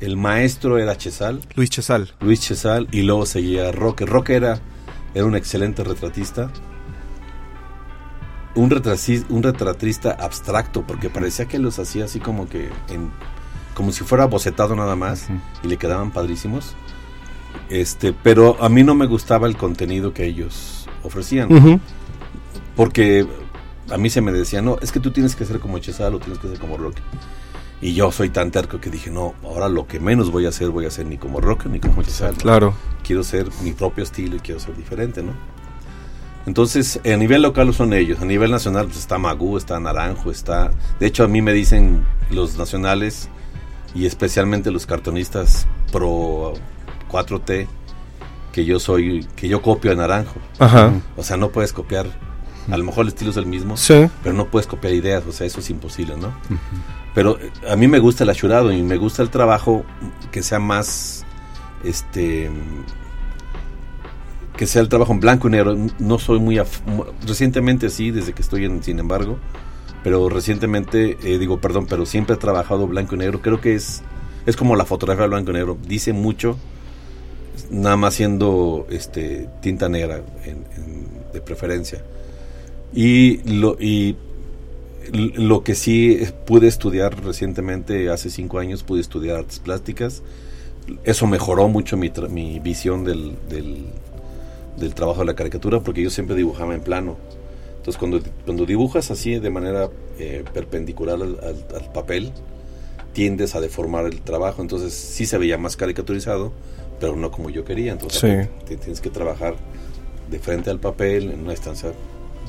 el 0.00 0.16
maestro 0.16 0.78
era 0.78 0.96
Chesal. 0.96 1.40
Luis 1.54 1.70
Chesal. 1.70 2.12
Luis 2.20 2.40
Chesal 2.40 2.88
y 2.92 3.02
luego 3.02 3.26
seguía 3.26 3.72
Roque. 3.72 4.06
Roque 4.06 4.34
era, 4.34 4.60
era 5.14 5.24
un 5.24 5.34
excelente 5.36 5.84
retratista. 5.84 6.50
Un, 8.54 8.70
retraci- 8.70 9.24
un 9.28 9.42
retratista 9.42 10.10
abstracto, 10.12 10.84
porque 10.84 11.10
parecía 11.10 11.46
que 11.46 11.60
los 11.60 11.78
hacía 11.78 12.06
así 12.06 12.18
como 12.18 12.48
que 12.48 12.70
en, 12.88 13.10
como 13.74 13.92
si 13.92 14.02
fuera 14.02 14.24
bocetado 14.24 14.74
nada 14.74 14.96
más 14.96 15.28
y 15.62 15.68
le 15.68 15.76
quedaban 15.76 16.10
padrísimos. 16.10 16.74
Este, 17.70 18.12
pero 18.12 18.62
a 18.62 18.68
mí 18.68 18.82
no 18.82 18.94
me 18.94 19.06
gustaba 19.06 19.46
el 19.46 19.56
contenido 19.56 20.14
que 20.14 20.24
ellos 20.24 20.86
ofrecían. 21.02 21.52
Ujú. 21.52 21.80
Porque 22.76 23.26
a 23.90 23.98
mí 23.98 24.10
se 24.10 24.20
me 24.20 24.32
decía, 24.32 24.62
no, 24.62 24.78
es 24.80 24.92
que 24.92 25.00
tú 25.00 25.10
tienes 25.10 25.36
que 25.36 25.44
ser 25.44 25.60
como 25.60 25.78
Chesal 25.78 26.14
o 26.14 26.18
tienes 26.18 26.38
que 26.38 26.48
ser 26.48 26.58
como 26.58 26.76
Roque. 26.76 27.02
Y 27.80 27.94
yo 27.94 28.10
soy 28.10 28.30
tan 28.30 28.50
terco 28.50 28.80
que 28.80 28.90
dije, 28.90 29.10
no, 29.10 29.34
ahora 29.44 29.68
lo 29.68 29.86
que 29.86 30.00
menos 30.00 30.30
voy 30.32 30.46
a 30.46 30.48
hacer, 30.48 30.70
voy 30.70 30.84
a 30.84 30.88
hacer 30.88 31.06
ni 31.06 31.16
como 31.16 31.40
Roque 31.40 31.68
ni 31.68 31.78
como 31.78 32.02
Chesal. 32.02 32.34
Claro. 32.34 32.74
Quiero 33.04 33.22
ser 33.22 33.48
mi 33.62 33.72
propio 33.72 34.02
estilo 34.02 34.36
y 34.36 34.40
quiero 34.40 34.60
ser 34.60 34.76
diferente, 34.76 35.22
¿no? 35.22 35.32
Entonces, 36.46 37.00
a 37.04 37.16
nivel 37.16 37.42
local 37.42 37.72
son 37.74 37.92
ellos. 37.92 38.20
A 38.20 38.24
nivel 38.24 38.50
nacional, 38.50 38.86
pues 38.86 38.98
está 38.98 39.18
Magú, 39.18 39.56
está 39.56 39.78
Naranjo, 39.78 40.30
está... 40.30 40.70
De 40.98 41.06
hecho, 41.06 41.22
a 41.24 41.28
mí 41.28 41.42
me 41.42 41.52
dicen 41.52 42.04
los 42.30 42.56
nacionales 42.56 43.28
y 43.94 44.06
especialmente 44.06 44.70
los 44.70 44.86
cartonistas 44.86 45.66
pro 45.92 46.54
4T 47.08 47.66
que 48.52 48.64
yo 48.64 48.78
soy, 48.80 49.26
que 49.36 49.48
yo 49.48 49.62
copio 49.62 49.92
a 49.92 49.94
Naranjo. 49.94 50.36
Ajá. 50.58 50.92
O 51.16 51.22
sea, 51.22 51.36
no 51.36 51.50
puedes 51.50 51.72
copiar... 51.72 52.06
A 52.70 52.76
lo 52.76 52.84
mejor 52.84 53.04
el 53.04 53.08
estilo 53.08 53.30
es 53.30 53.36
el 53.38 53.46
mismo, 53.46 53.78
Sí. 53.78 54.10
pero 54.22 54.34
no 54.34 54.44
puedes 54.48 54.66
copiar 54.66 54.92
ideas, 54.92 55.24
o 55.26 55.32
sea, 55.32 55.46
eso 55.46 55.60
es 55.60 55.70
imposible, 55.70 56.18
¿no? 56.18 56.34
Pero 57.14 57.38
eh, 57.40 57.50
a 57.70 57.76
mí 57.76 57.88
me 57.88 57.98
gusta 57.98 58.24
el 58.24 58.30
achurado 58.30 58.70
y 58.72 58.82
me 58.82 58.98
gusta 58.98 59.22
el 59.22 59.30
trabajo 59.30 59.86
que 60.30 60.42
sea 60.42 60.58
más, 60.58 61.24
este, 61.82 62.50
que 64.56 64.66
sea 64.66 64.82
el 64.82 64.88
trabajo 64.90 65.12
en 65.12 65.20
blanco 65.20 65.48
y 65.48 65.52
negro. 65.52 65.76
No 65.98 66.18
soy 66.18 66.40
muy, 66.40 66.60
recientemente 67.26 67.88
sí, 67.90 68.10
desde 68.10 68.34
que 68.34 68.42
estoy 68.42 68.66
en, 68.66 68.82
sin 68.82 68.98
embargo, 68.98 69.38
pero 70.04 70.28
recientemente, 70.28 71.16
eh, 71.22 71.38
digo, 71.38 71.60
perdón, 71.60 71.86
pero 71.88 72.04
siempre 72.04 72.34
he 72.34 72.38
trabajado 72.38 72.86
blanco 72.86 73.14
y 73.14 73.18
negro. 73.18 73.40
Creo 73.40 73.60
que 73.62 73.74
es, 73.76 74.02
es 74.44 74.56
como 74.56 74.76
la 74.76 74.84
fotografía 74.84 75.26
blanco 75.26 75.52
y 75.52 75.54
negro, 75.54 75.78
dice 75.86 76.12
mucho, 76.12 76.58
nada 77.70 77.96
más 77.96 78.14
siendo, 78.14 78.86
este, 78.90 79.48
tinta 79.60 79.88
negra 79.88 80.22
en- 80.44 80.64
en- 80.76 81.32
de 81.32 81.40
preferencia. 81.40 82.02
Y, 82.94 83.38
lo, 83.60 83.76
y 83.80 84.16
Lo 85.12 85.64
que 85.64 85.74
sí 85.74 86.18
pude 86.46 86.68
estudiar 86.68 87.24
recientemente, 87.24 88.10
hace 88.10 88.28
cinco 88.28 88.58
años, 88.58 88.82
pude 88.82 89.00
estudiar 89.00 89.36
artes 89.38 89.58
plásticas. 89.58 90.22
Eso 91.04 91.26
mejoró 91.26 91.68
mucho 91.68 91.96
mi, 91.96 92.10
tra- 92.10 92.28
mi 92.28 92.58
visión 92.60 93.04
del, 93.04 93.36
del, 93.48 93.86
del 94.78 94.94
trabajo 94.94 95.20
de 95.20 95.26
la 95.26 95.34
caricatura, 95.34 95.80
porque 95.80 96.02
yo 96.02 96.10
siempre 96.10 96.36
dibujaba 96.36 96.74
en 96.74 96.82
plano. 96.82 97.16
Entonces, 97.78 97.96
cuando, 97.98 98.20
cuando 98.44 98.66
dibujas 98.66 99.10
así 99.10 99.38
de 99.38 99.50
manera 99.50 99.88
eh, 100.18 100.44
perpendicular 100.52 101.14
al, 101.16 101.38
al- 101.42 101.66
al 101.74 101.92
papel, 101.92 102.32
tiendes 103.14 103.54
a 103.54 103.60
deformar 103.60 104.04
el 104.06 104.20
trabajo. 104.20 104.60
Entonces, 104.60 104.92
sí 104.92 105.24
se 105.24 105.38
veía 105.38 105.56
más 105.56 105.76
caricaturizado, 105.76 106.52
pero 107.00 107.16
no 107.16 107.30
como 107.30 107.50
yo 107.50 107.64
quería. 107.64 107.92
Entonces, 107.92 108.20
Sí. 108.46 108.50
te 108.66 108.76
tienes 108.76 109.00
que 109.00 109.10
trabajar 109.10 109.54
de 110.30 110.38
frente 110.38 110.70
al 110.70 110.78
papel 110.78 111.30
en 111.30 111.40
una 111.40 111.52
distancia 111.52 111.92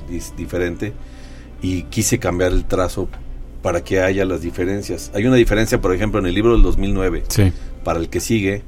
dis- 0.10 0.36
diferente 0.36 0.94
y 1.62 1.84
quise 1.84 2.20
cambiar 2.20 2.52
el 2.52 2.66
trazo 2.66 3.08
para 3.62 3.84
que 3.84 4.02
haya 4.02 4.26
las 4.26 4.42
diferencias. 4.42 5.12
Hay 5.14 5.26
una 5.26 5.36
diferencia, 5.36 5.80
por 5.82 5.94
ejemplo, 5.94 6.20
en 6.20 6.26
el 6.26 6.34
libro 6.34 6.54
del 6.54 6.62
2009, 6.64 7.24
Sí. 7.28 7.52
para 7.84 8.00
el 8.00 8.10
que 8.10 8.20
sigue, 8.20 8.64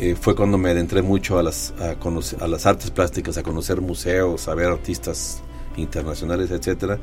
eh, 0.00 0.16
fue 0.20 0.34
cuando 0.34 0.58
me 0.58 0.70
adentré 0.70 1.02
mucho 1.02 1.38
a 1.38 1.42
las, 1.42 1.74
a, 1.80 1.94
conocer- 1.98 2.42
a 2.42 2.48
las 2.48 2.66
artes 2.66 2.90
plásticas, 2.90 3.36
a 3.38 3.42
conocer 3.42 3.80
museos, 3.80 4.48
a 4.48 4.54
ver 4.54 4.66
artistas 4.68 5.42
internacionales, 5.76 6.50
etcétera, 6.50 6.98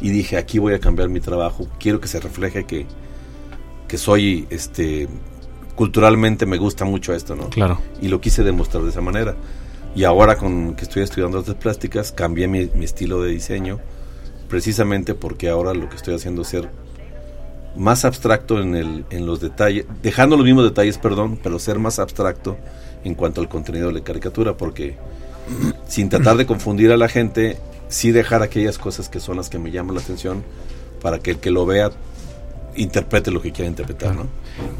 y 0.00 0.10
dije, 0.10 0.36
aquí 0.36 0.58
voy 0.58 0.74
a 0.74 0.78
cambiar 0.80 1.08
mi 1.08 1.20
trabajo, 1.20 1.68
quiero 1.78 2.00
que 2.00 2.08
se 2.08 2.18
refleje 2.20 2.64
que, 2.64 2.86
que 3.88 3.98
soy, 3.98 4.46
este, 4.50 5.08
culturalmente 5.74 6.46
me 6.46 6.58
gusta 6.58 6.84
mucho 6.84 7.14
esto, 7.14 7.36
¿no? 7.36 7.48
Claro. 7.50 7.80
Y 8.00 8.08
lo 8.08 8.20
quise 8.20 8.42
demostrar 8.42 8.82
de 8.82 8.90
esa 8.90 9.00
manera. 9.00 9.36
Y 9.94 10.04
ahora 10.04 10.36
con 10.36 10.74
que 10.74 10.84
estoy 10.84 11.02
estudiando 11.02 11.38
artes 11.38 11.54
plásticas, 11.54 12.12
cambié 12.12 12.46
mi, 12.46 12.70
mi 12.74 12.84
estilo 12.84 13.22
de 13.22 13.30
diseño, 13.30 13.80
precisamente 14.48 15.14
porque 15.14 15.48
ahora 15.48 15.74
lo 15.74 15.88
que 15.88 15.96
estoy 15.96 16.14
haciendo 16.14 16.42
es 16.42 16.48
ser 16.48 16.70
más 17.76 18.04
abstracto 18.04 18.60
en, 18.60 18.74
el, 18.74 19.04
en 19.10 19.26
los 19.26 19.40
detalles, 19.40 19.86
dejando 20.02 20.36
los 20.36 20.44
mismos 20.44 20.64
detalles, 20.64 20.98
perdón, 20.98 21.38
pero 21.42 21.58
ser 21.58 21.78
más 21.78 21.98
abstracto 21.98 22.56
en 23.04 23.14
cuanto 23.14 23.40
al 23.40 23.48
contenido 23.48 23.88
de 23.88 23.94
la 23.94 24.04
caricatura, 24.04 24.56
porque 24.56 24.96
sin 25.86 26.08
tratar 26.08 26.36
de 26.36 26.46
confundir 26.46 26.92
a 26.92 26.96
la 26.96 27.08
gente, 27.08 27.58
sí 27.88 28.12
dejar 28.12 28.42
aquellas 28.42 28.78
cosas 28.78 29.08
que 29.08 29.20
son 29.20 29.36
las 29.36 29.48
que 29.48 29.58
me 29.58 29.70
llaman 29.70 29.94
la 29.94 30.00
atención 30.00 30.44
para 31.00 31.18
que 31.18 31.32
el 31.32 31.38
que 31.38 31.50
lo 31.50 31.66
vea 31.66 31.90
interprete 32.76 33.30
lo 33.30 33.40
que 33.42 33.52
quiera 33.52 33.68
interpretar, 33.68 34.14
¿no? 34.14 34.26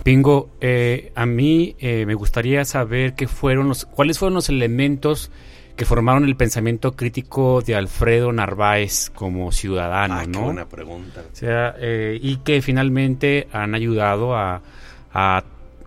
Pingo, 0.02 0.50
eh, 0.60 1.12
a 1.14 1.26
mí 1.26 1.76
eh, 1.78 2.04
me 2.06 2.14
gustaría 2.14 2.64
saber 2.64 3.14
qué 3.14 3.26
fueron 3.28 3.68
los, 3.68 3.84
cuáles 3.86 4.18
fueron 4.18 4.34
los 4.34 4.48
elementos 4.48 5.30
que 5.76 5.84
formaron 5.86 6.24
el 6.24 6.36
pensamiento 6.36 6.92
crítico 6.92 7.62
de 7.62 7.74
Alfredo 7.74 8.32
Narváez 8.32 9.10
como 9.14 9.50
ciudadano, 9.50 10.14
Ah, 10.14 10.22
qué 10.22 10.28
¿no? 10.30 10.42
buena 10.42 10.66
pregunta. 10.68 11.22
O 11.32 11.36
sea, 11.36 11.74
eh, 11.78 12.18
y 12.20 12.36
que 12.38 12.60
finalmente 12.60 13.48
han 13.52 13.74
ayudado 13.74 14.36
a, 14.36 14.62
a 15.12 15.44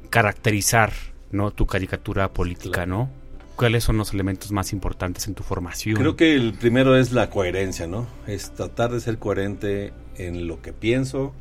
caracterizar, 0.10 0.94
¿no? 1.32 1.52
Tu 1.52 1.66
caricatura 1.66 2.30
política, 2.30 2.86
¿no? 2.86 3.10
¿Cuáles 3.56 3.84
son 3.84 3.98
los 3.98 4.14
elementos 4.14 4.52
más 4.52 4.74
importantes 4.74 5.28
en 5.28 5.36
tu 5.36 5.44
formación? 5.44 5.96
Creo 5.98 6.16
que 6.16 6.34
el 6.34 6.54
primero 6.54 6.98
es 6.98 7.12
la 7.12 7.30
coherencia, 7.30 7.86
¿no? 7.86 8.08
Es 8.26 8.52
tratar 8.52 8.92
de 8.92 9.00
ser 9.00 9.20
coherente 9.20 9.94
en 10.18 10.48
lo 10.48 10.60
que 10.62 10.74
pienso 10.74 11.34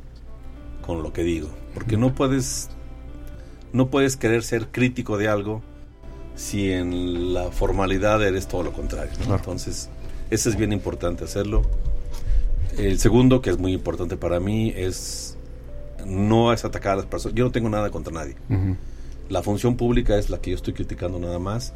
con 0.83 1.01
lo 1.01 1.11
que 1.11 1.23
digo, 1.23 1.49
porque 1.73 1.97
no 1.97 2.13
puedes 2.13 2.69
no 3.71 3.87
puedes 3.89 4.17
querer 4.17 4.43
ser 4.43 4.67
crítico 4.67 5.17
de 5.17 5.27
algo 5.27 5.63
si 6.35 6.71
en 6.71 7.33
la 7.33 7.51
formalidad 7.51 8.23
eres 8.23 8.47
todo 8.47 8.63
lo 8.63 8.71
contrario. 8.71 9.11
¿no? 9.19 9.25
Claro. 9.25 9.35
Entonces, 9.37 9.89
eso 10.29 10.49
es 10.49 10.55
bien 10.55 10.71
importante 10.71 11.23
hacerlo. 11.23 11.63
El 12.77 12.99
segundo, 12.99 13.41
que 13.41 13.49
es 13.49 13.57
muy 13.57 13.73
importante 13.73 14.15
para 14.17 14.39
mí, 14.39 14.71
es 14.75 15.37
no 16.05 16.53
es 16.53 16.65
atacar 16.65 16.93
a 16.93 16.95
las 16.97 17.05
personas. 17.05 17.35
Yo 17.35 17.45
no 17.45 17.51
tengo 17.51 17.69
nada 17.69 17.89
contra 17.89 18.13
nadie. 18.13 18.35
La 19.29 19.41
función 19.41 19.77
pública 19.77 20.17
es 20.17 20.29
la 20.29 20.39
que 20.39 20.51
yo 20.51 20.55
estoy 20.55 20.73
criticando 20.73 21.19
nada 21.19 21.39
más. 21.39 21.73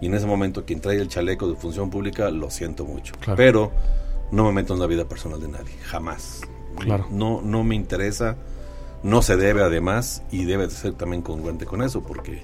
Y 0.00 0.06
en 0.06 0.14
ese 0.14 0.26
momento 0.26 0.64
quien 0.64 0.80
trae 0.80 0.96
el 0.96 1.08
chaleco 1.08 1.48
de 1.48 1.56
función 1.56 1.90
pública, 1.90 2.30
lo 2.30 2.50
siento 2.50 2.84
mucho. 2.84 3.14
Claro. 3.20 3.36
Pero 3.36 3.72
no 4.30 4.44
me 4.44 4.52
meto 4.52 4.74
en 4.74 4.80
la 4.80 4.86
vida 4.86 5.06
personal 5.06 5.40
de 5.40 5.48
nadie, 5.48 5.72
jamás. 5.82 6.42
Claro. 6.78 7.06
No, 7.10 7.40
no 7.42 7.64
me 7.64 7.74
interesa, 7.74 8.36
no 9.02 9.22
se 9.22 9.36
debe 9.36 9.62
además, 9.62 10.22
y 10.30 10.44
debe 10.44 10.66
de 10.66 10.72
ser 10.74 10.92
también 10.94 11.22
congruente 11.22 11.66
con 11.66 11.82
eso, 11.82 12.02
porque 12.02 12.42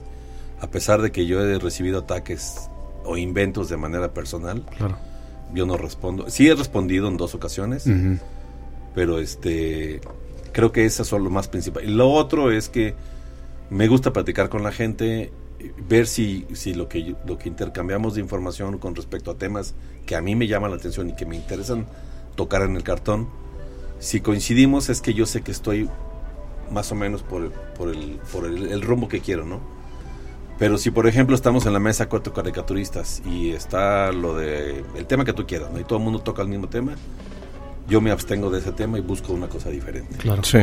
a 0.61 0.69
pesar 0.69 1.03
de 1.03 1.13
que 1.13 1.27
yo 1.27 1.41
he 1.43 1.59
recibido 1.59 2.01
ataques 2.01 2.69
o 3.05 3.17
inventos 3.17 3.69
de 3.69 3.77
manera 3.77 4.13
personal, 4.15 4.65
Claro. 4.77 4.97
yo 5.53 5.67
no 5.67 5.77
respondo. 5.77 6.31
Sí 6.31 6.49
he 6.49 6.55
respondido 6.55 7.09
en 7.09 7.17
dos 7.17 7.35
ocasiones, 7.35 7.87
pero 8.95 9.19
este 9.19 10.01
creo 10.53 10.71
que 10.73 10.85
esas 10.85 11.07
son 11.07 11.25
lo 11.25 11.31
más 11.31 11.49
principal. 11.49 11.85
Y 11.85 11.89
lo 11.89 12.11
otro 12.11 12.51
es 12.53 12.69
que 12.69 12.95
me 13.71 13.89
gusta 13.89 14.13
platicar 14.13 14.49
con 14.49 14.63
la 14.63 14.71
gente, 14.73 15.33
ver 15.89 16.07
si, 16.07 16.47
si 16.53 16.75
lo 16.75 16.89
que 16.89 17.15
lo 17.27 17.37
que 17.39 17.49
intercambiamos 17.49 18.15
de 18.15 18.21
información 18.21 18.79
con 18.79 18.95
respecto 18.95 19.31
a 19.33 19.35
temas 19.35 19.75
que 20.07 20.15
a 20.17 20.21
mí 20.21 20.35
me 20.37 20.47
llaman 20.47 20.71
la 20.71 20.77
atención 20.77 21.11
y 21.11 21.17
que 21.17 21.27
me 21.27 21.35
interesan 21.37 21.87
tocar 22.37 22.63
en 22.63 22.77
el 22.77 22.83
cartón, 22.85 23.29
si 24.05 24.21
coincidimos 24.21 24.89
es 24.91 25.01
que 25.01 25.15
yo 25.15 25.25
sé 25.27 25.41
que 25.43 25.51
estoy 25.51 25.89
más 26.71 26.93
o 26.93 26.95
menos 26.95 27.23
por 27.23 27.43
el, 27.45 27.51
por 27.51 27.89
el, 27.89 28.19
por 28.33 28.45
el, 28.47 28.71
el 28.71 28.83
rumbo 28.83 29.09
que 29.09 29.21
quiero, 29.21 29.45
¿no? 29.45 29.61
Pero 30.59 30.79
si 30.79 30.91
por 30.91 31.07
ejemplo 31.07 31.35
estamos 31.35 31.67
en 31.67 31.73
la 31.73 31.81
mesa 31.81 32.09
cuatro 32.09 32.33
caricaturistas 32.33 33.23
y 33.27 33.51
está 33.51 34.13
lo 34.13 34.37
de 34.37 34.85
el 34.97 35.07
tema 35.07 35.25
que 35.25 35.33
tú 35.33 35.47
quieras, 35.47 35.71
¿no? 35.73 35.81
Y 35.81 35.85
todo 35.85 35.99
el 35.99 36.05
mundo 36.05 36.21
toca 36.21 36.43
el 36.43 36.49
mismo 36.49 36.69
tema, 36.69 36.93
yo 37.89 38.01
me 38.01 38.11
abstengo 38.11 38.51
de 38.51 38.61
ese 38.61 38.73
tema 38.73 38.99
y 38.99 39.01
busco 39.01 39.33
una 39.33 39.49
cosa 39.49 39.71
diferente. 39.71 40.17
Claro. 40.19 40.43
Sí. 40.45 40.59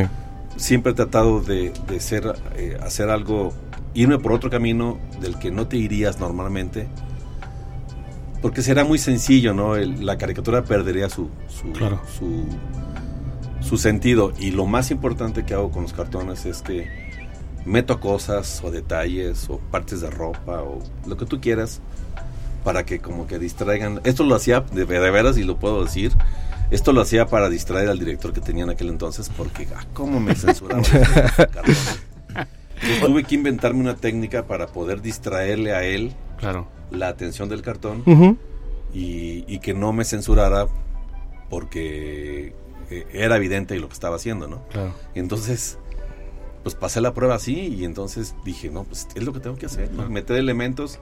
Siempre 0.56 0.92
he 0.92 0.94
tratado 0.94 1.40
de, 1.40 1.72
de 1.88 2.00
ser, 2.00 2.34
eh, 2.56 2.76
hacer 2.82 3.10
algo, 3.10 3.52
irme 3.94 4.18
por 4.18 4.32
otro 4.32 4.50
camino 4.50 4.98
del 5.20 5.38
que 5.38 5.50
no 5.50 5.66
te 5.66 5.76
irías 5.78 6.18
normalmente, 6.20 6.88
porque 8.40 8.62
será 8.62 8.84
muy 8.84 8.98
sencillo, 8.98 9.54
¿no? 9.54 9.76
El- 9.76 10.04
la 10.04 10.16
caricatura 10.18 10.62
perdería 10.64 11.08
su, 11.08 11.28
su, 11.48 11.70
Claro. 11.72 12.00
su, 12.18 12.44
su 13.62 13.76
sentido. 13.78 14.32
Y 14.38 14.50
lo 14.50 14.66
más 14.66 14.90
importante 14.90 15.44
que 15.44 15.54
hago 15.54 15.70
con 15.70 15.82
los 15.82 15.92
cartones 15.92 16.44
es 16.46 16.62
que 16.62 16.88
meto 17.64 18.00
cosas 18.00 18.60
o 18.64 18.70
detalles 18.70 19.48
o 19.48 19.58
partes 19.58 20.00
de 20.00 20.10
ropa 20.10 20.62
o 20.62 20.80
lo 21.06 21.16
que 21.16 21.26
tú 21.26 21.40
quieras 21.40 21.80
para 22.64 22.84
que 22.84 22.98
como 23.00 23.26
que 23.26 23.38
distraigan. 23.38 24.00
Esto 24.04 24.24
lo 24.24 24.34
hacía 24.34 24.60
de, 24.60 24.84
de 24.84 25.10
veras 25.10 25.36
y 25.38 25.44
lo 25.44 25.58
puedo 25.58 25.84
decir. 25.84 26.12
Esto 26.70 26.92
lo 26.92 27.02
hacía 27.02 27.26
para 27.26 27.50
distraer 27.50 27.88
al 27.90 27.98
director 27.98 28.32
que 28.32 28.40
tenía 28.40 28.64
en 28.64 28.70
aquel 28.70 28.88
entonces 28.88 29.30
porque 29.36 29.68
ah, 29.76 29.84
cómo 29.92 30.20
me 30.20 30.34
censuraba. 30.34 30.80
los 30.92 31.28
cartones. 31.36 32.00
Yo 33.00 33.06
tuve 33.06 33.22
que 33.24 33.34
inventarme 33.36 33.80
una 33.80 33.94
técnica 33.94 34.46
para 34.46 34.66
poder 34.66 35.02
distraerle 35.02 35.72
a 35.74 35.84
él 35.84 36.12
Claro. 36.38 36.66
la 36.90 37.08
atención 37.08 37.48
del 37.48 37.62
cartón 37.62 38.02
y 38.94 39.58
que 39.60 39.74
no 39.74 39.92
me 39.92 40.04
censurara 40.04 40.66
porque 41.48 42.54
eh, 42.90 43.06
era 43.12 43.36
evidente 43.36 43.78
lo 43.78 43.88
que 43.88 43.94
estaba 43.94 44.16
haciendo, 44.16 44.48
¿no? 44.48 44.62
Claro. 44.68 44.92
Y 45.14 45.18
entonces, 45.18 45.78
pues 46.62 46.74
pasé 46.74 47.00
la 47.00 47.12
prueba 47.14 47.34
así 47.34 47.54
y 47.68 47.84
entonces 47.84 48.34
dije, 48.44 48.70
no, 48.70 48.84
pues 48.84 49.08
es 49.14 49.22
lo 49.24 49.32
que 49.32 49.40
tengo 49.40 49.56
que 49.56 49.66
hacer, 49.66 49.90
¿no? 49.92 50.08
meter 50.08 50.36
elementos. 50.36 50.98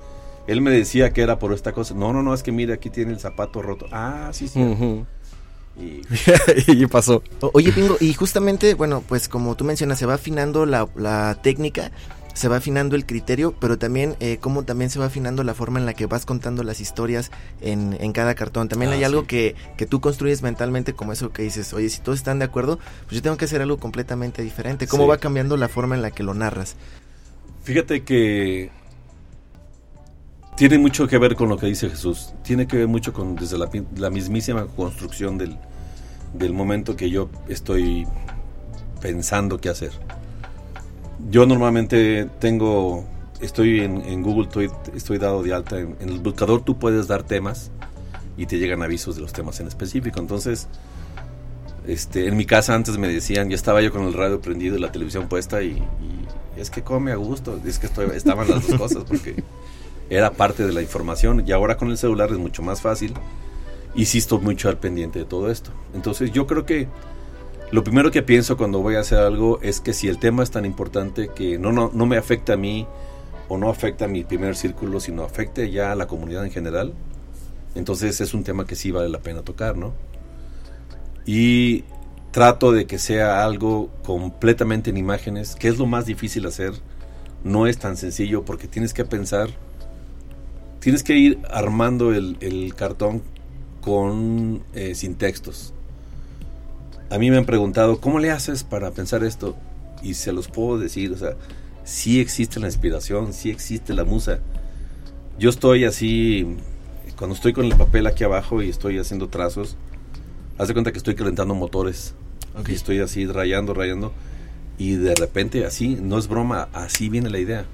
Él 0.47 0.63
me 0.63 0.71
decía 0.71 1.13
que 1.13 1.21
era 1.23 1.39
por 1.39 1.53
esta 1.53 1.73
cosa. 1.73 1.95
No, 1.95 2.13
no, 2.13 2.23
no, 2.23 2.33
es 2.35 2.43
que 2.43 2.51
mira, 2.51 2.75
aquí 2.75 2.91
tiene 2.91 3.13
el 3.13 3.21
zapato 3.21 3.61
roto. 3.63 3.87
Ah, 3.93 4.31
sí, 4.33 4.49
sí. 4.49 4.61
Ujú. 4.61 5.05
Y 5.79 6.01
y 6.67 6.87
pasó. 6.87 7.23
O- 7.41 7.51
Oye, 7.55 7.73
Pingo, 7.73 7.97
y 8.01 8.13
justamente, 8.15 8.75
bueno, 8.75 9.03
pues 9.07 9.29
como 9.29 9.55
tú 9.55 9.65
mencionas, 9.65 9.99
se 9.99 10.07
va 10.07 10.15
afinando 10.15 10.67
la, 10.67 10.89
la 10.97 11.39
técnica, 11.43 11.93
se 12.41 12.49
va 12.49 12.57
afinando 12.57 12.97
el 12.97 13.05
criterio, 13.05 13.55
pero 13.61 13.77
también 13.79 14.17
eh, 14.19 14.39
cómo 14.41 14.63
también 14.65 14.89
se 14.89 14.99
va 14.99 15.07
afinando 15.07 15.45
la 15.45 15.53
forma 15.53 15.79
en 15.79 15.85
la 15.85 15.93
que 15.93 16.07
vas 16.07 16.25
contando 16.25 16.63
las 16.63 16.81
historias 16.81 17.31
en, 17.61 17.97
en 18.01 18.13
cada 18.13 18.35
cartón. 18.35 18.69
También 18.69 18.91
Ah, 18.93 18.95
hay 18.95 19.05
algo 19.05 19.27
que, 19.27 19.55
que 19.77 19.85
tú 19.85 20.01
construyes 20.01 20.41
mentalmente 20.41 20.95
como 20.95 21.13
eso 21.13 21.33
que 21.33 21.43
dices, 21.43 21.73
oye, 21.75 21.91
si 21.91 22.01
todos 22.01 22.19
están 22.19 22.39
de 22.39 22.47
acuerdo, 22.47 22.79
pues 23.05 23.17
yo 23.17 23.23
tengo 23.23 23.37
que 23.37 23.45
hacer 23.45 23.61
algo 23.61 23.77
completamente 23.79 24.41
diferente. 24.43 24.87
¿Cómo 24.87 25.03
Sí. 25.05 25.09
va 25.11 25.19
cambiando 25.19 25.59
la 25.59 25.69
forma 25.69 25.95
en 25.95 26.01
la 26.03 26.11
que 26.13 26.23
lo 26.23 26.33
narras? 26.33 26.77
Fíjate 27.63 28.05
que 28.05 28.71
tiene 30.57 30.79
mucho 30.79 31.07
que 31.07 31.19
ver 31.19 31.37
con 31.37 31.51
lo 31.51 31.59
que 31.59 31.67
dice 31.67 31.91
Jesús. 31.91 32.33
Tiene 32.43 32.67
que 32.67 32.79
ver 32.79 32.89
mucho 32.89 33.13
con 33.13 33.37
desde 33.37 33.59
la, 33.59 33.69
la 33.97 34.09
mismísima 34.09 34.67
construcción 34.67 35.37
del, 35.37 35.59
del 36.33 36.53
momento 36.55 36.97
que 36.97 37.11
yo 37.11 37.29
estoy 37.49 38.07
pensando 39.01 39.59
qué 39.61 39.69
hacer. 39.69 39.91
Yo 41.29 41.47
normalmente 41.47 42.29
tengo, 42.39 43.05
estoy 43.41 43.81
en, 43.81 44.03
en 44.03 44.23
Google, 44.23 44.45
estoy, 44.45 44.71
estoy 44.95 45.19
dado 45.19 45.43
de 45.43 45.53
alta. 45.53 45.79
En, 45.79 45.97
el 46.01 46.21
buscador 46.21 46.63
tú 46.63 46.79
puedes 46.79 47.07
dar 47.07 47.23
temas 47.23 47.71
y 48.37 48.47
te 48.47 48.59
llegan 48.59 48.83
avisos 48.83 49.17
de 49.17 49.23
los 49.23 49.33
temas 49.33 49.61
en 49.61 49.67
específico. 49.67 50.19
Entonces, 50.19 50.69
este, 51.87 52.29
en 52.29 52.37
mi 52.37 52.47
casa 52.47 52.75
antes 52.75 52.99
me 52.99 53.09
decían, 53.09 53.51
ya 53.51 53.57
estaba 53.57 53.83
yo 53.83 53.93
con 53.93 54.05
el 54.05 54.15
radio 54.15 54.41
prendido 54.41 54.77
y 54.77 54.81
la 54.81 54.93
televisión 54.93 55.29
puesta 55.29 55.63
y, 55.63 55.83
es 56.57 56.71
que 56.71 56.83
come 56.83 57.13
a 57.13 57.17
gusto. 57.17 57.61
Es 57.65 57.79
que 57.79 57.87
estaban 57.87 58.49
las 58.49 58.67
dos 58.67 58.79
cosas 58.79 59.05
porque 59.07 59.43
era 60.11 60.33
parte 60.33 60.67
de 60.67 60.73
la 60.73 60.83
información 60.83 61.45
y 61.47 61.53
ahora 61.53 61.77
con 61.77 61.91
el 61.91 61.99
celular 61.99 62.31
es 62.31 62.39
mucho 62.39 62.63
más 62.63 62.81
fácil 62.81 63.15
y 63.95 64.07
sí 64.07 64.19
estoy 64.19 64.41
mucho 64.41 64.69
al 64.69 64.79
pendiente 64.79 65.19
de 65.21 65.25
todo 65.25 65.51
esto. 65.51 65.71
Entonces 65.95 66.33
yo 66.33 66.47
creo 66.47 66.67
que 66.67 66.89
lo 67.73 67.85
primero 67.85 68.11
que 68.11 68.23
pienso 68.23 68.57
cuando 68.57 68.81
voy 68.81 68.97
a 68.97 69.01
hacer 69.01 69.19
algo 69.19 69.61
es 69.63 69.81
que 69.81 69.93
si 69.93 70.09
el 70.09 70.19
tema 70.19 70.43
es 70.43 70.51
tan 70.51 70.65
importante 70.65 71.29
que 71.29 71.59
no, 71.59 71.71
no, 71.73 71.91
no 71.93 72.07
me 72.07 72.17
afecta 72.17 72.55
a 72.55 72.57
mí 72.57 72.87
o 73.49 73.59
no 73.59 73.69
afecta 73.69 74.07
a 74.07 74.09
mi 74.09 74.25
primer 74.25 74.57
círculo, 74.57 75.01
sino 75.01 75.23
afecte 75.23 75.71
ya 75.71 75.93
a 75.93 75.95
la 75.95 76.07
comunidad 76.07 76.45
en 76.45 76.51
general, 76.51 76.95
entonces 77.75 78.21
es 78.21 78.35
un 78.35 78.45
tema 78.45 78.67
que 78.67 78.75
sí 78.75 78.91
vale 78.91 79.09
la 79.09 79.21
pena 79.21 79.43
tocar, 79.43 79.77
¿no? 79.77 79.93
Y 81.27 81.85
trato 82.31 82.73
de 82.73 82.87
que 82.87 82.99
sea 82.99 83.45
algo 83.45 83.91
completamente 84.05 84.91
en 84.91 84.97
imágenes, 84.97 85.55
que 85.55 85.69
es 85.69 85.79
lo 85.79 85.87
más 85.87 86.07
difícil 86.07 86.47
hacer. 86.47 86.73
No 87.45 87.67
es 87.67 87.79
tan 87.79 87.97
sencillo 87.97 88.45
porque 88.45 88.69
tienes 88.69 88.95
que 88.95 89.05
pensar, 89.05 89.51
tienes 90.81 91.03
que 91.03 91.17
ir 91.17 91.39
armando 91.51 92.13
el, 92.13 92.37
el 92.41 92.75
cartón 92.75 93.23
con 93.81 94.63
eh, 94.75 94.95
sin 94.95 95.15
textos. 95.15 95.73
A 97.11 97.19
mí 97.19 97.29
me 97.29 97.37
han 97.37 97.45
preguntado, 97.45 98.01
¿cómo 98.01 98.21
le 98.21 98.31
haces 98.31 98.63
para 98.63 98.93
pensar 98.93 99.25
esto? 99.25 99.57
Y 100.01 100.15
se 100.15 100.33
los 100.33 100.47
puedo 100.47 100.79
decir, 100.79 101.13
o 101.13 101.17
sea, 101.17 101.35
sí 101.83 102.21
existe 102.21 102.61
la 102.61 102.69
inspiración, 102.69 103.33
sí 103.33 103.51
existe 103.51 103.95
la 103.95 104.05
musa. 104.05 104.39
Yo 105.37 105.51
estoy 105.51 105.85
así, 105.85 106.57
cuando 107.19 107.35
estoy 107.35 107.53
con 107.53 107.67
el 107.67 107.75
papel 107.75 108.07
aquí 108.07 108.23
abajo 108.23 108.63
y 108.63 108.69
estoy 108.69 108.99
haciendo 108.99 109.29
trazos, 109.29 109.77
haz 110.57 110.69
de 110.69 110.75
cuenta 110.75 110.93
que 110.93 110.99
estoy 110.99 111.17
calentando 111.17 111.53
motores. 111.55 112.15
Y 112.69 112.73
estoy 112.73 113.01
así 113.01 113.27
rayando, 113.27 113.75
rayando. 113.75 114.13
Y 114.79 114.93
de 114.93 115.15
repente 115.17 115.67
así, 115.67 115.99
no 116.01 116.17
es 116.17 116.29
broma, 116.29 116.69
así 116.73 117.09
viene 117.09 117.29
la 117.29 117.41
idea. 117.41 117.65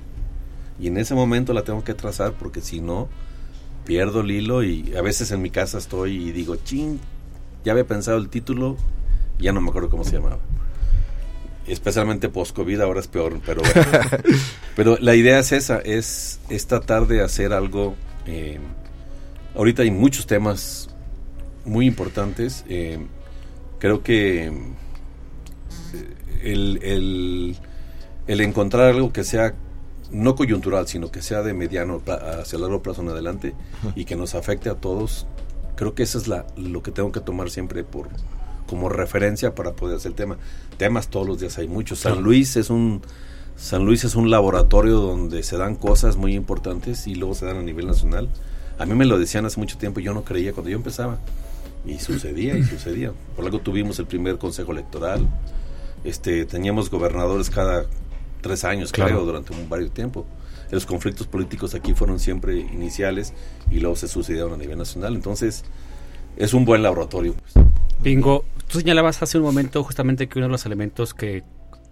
Y 0.81 0.87
en 0.87 0.97
ese 0.97 1.15
momento 1.15 1.53
la 1.53 1.63
tengo 1.63 1.85
que 1.85 1.93
trazar 1.95 2.33
porque 2.33 2.63
si 2.63 2.81
no, 2.81 3.09
pierdo 3.85 4.21
el 4.21 4.31
hilo 4.31 4.63
y 4.63 4.95
a 4.97 5.03
veces 5.03 5.31
en 5.31 5.43
mi 5.43 5.51
casa 5.51 5.77
estoy 5.77 6.29
y 6.29 6.33
digo, 6.33 6.57
ching, 6.57 6.99
ya 7.65 7.73
había 7.73 7.87
pensado 7.87 8.19
el 8.19 8.29
título, 8.29 8.77
ya 9.39 9.53
no 9.53 9.61
me 9.61 9.71
acuerdo 9.71 9.89
cómo 9.89 10.05
se 10.05 10.13
llamaba. 10.13 10.39
Especialmente 11.67 12.29
post-COVID 12.29 12.81
ahora 12.81 13.01
es 13.01 13.09
peor, 13.09 13.41
pero 13.45 13.63
pero 14.77 14.97
la 15.01 15.15
idea 15.17 15.39
es 15.39 15.53
esa, 15.53 15.79
es, 15.79 16.41
es 16.49 16.67
tratar 16.67 17.07
de 17.07 17.23
hacer 17.23 17.53
algo. 17.53 17.97
Eh, 18.27 18.59
ahorita 19.55 19.83
hay 19.83 19.91
muchos 19.91 20.27
temas 20.27 20.89
muy 21.65 21.87
importantes. 21.87 22.65
Eh, 22.69 23.05
creo 23.79 24.03
que 24.03 24.47
eh, 24.47 24.53
el, 26.43 26.79
el, 26.83 27.57
el 28.27 28.41
encontrar 28.41 28.91
algo 28.91 29.13
que 29.13 29.25
sea 29.25 29.55
no 30.11 30.37
coyuntural, 30.37 30.87
sino 30.87 31.11
que 31.11 31.23
sea 31.23 31.43
de 31.43 31.53
mediano 31.53 32.01
hacia 32.07 32.59
largo 32.59 32.83
plazo 32.83 33.03
en 33.03 33.09
adelante 33.09 33.55
y 33.95 34.05
que 34.05 34.17
nos 34.17 34.35
afecte 34.35 34.69
a 34.69 34.75
todos. 34.75 35.27
Creo 35.75 35.95
que 35.95 36.05
eso 36.05 36.19
es 36.19 36.29
la, 36.29 36.47
lo 36.57 36.83
que 36.83 36.91
tengo 36.91 37.13
que 37.13 37.21
tomar 37.21 37.51
siempre 37.51 37.85
por 37.85 38.09
como 38.67 38.89
referencia 38.89 39.55
para 39.55 39.73
poder 39.73 39.97
hacer 39.97 40.11
el 40.11 40.17
tema. 40.17 40.37
Temas 40.77 41.09
todos 41.09 41.27
los 41.27 41.41
días 41.41 41.57
hay 41.59 41.69
muchos. 41.69 42.01
San 42.01 42.23
Luis 42.23 42.57
es 42.57 42.71
un 42.71 43.03
San 43.57 43.87
Luis 43.87 44.05
es 44.05 44.15
un 44.17 44.31
laboratorio 44.31 45.01
donde 45.01 45.43
se 45.43 45.57
dan 45.57 45.77
cosas 45.77 46.17
muy 46.19 46.35
importantes 46.35 47.07
y 47.07 47.15
luego 47.15 47.35
se 47.35 47.47
dan 47.47 47.57
a 47.57 47.63
nivel 47.63 47.87
nacional. 47.87 48.29
A 48.79 48.85
mí 48.85 48.95
me 48.95 49.07
lo 49.07 49.19
decían 49.19 49.47
hace 49.47 49.59
mucho 49.59 49.79
tiempo 49.79 50.01
y 50.01 50.03
yo 50.03 50.13
no 50.13 50.25
creía 50.25 50.53
cuando 50.53 50.69
yo 50.71 50.77
empezaba. 50.77 51.19
Y 51.87 51.99
sucedía 52.01 52.59
y 52.59 52.65
sucedía. 52.65 53.13
Por 53.35 53.45
algo 53.47 53.61
tuvimos 53.61 53.99
el 53.99 54.07
primer 54.07 54.37
consejo 54.37 54.73
electoral. 54.73 55.27
Este, 56.05 56.45
teníamos 56.45 56.91
gobernadores 56.91 57.49
cada 57.49 57.87
tres 58.43 58.65
años, 58.65 58.93
Claro. 58.93 59.11
creo, 59.13 59.25
durante 59.25 59.55
un 59.55 59.69
varios 59.69 59.93
tiempo. 59.93 60.27
Los 60.71 60.85
conflictos 60.85 61.27
políticos 61.27 61.75
aquí 61.75 61.95
fueron 61.95 62.19
siempre 62.19 62.59
iniciales 62.59 63.33
y 63.71 63.79
luego 63.81 63.97
se 63.97 64.09
sucedieron 64.09 64.53
a 64.53 64.57
nivel 64.57 64.77
nacional. 64.77 65.15
Entonces, 65.15 65.65
es 66.37 66.53
un 66.55 66.65
buen 66.65 66.83
laboratorio. 66.83 67.35
pues. 67.35 67.65
Pingo, 68.03 68.45
tú 68.69 68.79
señalabas 68.79 69.23
hace 69.23 69.39
un 69.39 69.45
momento 69.45 69.83
justamente 69.83 70.29
que 70.29 70.39
uno 70.39 70.47
de 70.47 70.53
los 70.53 70.67
elementos 70.67 71.15
que 71.15 71.45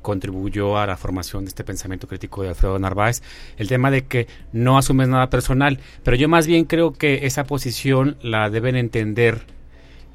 contribuyó 0.02 0.76
a 0.78 0.86
la 0.86 0.96
formación 0.96 1.44
de 1.44 1.48
este 1.48 1.64
pensamiento 1.64 2.06
crítico 2.06 2.42
de 2.42 2.50
Alfredo 2.50 2.78
Narváez, 2.78 3.22
el 3.56 3.68
tema 3.68 3.90
de 3.90 4.04
que 4.04 4.28
no 4.52 4.76
asumes 4.76 5.08
nada 5.08 5.30
personal, 5.30 5.80
pero 6.02 6.16
yo 6.16 6.28
más 6.28 6.46
bien 6.46 6.66
creo 6.66 6.92
que 6.92 7.26
esa 7.26 7.44
posición 7.44 8.16
la 8.20 8.50
deben 8.50 8.76
entender 8.76 9.46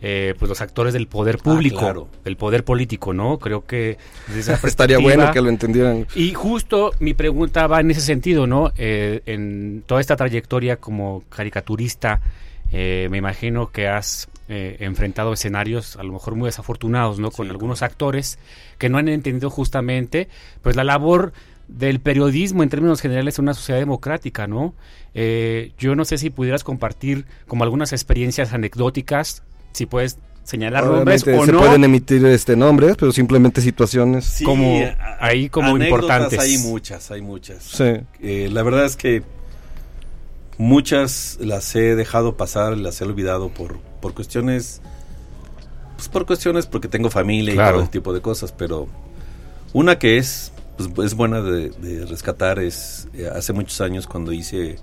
eh, 0.02 0.34
pues 0.40 0.48
los 0.48 0.62
actores 0.62 0.94
del 0.94 1.08
poder 1.08 1.40
público, 1.40 1.80
claro. 1.80 2.08
del 2.24 2.38
poder 2.38 2.64
político, 2.64 3.14
¿no? 3.14 3.38
Creo 3.38 3.66
que 3.66 3.98
desde 4.28 4.54
esa 4.54 4.68
Estaría 4.68 4.98
bueno 5.00 5.30
que 5.34 5.42
lo 5.42 5.50
entendieran. 5.50 6.08
y 6.16 6.34
justo 6.34 6.94
mi 7.00 7.14
pregunta 7.14 7.68
va 7.68 7.82
en 7.82 7.92
ese 7.92 8.02
sentido, 8.02 8.48
¿no? 8.48 8.72
Eh, 8.78 9.22
en 9.26 9.84
toda 9.86 10.00
esta 10.00 10.16
trayectoria 10.16 10.78
como 10.78 11.24
caricaturista, 11.28 12.22
eh, 12.72 13.08
me 13.12 13.18
imagino 13.18 13.72
que 13.72 13.90
has 13.90 14.30
eh, 14.50 14.78
enfrentado 14.80 15.32
escenarios 15.32 15.96
a 15.96 16.04
lo 16.04 16.12
mejor 16.12 16.36
muy 16.36 16.48
desafortunados, 16.48 17.20
¿no? 17.20 17.32
Con 17.32 17.50
algunos 17.50 17.84
actores 17.84 18.40
que 18.78 18.90
no 18.90 18.98
han 18.98 19.08
entendido 19.08 19.50
justamente, 19.50 20.28
pues 20.62 20.76
la 20.76 20.84
labor 20.84 21.34
del 21.68 22.00
periodismo 22.00 22.64
en 22.64 22.70
términos 22.70 23.00
generales 23.00 23.38
en 23.38 23.44
una 23.44 23.54
sociedad 23.54 23.80
democrática, 23.80 24.48
¿no? 24.48 24.74
Eh, 25.14 25.72
yo 25.78 25.96
no 25.96 26.04
sé 26.04 26.18
si 26.18 26.32
pudieras 26.32 26.64
compartir 26.64 27.26
como 27.48 27.64
algunas 27.64 27.94
experiencias 27.94 28.52
anecdóticas, 28.52 29.44
si 29.72 29.86
puedes 29.86 30.18
señalar 30.44 30.84
nombres 30.84 31.22
Obviamente 31.24 31.44
o 31.44 31.46
se 31.46 31.52
no. 31.52 31.60
pueden 31.60 31.84
emitir 31.84 32.26
este 32.26 32.56
nombres, 32.56 32.96
pero 32.98 33.12
simplemente 33.12 33.62
situaciones 33.62 34.42
como 34.44 34.82
ahí 35.20 35.48
como 35.48 35.76
anécdotas 35.76 35.90
importantes. 35.90 36.40
Hay 36.40 36.58
muchas, 36.58 37.12
hay 37.12 37.22
muchas. 37.22 37.64
Sí. 37.64 38.02
Eh, 38.20 38.50
la 38.52 38.64
verdad 38.64 38.86
es 38.86 38.96
que 38.96 39.22
muchas 40.58 41.38
las 41.40 41.76
he 41.76 41.96
dejado 41.96 42.36
pasar, 42.36 42.78
las 42.78 43.00
he 43.00 43.04
olvidado 43.04 43.50
por, 43.50 43.78
por 44.02 44.14
cuestiones, 44.14 44.82
pues 45.96 46.08
por 46.10 46.26
cuestiones 46.26 46.66
porque 46.66 46.88
tengo 46.88 47.10
familia 47.10 47.54
y 47.54 47.58
todo 47.58 47.82
ese 47.82 47.92
tipo 47.92 48.14
de 48.14 48.22
cosas, 48.22 48.52
pero 48.52 48.88
una 49.74 50.00
que 50.00 50.18
es, 50.18 50.52
pues, 50.78 51.12
es 51.12 51.16
buena 51.16 51.42
de, 51.42 51.70
de 51.70 52.06
rescatar 52.06 52.60
es 52.60 53.08
eh, 53.14 53.30
hace 53.34 53.54
muchos 53.54 53.82
años 53.82 54.08
cuando 54.08 54.32
hice 54.32 54.78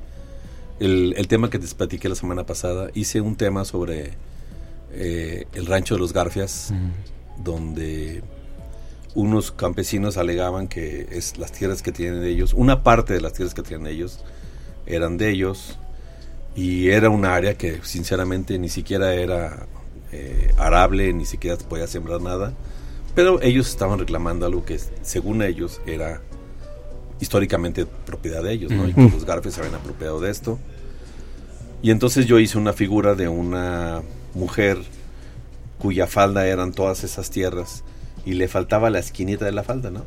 el, 0.79 1.15
el 1.17 1.29
tema 1.29 1.51
que 1.51 1.59
te 1.59 1.67
platiqué 1.75 2.09
la 2.09 2.15
semana 2.15 2.45
pasada, 2.45 2.91
hice 2.95 3.21
un 3.21 3.37
tema 3.37 3.65
sobre 3.65 4.13
eh, 4.93 5.47
el 5.55 5.67
rancho 5.67 5.95
de 5.95 6.01
los 6.01 6.13
Garfias, 6.13 6.73
donde 7.43 8.23
unos 9.15 9.51
campesinos 9.51 10.17
alegaban 10.19 10.69
que 10.69 11.09
es 11.11 11.39
las 11.39 11.53
tierras 11.53 11.83
que 11.83 11.93
tienen 11.93 12.23
ellos, 12.25 12.53
una 12.55 12.83
parte 12.83 13.15
de 13.15 13.21
las 13.21 13.33
tierras 13.33 13.55
que 13.55 13.63
tienen 13.63 13.87
ellos 13.87 14.21
eran 14.87 15.17
de 15.17 15.31
ellos 15.31 15.79
y 16.57 16.89
era 16.89 17.11
un 17.11 17.27
área 17.27 17.55
que 17.55 17.81
sinceramente 17.83 18.59
ni 18.59 18.71
siquiera 18.71 19.15
era 19.15 19.67
eh, 20.11 20.55
arable, 20.57 21.13
ni 21.13 21.27
siquiera 21.27 21.59
podía 21.59 21.87
sembrar 21.87 22.23
nada, 22.23 22.55
pero 23.15 23.41
ellos 23.43 23.69
estaban 23.69 23.99
reclamando 23.99 24.47
algo 24.47 24.65
que 24.65 24.81
según 25.03 25.43
ellos 25.43 25.81
era 25.87 26.23
históricamente 27.21 27.87
propiedad 27.87 28.43
de 28.43 28.53
ellos, 28.53 28.73
¿no? 28.73 28.89
Y 28.89 28.95
que 28.95 29.03
los 29.03 29.25
Garfias 29.25 29.55
se 29.55 29.61
habían 29.61 29.77
apropiado 29.77 30.21
de 30.21 30.31
esto. 30.31 30.59
Y 31.83 31.91
entonces 31.91 32.27
yo 32.27 32.39
hice 32.39 32.59
una 32.59 32.73
figura 32.73 33.15
de 33.15 33.29
una 33.29 34.03
mujer 34.35 34.79
cuya 35.79 36.07
falda 36.07 36.47
eran 36.47 36.73
todas 36.73 37.05
esas 37.05 37.31
tierras 37.31 37.85
y 38.25 38.35
le 38.35 38.49
faltaba 38.49 38.91
la 38.91 38.99
esquinita 38.99 39.45
de 39.45 39.53
la 39.53 39.63
falda, 39.63 39.91
¿no? 39.91 40.05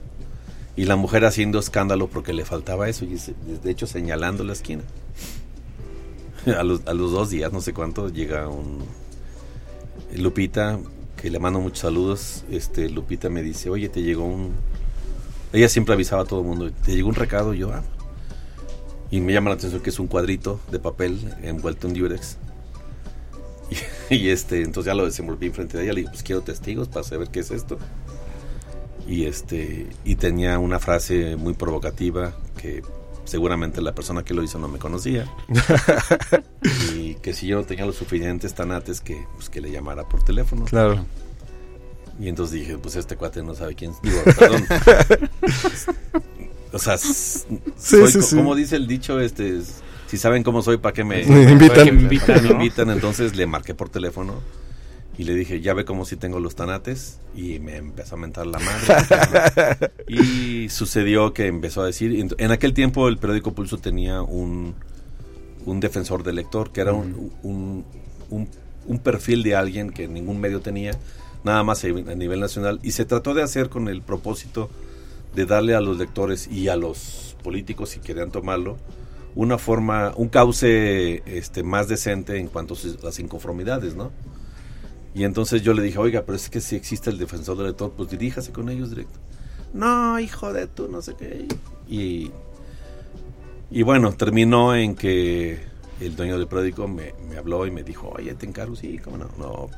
Y 0.75 0.85
la 0.85 0.95
mujer 0.95 1.25
haciendo 1.25 1.59
escándalo 1.59 2.07
porque 2.07 2.33
le 2.33 2.45
faltaba 2.45 2.89
eso 2.89 3.05
y 3.05 3.17
de 3.63 3.71
hecho 3.71 3.85
señalando 3.85 4.43
la 4.43 4.53
esquina. 4.53 4.83
A 6.57 6.63
los, 6.63 6.87
a 6.87 6.93
los 6.93 7.11
dos 7.11 7.29
días, 7.29 7.51
no 7.51 7.61
sé 7.61 7.73
cuánto, 7.73 8.09
llega 8.09 8.47
un 8.47 8.79
Lupita, 10.15 10.79
que 11.21 11.29
le 11.29 11.39
mando 11.39 11.59
muchos 11.59 11.79
saludos. 11.79 12.43
Este 12.49 12.89
Lupita 12.89 13.29
me 13.29 13.41
dice, 13.41 13.69
oye, 13.69 13.89
te 13.89 14.01
llegó 14.01 14.25
un. 14.25 14.53
Ella 15.51 15.67
siempre 15.67 15.93
avisaba 15.93 16.23
a 16.23 16.25
todo 16.25 16.41
el 16.41 16.47
mundo, 16.47 16.71
te 16.71 16.95
llegó 16.95 17.09
un 17.09 17.15
recado, 17.15 17.53
yo, 17.53 17.71
ah. 17.73 17.83
Y 19.11 19.21
me 19.21 19.33
llama 19.33 19.49
la 19.49 19.55
atención 19.55 19.81
que 19.81 19.89
es 19.89 19.99
un 19.99 20.07
cuadrito 20.07 20.59
de 20.71 20.79
papel 20.79 21.19
envuelto 21.41 21.87
en 21.87 21.93
Durex. 21.93 22.37
Y, 24.11 24.15
y, 24.15 24.29
este, 24.29 24.63
entonces 24.63 24.89
ya 24.89 24.95
lo 24.95 25.05
desenvolví 25.05 25.45
enfrente 25.45 25.77
de 25.77 25.83
ella, 25.83 25.93
le 25.93 25.99
dije, 26.01 26.09
pues 26.11 26.23
quiero 26.23 26.41
testigos 26.41 26.87
para 26.87 27.03
saber 27.03 27.27
qué 27.29 27.41
es 27.41 27.51
esto. 27.51 27.77
Y 29.07 29.25
este, 29.25 29.87
y 30.03 30.15
tenía 30.15 30.57
una 30.57 30.79
frase 30.79 31.35
muy 31.35 31.53
provocativa 31.53 32.33
que 32.57 32.81
seguramente 33.29 33.81
la 33.81 33.93
persona 33.95 34.23
que 34.23 34.33
lo 34.33 34.43
hizo 34.43 34.59
no 34.59 34.67
me 34.67 34.79
conocía. 34.79 35.31
y 36.95 37.15
que 37.15 37.33
si 37.33 37.47
yo 37.47 37.57
no 37.57 37.63
tenía 37.63 37.85
los 37.85 37.95
suficientes 37.95 38.53
tanates 38.53 38.99
que, 39.01 39.25
pues, 39.35 39.49
que 39.49 39.61
le 39.61 39.71
llamara 39.71 40.07
por 40.07 40.23
teléfono. 40.23 40.65
Claro. 40.65 41.05
Y 42.19 42.27
entonces 42.27 42.59
dije, 42.59 42.77
pues 42.77 42.95
este 42.97 43.15
cuate 43.15 43.41
no 43.41 43.55
sabe 43.55 43.75
quién 43.75 43.91
es. 43.91 44.01
Digo, 44.01 44.19
perdón. 44.37 44.65
o 46.73 46.79
sea, 46.79 46.97
Sí, 46.97 47.43
soy 47.77 48.07
sí, 48.11 48.19
co- 48.19 48.25
sí. 48.25 48.35
como 48.35 48.55
dice 48.55 48.75
el 48.75 48.87
dicho, 48.87 49.19
este, 49.19 49.61
si 50.07 50.17
saben 50.17 50.43
cómo 50.43 50.61
soy, 50.61 50.77
¿para 50.77 50.93
qué 50.93 51.03
me 51.03 51.23
Me 51.25 51.43
invitan. 51.51 51.67
¿Para 51.69 51.83
qué 51.85 51.91
me 51.91 52.01
invitan? 52.01 52.43
me 52.43 52.49
invitan? 52.51 52.89
Entonces 52.89 53.35
le 53.35 53.45
marqué 53.47 53.73
por 53.73 53.89
teléfono 53.89 54.35
y 55.19 55.25
le 55.25 55.35
dije, 55.35 55.59
ya 55.59 55.73
ve 55.73 55.83
cómo 55.83 56.05
si 56.05 56.15
tengo 56.15 56.39
los 56.39 56.55
tanates. 56.55 57.19
Y 57.35 57.59
me 57.59 57.75
empezó 57.75 58.15
a 58.15 58.17
mentar 58.17 58.47
la 58.47 58.57
madre. 58.59 59.91
y 60.07 60.69
sucedió 60.69 61.33
que 61.33 61.47
empezó 61.47 61.81
a 61.81 61.85
decir, 61.85 62.25
en- 62.37 62.51
aquel 62.51 62.73
tiempo 62.73 63.07
el 63.09 63.17
periódico 63.17 63.51
Pulso 63.53 63.77
tenía 63.79 64.21
un, 64.21 64.75
un 65.65 65.79
defensor 65.81 66.23
del 66.23 66.37
lector, 66.37 66.71
que 66.71 66.79
era 66.79 66.93
un, 66.93 67.33
un, 67.43 67.83
un- 68.29 68.47
un 68.87 68.99
perfil 68.99 69.43
de 69.43 69.55
alguien 69.55 69.89
que 69.89 70.07
ningún 70.07 70.39
medio 70.39 70.61
tenía, 70.61 70.93
nada 71.43 71.63
más 71.63 71.83
a 71.83 71.87
nivel 71.89 72.39
nacional, 72.39 72.79
y 72.81 72.91
se 72.91 73.03
trató 73.03 73.33
de 73.33 73.43
hacer 73.43 73.67
con 73.67 73.89
el 73.89 74.01
propósito 74.01 74.69
de 75.35 75.45
darle 75.45 75.75
a 75.75 75.81
los 75.81 75.97
lectores 75.97 76.47
y 76.47 76.69
a 76.69 76.77
los 76.77 77.35
políticos, 77.43 77.89
si 77.89 77.99
querían 77.99 78.31
tomarlo, 78.31 78.77
una 79.35 79.57
forma, 79.57 80.13
un 80.15 80.29
cauce 80.29 81.23
este, 81.25 81.61
más 81.61 81.89
decente 81.89 82.37
en 82.37 82.47
cuanto 82.47 82.73
a 82.75 83.03
las 83.05 83.19
inconformidades, 83.19 83.95
¿no? 83.95 84.11
Y 85.13 85.23
entonces 85.23 85.61
yo 85.61 85.73
le 85.73 85.81
dije, 85.81 85.97
oiga, 85.97 86.23
pero 86.25 86.35
es 86.35 86.49
que 86.49 86.61
si 86.61 86.75
existe 86.75 87.09
el 87.09 87.17
defensor 87.17 87.57
del 87.57 87.67
lector, 87.67 87.91
pues 87.91 88.09
diríjase 88.09 88.51
con 88.51 88.69
ellos 88.69 88.89
directo. 88.89 89.19
No, 89.73 90.19
hijo 90.19 90.53
de 90.53 90.67
tú, 90.67 90.87
no 90.87 91.01
sé 91.01 91.15
qué. 91.15 91.47
Y, 91.87 92.31
y 93.71 93.81
bueno, 93.83 94.13
terminó 94.13 94.75
en 94.75 94.95
que 94.95 95.59
el 95.99 96.15
dueño 96.15 96.37
del 96.37 96.47
periódico 96.47 96.87
me, 96.87 97.13
habló 97.37 97.65
y 97.65 97.71
me 97.71 97.83
dijo, 97.83 98.09
oye, 98.09 98.33
te 98.35 98.45
encargo, 98.45 98.75
sí, 98.75 98.99
cómo 98.99 99.17
no, 99.17 99.29
no. 99.37 99.69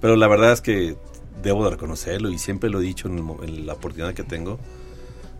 Pero 0.00 0.16
la 0.16 0.28
verdad 0.28 0.52
es 0.52 0.60
que 0.60 0.96
debo 1.42 1.64
de 1.64 1.70
reconocerlo 1.70 2.30
y 2.30 2.38
siempre 2.38 2.70
lo 2.70 2.80
he 2.80 2.84
dicho 2.84 3.08
en, 3.08 3.66
la 3.66 3.74
oportunidad 3.74 4.14
que 4.14 4.24
tengo. 4.24 4.58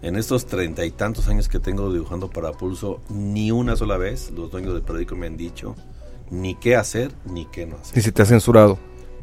En 0.03 0.17
estos 0.17 0.47
treinta 0.47 0.85
y 0.87 0.93
tantos 0.93 1.29
años 1.29 1.49
que 1.49 1.59
tengo 1.59 1.93
dibujando 1.93 2.31
para 2.31 2.53
Pulso, 2.53 3.03
ni 3.11 3.51
una 3.51 3.77
sola 3.77 3.99
vez 3.99 4.31
los 4.31 4.51
dueños 4.51 4.73
del 4.73 4.83
periódico 4.83 5.15
me 5.15 5.27
han 5.27 5.37
dicho 5.37 5.77
ni 6.31 6.55
qué 6.55 6.77
hacer 6.77 7.13
ni 7.25 7.47
qué 7.47 7.67
no 7.67 7.77
hacer. 7.77 7.99
¿Y 7.99 8.03
si 8.03 8.13
te 8.13 8.23
ha 8.23 8.27
censurado? 8.27 8.79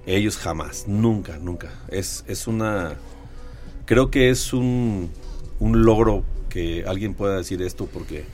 Ellos 0.05 0.37
jamás, 0.37 0.87
nunca, 0.87 1.37
nunca. 1.37 1.71
Es, 1.89 2.23
es 2.27 2.47
una... 2.47 2.95
Creo 3.85 4.11
que 4.11 4.29
es 4.29 4.53
un, 4.53 5.09
un 5.59 5.83
logro 5.83 6.23
que 6.49 6.83
alguien 6.85 7.13
pueda 7.13 7.37
decir 7.37 7.61
esto 7.61 7.87
porque, 7.91 8.25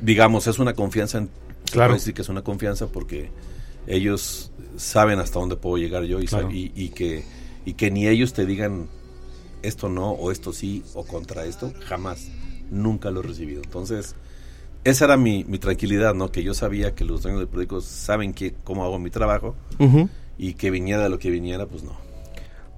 digamos, 0.00 0.46
es 0.46 0.58
una 0.58 0.74
confianza. 0.74 1.18
En, 1.18 1.30
claro. 1.70 1.94
decir 1.94 2.14
que 2.14 2.22
es 2.22 2.28
una 2.28 2.42
confianza 2.42 2.86
porque 2.86 3.30
ellos 3.86 4.50
saben 4.76 5.18
hasta 5.18 5.38
dónde 5.38 5.56
puedo 5.56 5.76
llegar 5.76 6.04
yo 6.04 6.20
y, 6.20 6.72
y, 6.74 6.88
que, 6.90 7.24
y 7.64 7.74
que 7.74 7.90
ni 7.90 8.06
ellos 8.06 8.32
te 8.32 8.46
digan 8.46 8.88
esto 9.62 9.88
no 9.88 10.10
o 10.10 10.30
esto 10.30 10.52
sí 10.52 10.82
o 10.94 11.04
contra 11.04 11.44
esto, 11.44 11.72
jamás, 11.86 12.28
nunca 12.70 13.10
lo 13.10 13.20
he 13.20 13.22
recibido. 13.22 13.62
Entonces, 13.62 14.14
esa 14.84 15.04
era 15.04 15.16
mi, 15.16 15.44
mi 15.44 15.58
tranquilidad, 15.58 16.14
¿no? 16.14 16.30
Que 16.30 16.42
yo 16.42 16.54
sabía 16.54 16.94
que 16.94 17.04
los 17.04 17.22
dueños 17.22 17.40
de 17.40 17.46
periódicos 17.46 17.84
saben 17.84 18.34
que, 18.34 18.54
cómo 18.64 18.84
hago 18.84 18.98
mi 18.98 19.10
trabajo 19.10 19.54
y 20.38 20.54
que 20.54 20.70
viniera 20.70 21.08
lo 21.08 21.18
que 21.18 21.30
viniera, 21.30 21.66
pues 21.66 21.82
no. 21.82 21.96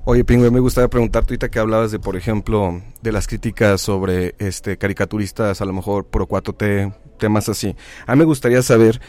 Oye, 0.07 0.23
Pingüe, 0.23 0.51
me 0.51 0.61
gustaría 0.61 0.89
preguntarte 0.89 1.33
ahorita 1.33 1.51
que 1.51 1.59
hablabas 1.59 1.91
de, 1.91 1.99
por 1.99 2.15
ejemplo, 2.15 2.83
de 3.01 3.11
las 3.11 3.27
críticas 3.27 3.81
sobre 3.81 4.35
este 4.39 4.77
caricaturistas, 4.77 5.63
a 5.63 5.65
lo 5.65 5.73
mejor 5.73 6.05
pro 6.07 6.29
4T, 6.29 6.95
temas 7.19 7.49
así. 7.49 7.75
A 8.07 8.15
mí 8.15 8.19
me 8.19 8.27
gustaría 8.27 8.61
saber 8.61 9.01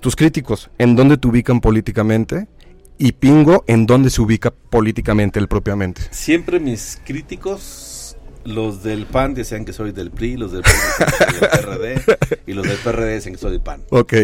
tus 0.00 0.16
críticos, 0.16 0.70
¿en 0.78 0.96
dónde 0.96 1.18
te 1.18 1.28
ubican 1.28 1.60
políticamente? 1.60 2.48
Y 2.98 3.12
Pingo, 3.12 3.64
¿en 3.68 3.86
dónde 3.86 4.10
se 4.10 4.20
ubica 4.20 4.50
políticamente 4.50 5.38
él 5.38 5.46
propiamente? 5.46 6.02
Siempre 6.10 6.58
mis 6.58 7.00
críticos, 7.04 7.62
los 8.44 8.82
del 8.82 9.06
PAN 9.06 9.34
decían 9.34 9.64
que 9.64 9.72
soy 9.72 9.92
del 9.92 10.10
PRI, 10.10 10.36
los 10.36 10.52
del 10.52 10.62
PRI 10.62 10.72
decían 10.72 11.08
que 11.08 11.24
soy 11.24 11.40
del 11.40 11.50
PRD, 11.50 12.42
y 12.46 12.52
los 12.52 12.66
del 12.66 12.76
PRD 12.78 13.06
decían 13.06 13.34
que 13.34 13.40
soy 13.40 13.52
del 13.52 13.60
PAN. 13.60 13.82
Ok. 13.90 14.14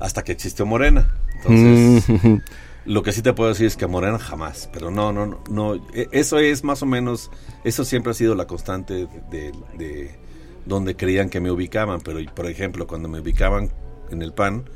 Hasta 0.00 0.22
que 0.24 0.32
existió 0.32 0.66
Morena. 0.66 1.14
Entonces, 1.36 2.08
mm. 2.08 2.36
lo 2.86 3.02
que 3.02 3.12
sí 3.12 3.22
te 3.22 3.32
puedo 3.32 3.50
decir 3.50 3.66
es 3.66 3.76
que 3.76 3.86
Morena 3.86 4.18
jamás, 4.18 4.68
pero 4.72 4.90
no, 4.90 5.12
no, 5.12 5.26
no, 5.26 5.44
no, 5.50 5.74
e, 5.94 6.08
eso 6.12 6.38
es 6.38 6.64
más 6.64 6.82
o 6.82 6.86
menos, 6.86 7.30
eso 7.64 7.84
siempre 7.84 8.12
ha 8.12 8.14
sido 8.14 8.34
la 8.34 8.46
constante 8.46 9.08
de, 9.30 9.52
de 9.76 10.18
donde 10.64 10.96
creían 10.96 11.30
que 11.30 11.40
me 11.40 11.50
ubicaban, 11.50 12.00
pero 12.00 12.18
por 12.34 12.46
ejemplo, 12.46 12.86
cuando 12.86 13.08
me 13.08 13.20
ubicaban 13.20 13.70
en 14.10 14.22
el 14.22 14.32
PAN, 14.32 14.68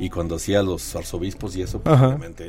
y 0.00 0.08
cuando 0.08 0.36
hacía 0.36 0.62
los 0.62 0.96
arzobispos 0.96 1.54
y 1.56 1.62
eso, 1.62 1.82
pues, 1.82 2.00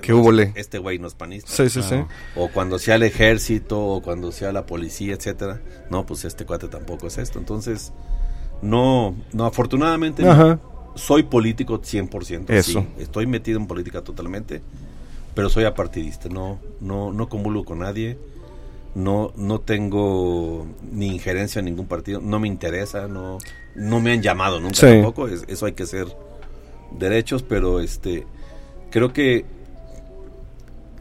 ¿Qué 0.01 0.13
hubo 0.13 0.31
este 0.55 0.77
güey 0.77 0.99
no 0.99 1.07
es 1.07 1.15
panista. 1.15 1.51
Sí, 1.51 1.69
sí, 1.69 1.83
sí. 1.83 1.95
O 2.37 2.47
cuando 2.47 2.77
hacía 2.77 2.95
el 2.95 3.03
ejército, 3.03 3.77
o 3.77 4.01
cuando 4.01 4.29
hacía 4.29 4.53
la 4.53 4.65
policía, 4.65 5.13
etcétera. 5.13 5.59
No, 5.89 6.05
pues 6.05 6.23
este 6.23 6.45
cuate 6.45 6.69
tampoco 6.69 7.07
es 7.07 7.17
esto. 7.17 7.39
Entonces, 7.39 7.91
no, 8.61 9.15
no, 9.33 9.45
afortunadamente 9.45 10.23
soy 10.95 11.23
político 11.23 11.81
100%. 11.81 12.49
Eso. 12.51 12.85
estoy 12.97 13.25
metido 13.25 13.59
en 13.59 13.67
política 13.67 14.01
totalmente, 14.01 14.61
pero 15.35 15.49
soy 15.49 15.65
apartidista. 15.65 16.29
No, 16.29 16.57
no, 16.79 17.11
no 17.11 17.27
comulgo 17.27 17.65
con 17.65 17.79
nadie. 17.79 18.17
No, 18.95 19.33
no 19.35 19.59
tengo 19.59 20.67
ni 20.89 21.07
injerencia 21.07 21.59
en 21.59 21.65
ningún 21.65 21.87
partido. 21.87 22.21
No 22.21 22.39
me 22.39 22.47
interesa. 22.47 23.09
No, 23.09 23.39
no 23.75 23.99
me 23.99 24.13
han 24.13 24.21
llamado 24.21 24.61
nunca 24.61 24.79
tampoco. 24.79 25.27
eso 25.27 25.65
hay 25.65 25.73
que 25.73 25.85
ser 25.85 26.07
derechos, 26.97 27.43
pero 27.43 27.79
este 27.79 28.25
creo 28.89 29.13
que 29.13 29.45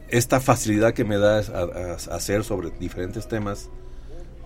esta 0.09 0.41
facilidad 0.41 0.93
que 0.93 1.05
me 1.05 1.18
da 1.18 1.38
a, 1.38 2.14
hacer 2.14 2.45
sobre 2.45 2.70
diferentes 2.70 3.28
temas 3.28 3.70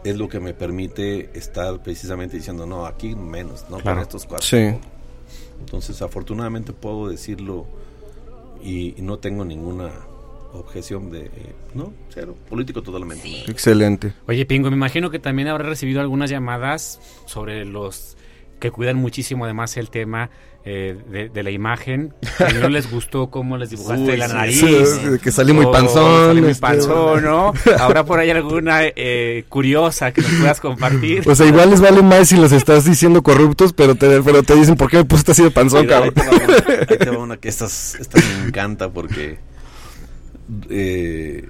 es 0.05 0.17
lo 0.17 0.29
que 0.29 0.39
me 0.39 0.53
permite 0.53 1.31
estar 1.35 1.83
precisamente 1.83 2.37
diciendo, 2.37 2.67
no, 2.67 2.85
aquí 2.85 3.15
menos, 3.15 3.65
no 3.71 3.81
con 3.81 3.99
estos 3.99 4.27
cuatro. 4.27 4.59
Entonces, 5.59 6.03
afortunadamente 6.03 6.75
puedo 6.75 7.09
decirlo 7.09 7.67
y, 8.63 8.95
no 8.99 9.19
tengo 9.19 9.45
ninguna 9.45 9.91
objeción 10.53 11.11
de, 11.11 11.31
no, 11.75 11.93
cero, 12.11 12.37
político 12.49 12.83
totalmente. 12.83 13.51
Excelente. 13.51 14.13
Oye, 14.27 14.45
Pingo, 14.45 14.71
me 14.71 14.77
imagino 14.77 15.11
que 15.11 15.19
también 15.19 15.49
habrá 15.49 15.67
recibido 15.69 16.01
algunas 16.01 16.29
llamadas 16.29 17.01
sobre 17.27 17.65
los 17.65 18.14
que 18.65 18.71
cuidan 18.71 18.97
muchísimo 18.97 19.45
además 19.45 19.77
el 19.77 19.91
tema 19.91 20.31
eh, 20.65 20.97
de, 21.31 21.43
la 21.43 21.51
imagen, 21.51 22.15
que 22.39 22.55
no 22.55 22.71
les 22.71 22.91
gustó 22.91 23.27
cómo 23.27 23.59
les 23.59 23.69
dibujaste 23.69 24.17
la 24.17 24.27
nariz. 24.27 24.65
que 25.23 25.31
salí 25.31 25.53
muy 25.53 25.67
panzón. 25.67 26.41
muy 26.41 26.49
este, 26.49 26.63
panzón, 26.63 27.25
¿no? 27.25 27.53
Ahora 27.79 28.07
por 28.07 28.21
ahí 28.21 28.31
alguna 28.31 28.79
eh, 28.85 29.45
curiosa 29.51 30.13
que 30.13 30.23
nos 30.23 30.31
puedas 30.31 30.61
compartir. 30.63 31.29
O 31.29 31.35
sea, 31.35 31.47
igual 31.47 31.69
les 31.69 31.83
vale 31.83 32.01
más 32.01 32.31
si 32.31 32.39
los 32.39 32.53
estás 32.53 32.87
diciendo 32.87 33.23
corruptos, 33.23 33.75
pero 33.75 33.97
te, 33.97 34.23
pero 34.23 34.43
te 34.43 34.55
dicen, 34.55 34.77
¿por 34.77 34.89
qué 34.89 34.97
me 34.97 35.05
pusiste 35.05 35.33
así 35.33 35.43
de 35.43 35.51
panzón, 35.51 35.87
cabrón? 35.87 36.15
Ahí 36.89 36.97
te 36.97 37.11
va 37.11 37.19
una, 37.19 37.37
que 37.37 37.51
esta, 37.51 37.67
esta 37.67 38.19
me 38.19 38.49
encanta 38.49 38.89
porque 38.89 39.37
eh, 40.71 41.47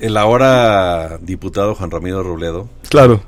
el 0.00 0.16
ahora 0.16 1.18
diputado 1.18 1.76
Juan 1.76 1.92
Ramiro 1.92 2.24
Robledo. 2.24 2.68
Claro 2.88 3.22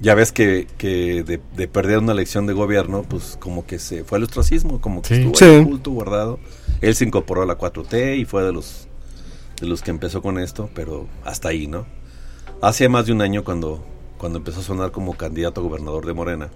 ya 0.00 0.14
ves 0.14 0.32
que, 0.32 0.66
que 0.78 1.22
de, 1.24 1.68
perder 1.68 1.98
una 1.98 2.12
elección 2.12 2.46
de 2.46 2.52
gobierno, 2.52 3.04
pues 3.08 3.36
como 3.40 3.66
que 3.66 3.78
se 3.78 4.04
fue 4.04 4.18
al 4.18 4.24
ostracismo, 4.24 4.80
como 4.80 5.02
que 5.02 5.14
estuvo 5.14 5.34
sí. 5.34 5.62
oculto, 5.62 5.90
guardado. 5.90 6.38
Él 6.80 6.94
se 6.94 7.04
incorporó 7.04 7.42
a 7.42 7.46
la 7.46 7.58
4T 7.58 8.18
y 8.18 8.24
fue 8.24 8.44
de 8.44 8.52
los 8.52 8.88
de 9.60 9.66
los 9.66 9.82
que 9.82 9.90
empezó 9.90 10.22
con 10.22 10.38
esto, 10.38 10.70
pero 10.74 11.08
hasta 11.24 11.48
ahí, 11.48 11.66
¿no? 11.66 11.86
Hace 12.60 12.88
más 12.88 13.06
de 13.06 13.12
un 13.12 13.22
año 13.22 13.44
cuando, 13.44 13.84
cuando 14.16 14.38
empezó 14.38 14.60
a 14.60 14.62
sonar 14.62 14.90
como 14.90 15.16
candidato 15.16 15.60
a 15.60 15.64
gobernador 15.64 16.06
de 16.06 16.12
Morena, 16.12 16.50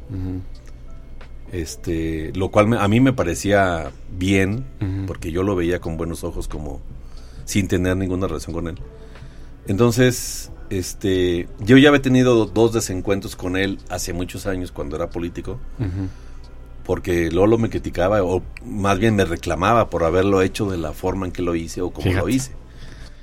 este, 1.50 2.32
lo 2.34 2.50
cual 2.50 2.76
a 2.78 2.88
mí 2.88 3.00
me 3.00 3.12
parecía 3.12 3.90
bien, 4.10 4.64
porque 5.06 5.32
yo 5.32 5.42
lo 5.42 5.56
veía 5.56 5.80
con 5.80 5.96
buenos 5.96 6.24
ojos 6.24 6.48
como 6.48 6.80
sin 7.44 7.68
tener 7.68 7.96
ninguna 7.96 8.26
relación 8.26 8.54
con 8.54 8.68
él. 8.68 8.78
Entonces, 9.66 10.50
este, 10.78 11.48
yo 11.60 11.76
ya 11.76 11.90
había 11.90 12.00
tenido 12.00 12.46
dos 12.46 12.72
desencuentros 12.72 13.36
con 13.36 13.58
él 13.58 13.78
hace 13.90 14.14
muchos 14.14 14.46
años 14.46 14.72
cuando 14.72 14.96
era 14.96 15.10
político. 15.10 15.60
Porque 16.84 17.30
Lolo 17.30 17.58
me 17.58 17.68
criticaba, 17.68 18.22
o 18.24 18.42
más 18.64 18.98
bien 18.98 19.14
me 19.14 19.24
reclamaba 19.24 19.90
por 19.90 20.02
haberlo 20.02 20.40
hecho 20.42 20.68
de 20.70 20.78
la 20.78 20.92
forma 20.92 21.26
en 21.26 21.32
que 21.32 21.42
lo 21.42 21.54
hice 21.54 21.82
o 21.82 21.90
como 21.90 22.12
lo 22.12 22.28
hice. 22.28 22.52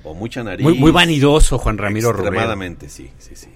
O 0.04 0.14
mucha 0.14 0.44
nariz. 0.44 0.64
Muy, 0.64 0.76
muy 0.76 0.92
vanidoso, 0.92 1.58
Juan 1.58 1.78
Ramiro 1.78 2.12
Extremadamente, 2.12 2.88
sí, 2.88 3.10
sí, 3.18 3.36
sí. 3.36 3.50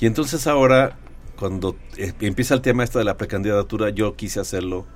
Y 0.00 0.06
entonces 0.06 0.46
ahora, 0.46 0.96
cuando 1.36 1.76
eh, 1.98 2.12
empieza 2.20 2.54
el 2.54 2.62
tema 2.62 2.84
esto 2.84 2.98
de 2.98 3.04
la 3.04 3.16
precandidatura, 3.16 3.90
yo 3.90 4.14
quise 4.14 4.40
hacerlo. 4.40 4.86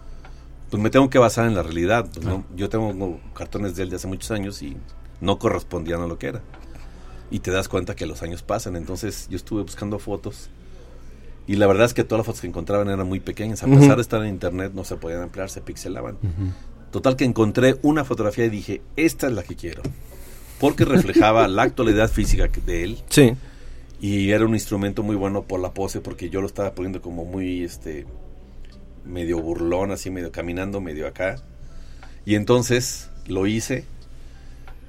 Pues 0.71 0.83
me 0.83 0.91
tengo 0.91 1.11
que 1.11 1.19
basar 1.19 1.47
en 1.47 1.55
la 1.55 1.63
realidad. 1.63 2.09
Pues, 2.13 2.37
yo 2.55 2.69
tengo 2.69 3.21
cartones 3.35 3.77
de 3.77 3.83
él 3.83 3.91
de 3.91 3.97
hace 3.97 4.07
muchos 4.07 4.31
años 4.31 4.63
y 4.63 4.77
no 5.21 5.39
correspondían 5.39 6.01
a 6.01 6.07
lo 6.07 6.19
que 6.19 6.29
era 6.29 6.43
y 7.31 7.41
te 7.41 7.51
das 7.51 7.69
cuenta 7.69 7.95
que 7.95 8.07
los 8.07 8.23
años 8.23 8.43
pasan. 8.43 8.77
Entonces 8.77 9.29
yo 9.31 9.37
estuve 9.37 9.63
buscando 9.63 9.99
fotos 9.99 10.51
y 11.47 11.57
la 11.57 11.67
verdad 11.67 11.87
es 11.87 11.95
que 11.95 12.05
todas 12.05 12.21
las 12.21 12.27
fotos 12.27 12.43
que 12.43 12.47
encontraban 12.47 12.89
eran 12.89 13.07
muy 13.09 13.21
pequeñas. 13.21 13.63
A 13.63 13.67
pesar 13.67 13.97
de 13.97 14.03
estar 14.03 14.23
en 14.23 14.29
internet 14.29 14.73
no 14.75 14.85
se 14.85 14.97
podían 14.97 15.23
ampliar, 15.23 15.49
se 15.49 15.61
pixelaban. 15.61 16.19
Total 16.91 17.17
que 17.17 17.25
encontré 17.25 17.77
una 17.83 18.05
fotografía 18.05 18.45
y 18.45 18.51
dije, 18.51 18.83
esta 18.97 19.29
es 19.29 19.33
la 19.33 19.43
que 19.43 19.57
quiero. 19.57 19.83
Porque 20.61 20.85
reflejaba 20.85 21.49
la 21.49 21.63
actualidad 21.63 22.11
física 22.11 22.49
de 22.67 22.83
él. 22.85 22.99
Sí. 23.09 23.33
Y 24.01 24.31
era 24.31 24.45
un 24.45 24.55
instrumento 24.55 25.03
muy 25.03 25.17
bueno 25.17 25.43
por 25.43 25.61
la 25.61 25.73
pose 25.73 26.01
porque 26.01 26.29
yo 26.31 26.41
lo 26.41 26.47
estaba 26.47 26.75
poniendo 26.75 27.01
como 27.01 27.25
muy, 27.25 27.65
este, 27.65 28.07
medio 29.07 29.41
burlón, 29.41 29.91
así 29.91 30.11
medio 30.11 30.31
caminando, 30.31 30.81
medio 30.81 31.07
acá. 31.07 31.37
Y 32.27 32.35
entonces 32.35 33.11
lo 33.27 33.47
hice 33.47 33.85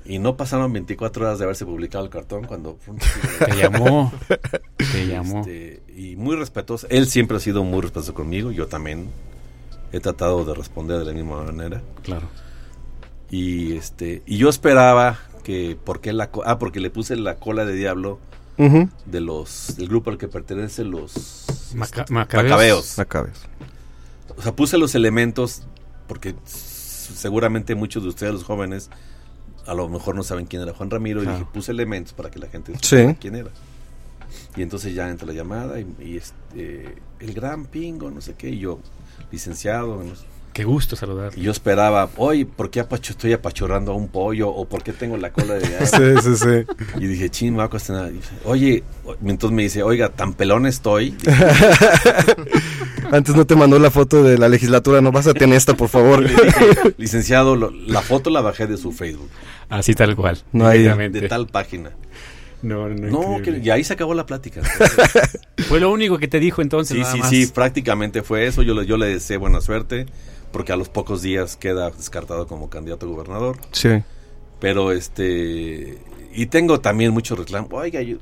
y 0.10 0.20
no 0.20 0.36
pasaron 0.36 0.74
24 0.74 1.26
horas 1.26 1.38
de 1.40 1.46
haberse 1.46 1.66
publicado 1.66 2.04
el 2.04 2.10
cartón 2.10 2.44
cuando... 2.46 2.78
Te 3.46 3.56
llamó. 3.56 4.12
Te 4.92 5.06
llamó. 5.08 5.40
Este, 5.42 5.84
y 5.96 6.16
muy 6.16 6.36
respetuoso. 6.36 6.88
Él 6.90 7.08
siempre 7.08 7.38
ha 7.38 7.40
sido 7.40 7.64
muy 7.64 7.80
respetuoso 7.82 8.14
conmigo. 8.16 8.52
Yo 8.52 8.68
también 8.68 9.10
he 9.92 10.00
tratado 10.00 10.44
de 10.46 10.56
responder 10.56 10.98
de 10.98 11.06
la 11.06 11.14
misma 11.14 11.44
manera. 11.44 11.82
Claro. 12.04 12.28
Y 13.30 13.74
este 13.78 14.24
y 14.26 14.38
yo 14.38 14.50
esperaba 14.50 15.20
que 15.44 15.78
porque 15.84 16.12
la 16.14 16.32
ah 16.46 16.58
porque 16.58 16.80
le 16.80 16.90
puse 16.90 17.16
la 17.16 17.36
cola 17.36 17.64
de 17.64 17.74
diablo 17.74 18.20
de 18.58 19.22
los 19.22 19.76
del 19.78 19.88
grupo 19.88 20.10
al 20.10 20.18
que 20.18 20.28
pertenece 20.28 20.84
los 20.84 21.46
Maca- 21.76 22.02
este, 22.02 22.14
Macabeos. 22.14 22.50
Macabeos. 22.50 22.98
Macabeos. 22.98 23.38
O 24.36 24.42
sea, 24.42 24.56
puse 24.56 24.78
los 24.80 24.96
elementos 24.96 25.62
porque 26.08 26.34
seguramente 26.46 27.76
muchos 27.76 28.02
de 28.04 28.10
ustedes 28.10 28.34
los 28.34 28.44
jóvenes 28.44 28.90
a 29.70 29.74
lo 29.74 29.88
mejor 29.88 30.16
no 30.16 30.24
saben 30.24 30.46
quién 30.46 30.62
era 30.64 30.74
Juan 30.74 30.90
Ramiro 30.90 31.22
y 31.24 31.28
dije, 31.28 31.46
puse 31.54 31.72
elementos 31.72 32.14
para 32.14 32.30
que 32.32 32.40
la 32.40 32.48
gente 32.48 32.74
Sí. 32.74 32.80
supiera 32.82 33.14
quién 33.16 33.36
era. 33.36 33.50
Y 34.56 34.62
entonces 34.62 34.94
ya 34.94 35.10
entra 35.10 35.28
la 35.28 35.34
llamada 35.34 35.80
y, 35.80 35.86
y, 36.00 36.18
este, 36.18 36.96
el 37.20 37.34
gran 37.34 37.66
pingo, 37.66 38.10
no 38.12 38.20
sé 38.22 38.34
qué, 38.34 38.50
y 38.50 38.60
yo, 38.60 38.80
licenciado, 39.32 40.04
no 40.04 40.16
sé. 40.16 40.26
Qué 40.54 40.64
gusto 40.64 40.96
saludar. 40.96 41.32
Y 41.38 41.42
yo 41.44 41.52
esperaba, 41.52 42.10
oye, 42.18 42.46
¿por 42.46 42.70
qué 42.72 42.80
apacho, 42.80 43.14
estoy 43.14 43.32
apachurrando 43.34 43.92
a 43.92 43.96
un 43.96 44.08
pollo? 44.08 44.50
¿O 44.50 44.66
por 44.68 44.82
qué 44.84 44.92
tengo 44.92 45.16
la 45.16 45.32
cola 45.32 45.54
de? 45.54 45.62
Sí, 45.86 46.22
sí, 46.24 46.36
sí. 46.36 46.66
Y 47.00 47.06
dije, 47.08 47.30
ching, 47.30 47.52
me 47.54 47.60
va 47.60 47.66
a 47.66 47.70
cuestionar. 47.70 48.10
Y 48.12 48.16
dice, 48.16 48.32
Oye, 48.46 48.84
entonces 49.24 49.56
me 49.56 49.62
dice, 49.64 49.84
oiga, 49.84 50.10
tan 50.10 50.34
pelón 50.34 50.66
estoy. 50.66 51.16
Antes 53.12 53.36
no 53.36 53.46
te 53.46 53.56
mandó 53.56 53.80
la 53.80 53.92
foto 53.92 54.24
de 54.24 54.38
la 54.38 54.50
legislatura, 54.50 55.02
no 55.02 55.12
vas 55.12 55.28
a 55.28 55.34
tener 55.34 55.58
esta, 55.58 55.76
por 55.76 55.90
favor. 55.90 56.28
Dije, 56.28 56.94
licenciado, 56.98 57.56
lo- 57.56 57.72
la 57.72 58.02
foto 58.02 58.30
la 58.30 58.42
bajé 58.42 58.68
de 58.68 58.78
su 58.78 58.92
Facebook, 58.92 59.30
Así 59.70 59.94
tal 59.94 60.16
cual. 60.16 60.38
No 60.52 60.68
hay- 60.68 60.84
de 61.10 61.28
tal 61.28 61.48
página. 61.48 61.92
No, 62.62 62.90
no, 62.90 63.38
No, 63.38 63.42
que, 63.42 63.52
y 63.64 63.70
ahí 63.70 63.84
se 63.86 63.94
acabó 63.94 64.14
la 64.14 64.26
plática. 64.26 64.62
Fue 65.70 65.80
lo 65.80 65.92
único 65.92 66.18
que 66.18 66.28
te 66.28 66.40
dijo 66.42 66.62
entonces. 66.62 66.96
Sí, 66.98 67.02
nada 67.02 67.14
sí, 67.14 67.20
más. 67.20 67.30
sí, 67.30 67.48
prácticamente 67.48 68.22
fue 68.22 68.48
eso. 68.48 68.64
Yo 68.64 68.74
le, 68.74 68.86
yo 68.86 68.98
le 68.98 69.06
deseé 69.08 69.38
buena 69.38 69.62
suerte, 69.62 70.08
porque 70.52 70.74
a 70.74 70.76
los 70.76 70.90
pocos 70.90 71.22
días 71.22 71.56
queda 71.56 71.90
descartado 71.92 72.48
como 72.48 72.70
candidato 72.70 73.06
a 73.06 73.10
gobernador. 73.10 73.58
Sí. 73.72 73.90
Pero 74.60 74.92
este. 74.92 76.00
Y 76.34 76.48
tengo 76.48 76.82
también 76.82 77.12
muchos 77.14 77.40
reclamos. 77.40 77.70
Oiga, 77.72 78.02
yo 78.02 78.18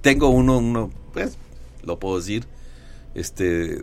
tengo 0.00 0.28
uno, 0.28 0.58
uno, 0.58 0.90
pues, 1.12 1.36
lo 1.82 1.98
puedo 1.98 2.18
decir, 2.18 2.44
este, 3.16 3.82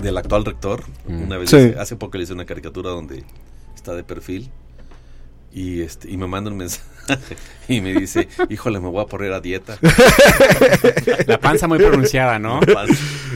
del 0.00 0.16
actual 0.16 0.44
rector. 0.44 0.82
Mm. 1.06 1.22
Una 1.22 1.36
vez, 1.38 1.50
Sí. 1.50 1.56
hice- 1.56 1.78
hace 1.78 1.96
poco 1.96 2.16
le 2.18 2.24
hice 2.24 2.32
una 2.32 2.44
caricatura 2.46 2.90
donde 2.90 3.24
está 3.74 3.94
de 3.94 4.04
perfil. 4.04 4.50
Y, 5.52 5.80
este, 5.82 6.10
y 6.10 6.16
me 6.16 6.26
manda 6.26 6.50
un 6.50 6.56
mensaje 6.56 6.84
y 7.68 7.80
me 7.80 7.92
dice, 7.94 8.28
híjole, 8.48 8.80
me 8.80 8.88
voy 8.88 9.02
a 9.02 9.06
poner 9.06 9.32
a 9.32 9.40
dieta. 9.40 9.78
La 11.26 11.38
panza 11.38 11.66
muy 11.68 11.78
pronunciada, 11.78 12.38
¿no? 12.38 12.60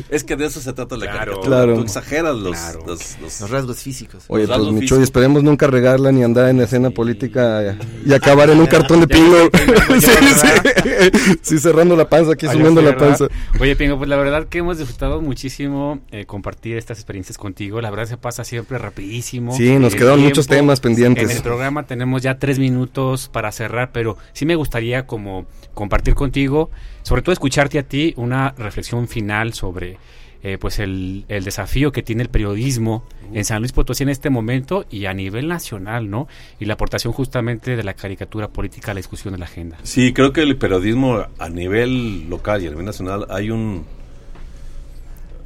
Es 0.09 0.25
que 0.25 0.37
de 0.37 0.47
eso 0.47 0.61
se 0.61 0.73
trata 0.73 0.97
la 0.97 1.03
Claro. 1.07 1.19
caricatura. 1.19 1.47
Claro. 1.47 1.75
Tú 1.77 1.83
exageras 1.83 2.35
los, 2.37 2.57
Claro. 2.57 2.85
los- 2.87 3.19
los- 3.21 3.41
Los 3.41 3.51
rasgos 3.51 3.79
físicos. 3.81 4.25
Oye, 4.29 4.47
Los 4.47 4.59
pues 4.59 4.73
Micho, 4.73 4.99
y 5.01 5.03
esperemos 5.03 5.43
nunca 5.43 5.67
regarla 5.67 6.13
ni 6.13 6.23
andar 6.23 6.49
en 6.49 6.59
la 6.59 6.65
escena 6.65 6.91
política 6.91 7.77
y 8.05 8.13
acabar 8.13 8.49
en 8.51 8.61
un 8.61 8.67
cartón 8.67 9.01
de 9.01 9.09
pingo. 9.09 9.37
Sí, 10.01 10.09
sí. 10.11 11.39
Sí, 11.43 11.59
cerrando 11.59 11.97
la 11.97 12.09
panza, 12.09 12.33
aquí 12.33 12.47
Ay, 12.47 12.53
subiendo 12.57 12.81
sí, 12.81 12.87
la 12.87 12.93
¿verdad? 12.93 13.09
panza. 13.19 13.27
Oye, 13.61 13.77
Pingo, 13.77 13.99
pues 13.99 14.09
la 14.09 14.17
verdad 14.17 14.47
que 14.49 14.59
hemos 14.59 14.79
disfrutado 14.79 15.21
muchísimo 15.21 16.01
eh, 16.11 16.25
compartir 16.27 16.77
estas 16.77 16.99
experiencias 16.99 17.37
contigo. 17.39 17.81
La 17.81 17.91
verdad 17.91 18.07
se 18.07 18.17
pasa 18.17 18.45
siempre 18.45 18.79
rapidísimo. 18.79 19.55
Sí, 19.57 19.79
nos 19.79 19.93
El 19.93 19.99
quedaron 19.99 20.21
muchos 20.21 20.47
temas 20.47 20.81
pendientes. 20.81 21.31
En 21.31 21.37
el 21.37 21.43
programa 21.43 21.85
tenemos 21.85 22.23
ya 22.23 22.39
tres 22.39 22.59
minutos 22.59 23.29
para 23.29 23.53
cerrar, 23.63 23.91
pero 23.93 24.17
sí 24.33 24.47
me 24.47 24.55
gustaría 24.55 25.07
como 25.07 25.47
compartir 25.75 26.15
contigo, 26.15 26.71
sobre 27.03 27.23
todo 27.23 27.33
escucharte 27.33 27.79
a 27.79 27.83
ti, 27.83 28.15
una 28.17 28.51
reflexión 28.59 29.09
final 29.09 29.53
sobre 29.53 29.99
eh, 30.43 30.59
pues 30.59 30.81
el, 30.81 31.25
el 31.29 31.45
desafío 31.45 31.93
que 31.93 32.03
tiene 32.03 32.23
el 32.23 32.29
periodismo 32.29 33.05
en 33.33 33.45
San 33.45 33.61
Luis 33.61 33.73
Potosí 33.73 34.03
en 34.03 34.09
este 34.09 34.29
momento 34.29 34.85
y 34.91 35.07
a 35.07 35.15
nivel 35.15 35.47
nacional, 35.47 36.11
¿no? 36.11 36.27
Y 36.59 36.65
la 36.65 36.75
aportación 36.75 37.13
justamente 37.13 37.77
de 37.77 37.85
la 37.85 37.95
caricatura 37.95 38.49
política 38.49 38.91
a 38.91 38.95
la 38.95 38.99
discusión 38.99 39.35
de 39.35 39.39
la 39.39 39.45
agenda. 39.45 39.79
Sí, 39.85 40.13
creo 40.13 40.33
que 40.33 40.43
el 40.43 40.57
periodismo 40.57 41.27
a 41.39 41.49
nivel 41.49 42.29
local 42.29 42.63
y 42.63 42.67
a 42.67 42.71
nivel 42.71 42.87
nacional 42.87 43.27
hay 43.31 43.51
un 43.51 43.85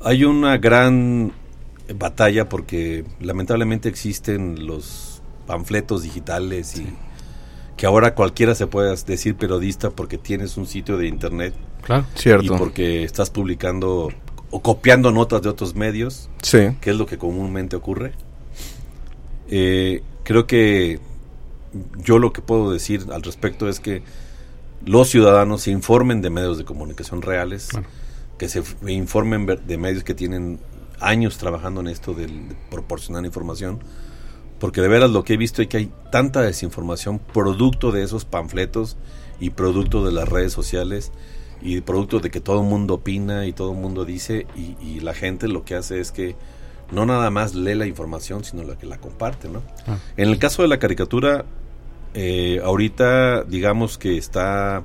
hay 0.02 0.24
una 0.24 0.56
gran 0.56 1.32
batalla 1.94 2.48
porque 2.48 3.04
lamentablemente 3.20 3.88
existen 3.88 4.66
los 4.66 5.20
panfletos 5.46 6.02
digitales 6.02 6.78
y 6.78 6.86
que 7.76 7.86
ahora 7.86 8.14
cualquiera 8.14 8.54
se 8.54 8.66
puede 8.66 8.94
decir 9.06 9.36
periodista 9.36 9.90
porque 9.90 10.16
tienes 10.18 10.56
un 10.56 10.66
sitio 10.66 10.96
de 10.96 11.08
internet 11.08 11.54
Claro. 11.82 12.06
y 12.14 12.18
Cierto. 12.18 12.56
porque 12.56 13.02
estás 13.04 13.30
publicando 13.30 14.08
o 14.50 14.62
copiando 14.62 15.10
notas 15.12 15.42
de 15.42 15.48
otros 15.50 15.74
medios 15.74 16.30
Sí. 16.42 16.58
que 16.80 16.90
es 16.90 16.96
lo 16.96 17.06
que 17.06 17.18
comúnmente 17.18 17.76
ocurre. 17.76 18.12
Eh, 19.48 20.02
creo 20.24 20.46
que 20.46 21.00
yo 21.98 22.18
lo 22.18 22.32
que 22.32 22.42
puedo 22.42 22.72
decir 22.72 23.06
al 23.12 23.22
respecto 23.22 23.68
es 23.68 23.80
que 23.80 24.02
los 24.84 25.08
ciudadanos 25.08 25.62
se 25.62 25.70
informen 25.70 26.22
de 26.22 26.30
medios 26.30 26.58
de 26.58 26.64
comunicación 26.64 27.22
reales, 27.22 27.68
Bueno. 27.72 27.88
que 28.38 28.48
se 28.48 28.62
informen 28.88 29.46
de 29.46 29.78
medios 29.78 30.04
que 30.04 30.14
tienen 30.14 30.58
años 31.00 31.38
trabajando 31.38 31.80
en 31.80 31.88
esto 31.88 32.14
del- 32.14 32.48
de 32.48 32.54
proporcionar 32.70 33.24
información, 33.24 33.80
porque 34.58 34.80
de 34.80 34.88
veras 34.88 35.10
lo 35.10 35.24
que 35.24 35.34
he 35.34 35.36
visto 35.36 35.62
es 35.62 35.68
que 35.68 35.76
hay 35.78 35.90
tanta 36.10 36.40
desinformación 36.42 37.18
producto 37.18 37.92
de 37.92 38.02
esos 38.02 38.24
panfletos 38.24 38.96
y 39.40 39.50
producto 39.50 40.04
de 40.04 40.12
las 40.12 40.28
redes 40.28 40.52
sociales 40.52 41.12
y 41.62 41.80
producto 41.80 42.20
de 42.20 42.30
que 42.30 42.40
todo 42.40 42.60
el 42.60 42.66
mundo 42.66 42.94
opina 42.94 43.46
y 43.46 43.52
todo 43.52 43.72
el 43.72 43.78
mundo 43.78 44.04
dice 44.04 44.46
y, 44.56 44.76
y 44.84 45.00
la 45.00 45.14
gente 45.14 45.48
lo 45.48 45.64
que 45.64 45.74
hace 45.74 46.00
es 46.00 46.12
que 46.12 46.36
no 46.90 47.04
nada 47.04 47.30
más 47.30 47.54
lee 47.54 47.74
la 47.74 47.86
información, 47.86 48.44
sino 48.44 48.62
la 48.62 48.78
que 48.78 48.86
la 48.86 48.98
comparte, 48.98 49.48
¿no? 49.48 49.62
Ah. 49.86 49.98
En 50.16 50.28
el 50.28 50.38
caso 50.38 50.62
de 50.62 50.68
la 50.68 50.78
caricatura, 50.78 51.44
eh, 52.14 52.60
ahorita 52.64 53.42
digamos 53.42 53.98
que 53.98 54.16
está 54.16 54.84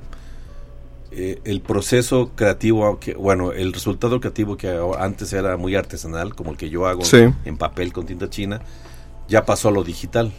eh, 1.12 1.40
el 1.44 1.60
proceso 1.60 2.32
creativo, 2.34 2.98
que, 2.98 3.14
bueno, 3.14 3.52
el 3.52 3.72
resultado 3.72 4.18
creativo 4.18 4.56
que 4.56 4.76
antes 4.98 5.32
era 5.32 5.56
muy 5.56 5.76
artesanal, 5.76 6.34
como 6.34 6.50
el 6.50 6.56
que 6.56 6.70
yo 6.70 6.86
hago 6.86 7.04
Sí. 7.04 7.18
en 7.44 7.56
papel 7.56 7.92
con 7.92 8.06
tinta 8.06 8.28
china, 8.30 8.62
ya 9.32 9.46
pasó 9.46 9.68
a 9.68 9.72
lo 9.72 9.82
digital. 9.82 10.30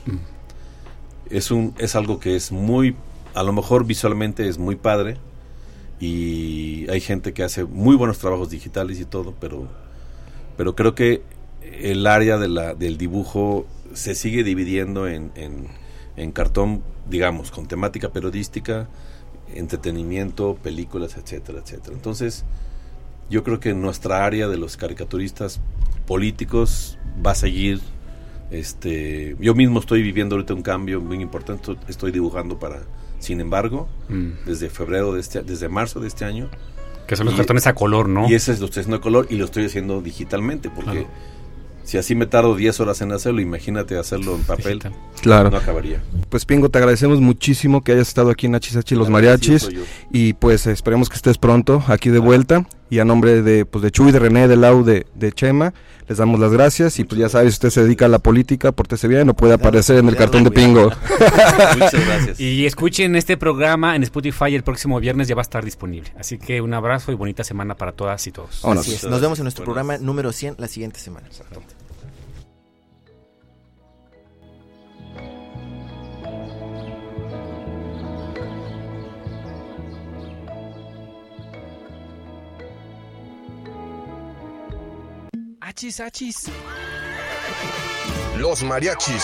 Es, 1.32 1.50
un, 1.50 1.74
es 1.80 1.96
algo 1.96 2.20
que 2.20 2.36
es 2.36 2.52
muy, 2.52 2.96
a 3.34 3.42
lo 3.42 3.52
mejor 3.52 3.86
visualmente 3.86 4.48
es 4.48 4.60
muy 4.60 4.76
padre 4.76 5.18
y 6.00 6.88
hay 6.92 7.02
gente 7.02 7.34
que 7.34 7.42
hace 7.42 7.64
muy 7.66 7.96
buenos 7.96 8.20
trabajos 8.20 8.52
digitales 8.52 9.00
y 9.00 9.06
todo, 9.06 9.34
pero, 9.40 9.68
pero 10.58 10.76
creo 10.76 10.94
que 10.94 11.24
el 11.64 12.06
área 12.06 12.38
de 12.38 12.48
la, 12.50 12.76
del 12.76 13.00
dibujo 13.00 13.66
se 13.94 14.14
sigue 14.14 14.44
dividiendo 14.44 15.08
en, 15.08 15.32
en, 15.34 15.70
en 16.16 16.32
cartón, 16.32 16.84
digamos, 17.10 17.50
con 17.50 17.66
temática 17.66 18.12
periodística, 18.12 18.88
entretenimiento, 19.56 20.56
películas, 20.62 21.18
etcétera, 21.18 21.62
etcétera. 21.64 21.96
Entonces, 21.96 22.46
yo 23.32 23.44
creo 23.44 23.60
que 23.60 23.74
nuestra 23.74 24.24
área 24.24 24.48
de 24.48 24.58
los 24.58 24.78
caricaturistas 24.78 25.62
políticos 26.06 27.00
va 27.26 27.32
a 27.32 27.36
seguir. 27.36 27.82
Este, 28.54 29.36
yo 29.40 29.56
mismo 29.56 29.80
estoy 29.80 30.04
viviendo 30.04 30.36
ahorita 30.36 30.54
un 30.54 30.62
cambio 30.62 31.02
muy 31.02 31.20
importante. 31.22 31.76
Estoy 31.88 32.12
dibujando 32.12 32.60
para, 32.60 32.84
sin 33.20 33.42
embargo, 33.42 33.90
Mm. 34.10 34.46
desde 34.46 34.70
febrero 34.70 35.12
de 35.14 35.22
este, 35.22 35.42
desde 35.42 35.70
marzo 35.70 36.00
de 36.00 36.08
este 36.08 36.24
año. 36.24 36.50
Que 37.08 37.16
son 37.16 37.26
los 37.26 37.34
Y- 37.34 37.38
cartones 37.38 37.66
a 37.68 37.74
color, 37.74 38.08
¿no? 38.08 38.30
Y 38.30 38.36
ese 38.36 38.52
es 38.52 38.60
lo 38.60 38.66
estoy 38.68 38.82
haciendo 38.82 38.98
de 38.98 39.02
color 39.02 39.28
y 39.30 39.36
lo 39.38 39.46
estoy 39.46 39.66
haciendo 39.66 40.02
digitalmente 40.02 40.70
porque 40.70 40.92
Claro. 40.92 41.08
si 41.84 41.98
así 41.98 42.14
me 42.16 42.28
tardo 42.28 42.56
10 42.56 42.80
horas 42.80 43.02
en 43.02 43.12
hacerlo, 43.12 43.42
imagínate 43.42 43.98
hacerlo 43.98 44.36
en 44.36 44.44
papel. 44.44 44.80
Digital. 44.80 44.94
Claro. 45.22 45.50
No 45.50 45.58
acabaría. 45.58 46.02
Pues 46.30 46.46
Pingo, 46.46 46.70
te 46.70 46.78
agradecemos 46.78 47.20
muchísimo 47.20 47.84
que 47.84 47.92
hayas 47.94 48.08
estado 48.08 48.30
aquí 48.30 48.46
en 48.46 48.54
Hachisachi 48.56 48.96
Los 48.96 49.10
Mariachis. 49.10 49.68
Y 50.12 50.34
pues 50.34 50.68
esperemos 50.68 51.10
que 51.10 51.16
estés 51.16 51.38
pronto 51.40 51.84
aquí 51.88 52.10
de 52.10 52.20
vuelta. 52.20 52.66
Y 52.94 53.00
a 53.00 53.06
nombre 53.06 53.42
de, 53.42 53.66
pues, 53.66 53.82
de 53.82 53.90
Chuy, 53.90 54.12
de 54.12 54.20
René, 54.20 54.48
de 54.48 54.56
Lau, 54.56 54.84
de, 54.84 55.08
de 55.16 55.32
Chema, 55.32 55.74
les 56.08 56.20
damos 56.20 56.40
las 56.40 56.52
gracias. 56.52 57.00
Y 57.00 57.06
pues 57.06 57.20
ya 57.20 57.28
sabes, 57.28 57.54
si 57.54 57.56
usted 57.56 57.70
se 57.72 57.84
dedica 57.84 58.06
a 58.06 58.08
la 58.08 58.20
política, 58.20 58.72
pórtese 58.72 59.08
bien, 59.08 59.26
no 59.26 59.34
puede 59.34 59.56
aparecer 59.56 59.98
en 59.98 60.10
el 60.10 60.16
cartón 60.16 60.44
de 60.44 60.52
Pingo. 60.52 60.92
Muchas 61.74 62.06
gracias. 62.06 62.40
Y 62.40 62.68
escuchen 62.68 63.16
este 63.16 63.36
programa 63.36 63.96
en 63.96 64.04
Spotify 64.04 64.54
el 64.54 64.62
próximo 64.62 65.00
viernes 65.00 65.28
ya 65.28 65.34
va 65.34 65.42
a 65.42 65.50
estar 65.50 65.66
disponible. 65.66 66.14
Así 66.20 66.38
que 66.38 66.62
un 66.62 66.76
abrazo 66.76 67.12
y 67.12 67.16
bonita 67.16 67.44
semana 67.44 67.74
para 67.74 67.94
todas 67.94 68.28
y 68.28 68.32
todos. 68.32 68.64
Así 68.64 68.94
es. 68.94 69.04
Nos 69.06 69.22
vemos 69.22 69.40
en 69.40 69.46
nuestro 69.46 69.66
programa 69.66 69.98
número 69.98 70.32
100 70.32 70.58
la 70.60 70.68
siguiente 70.68 71.00
semana. 71.00 71.28
Achis, 85.74 86.00
achis. 86.00 86.36
Los 88.38 88.62
mariachis. 88.62 89.24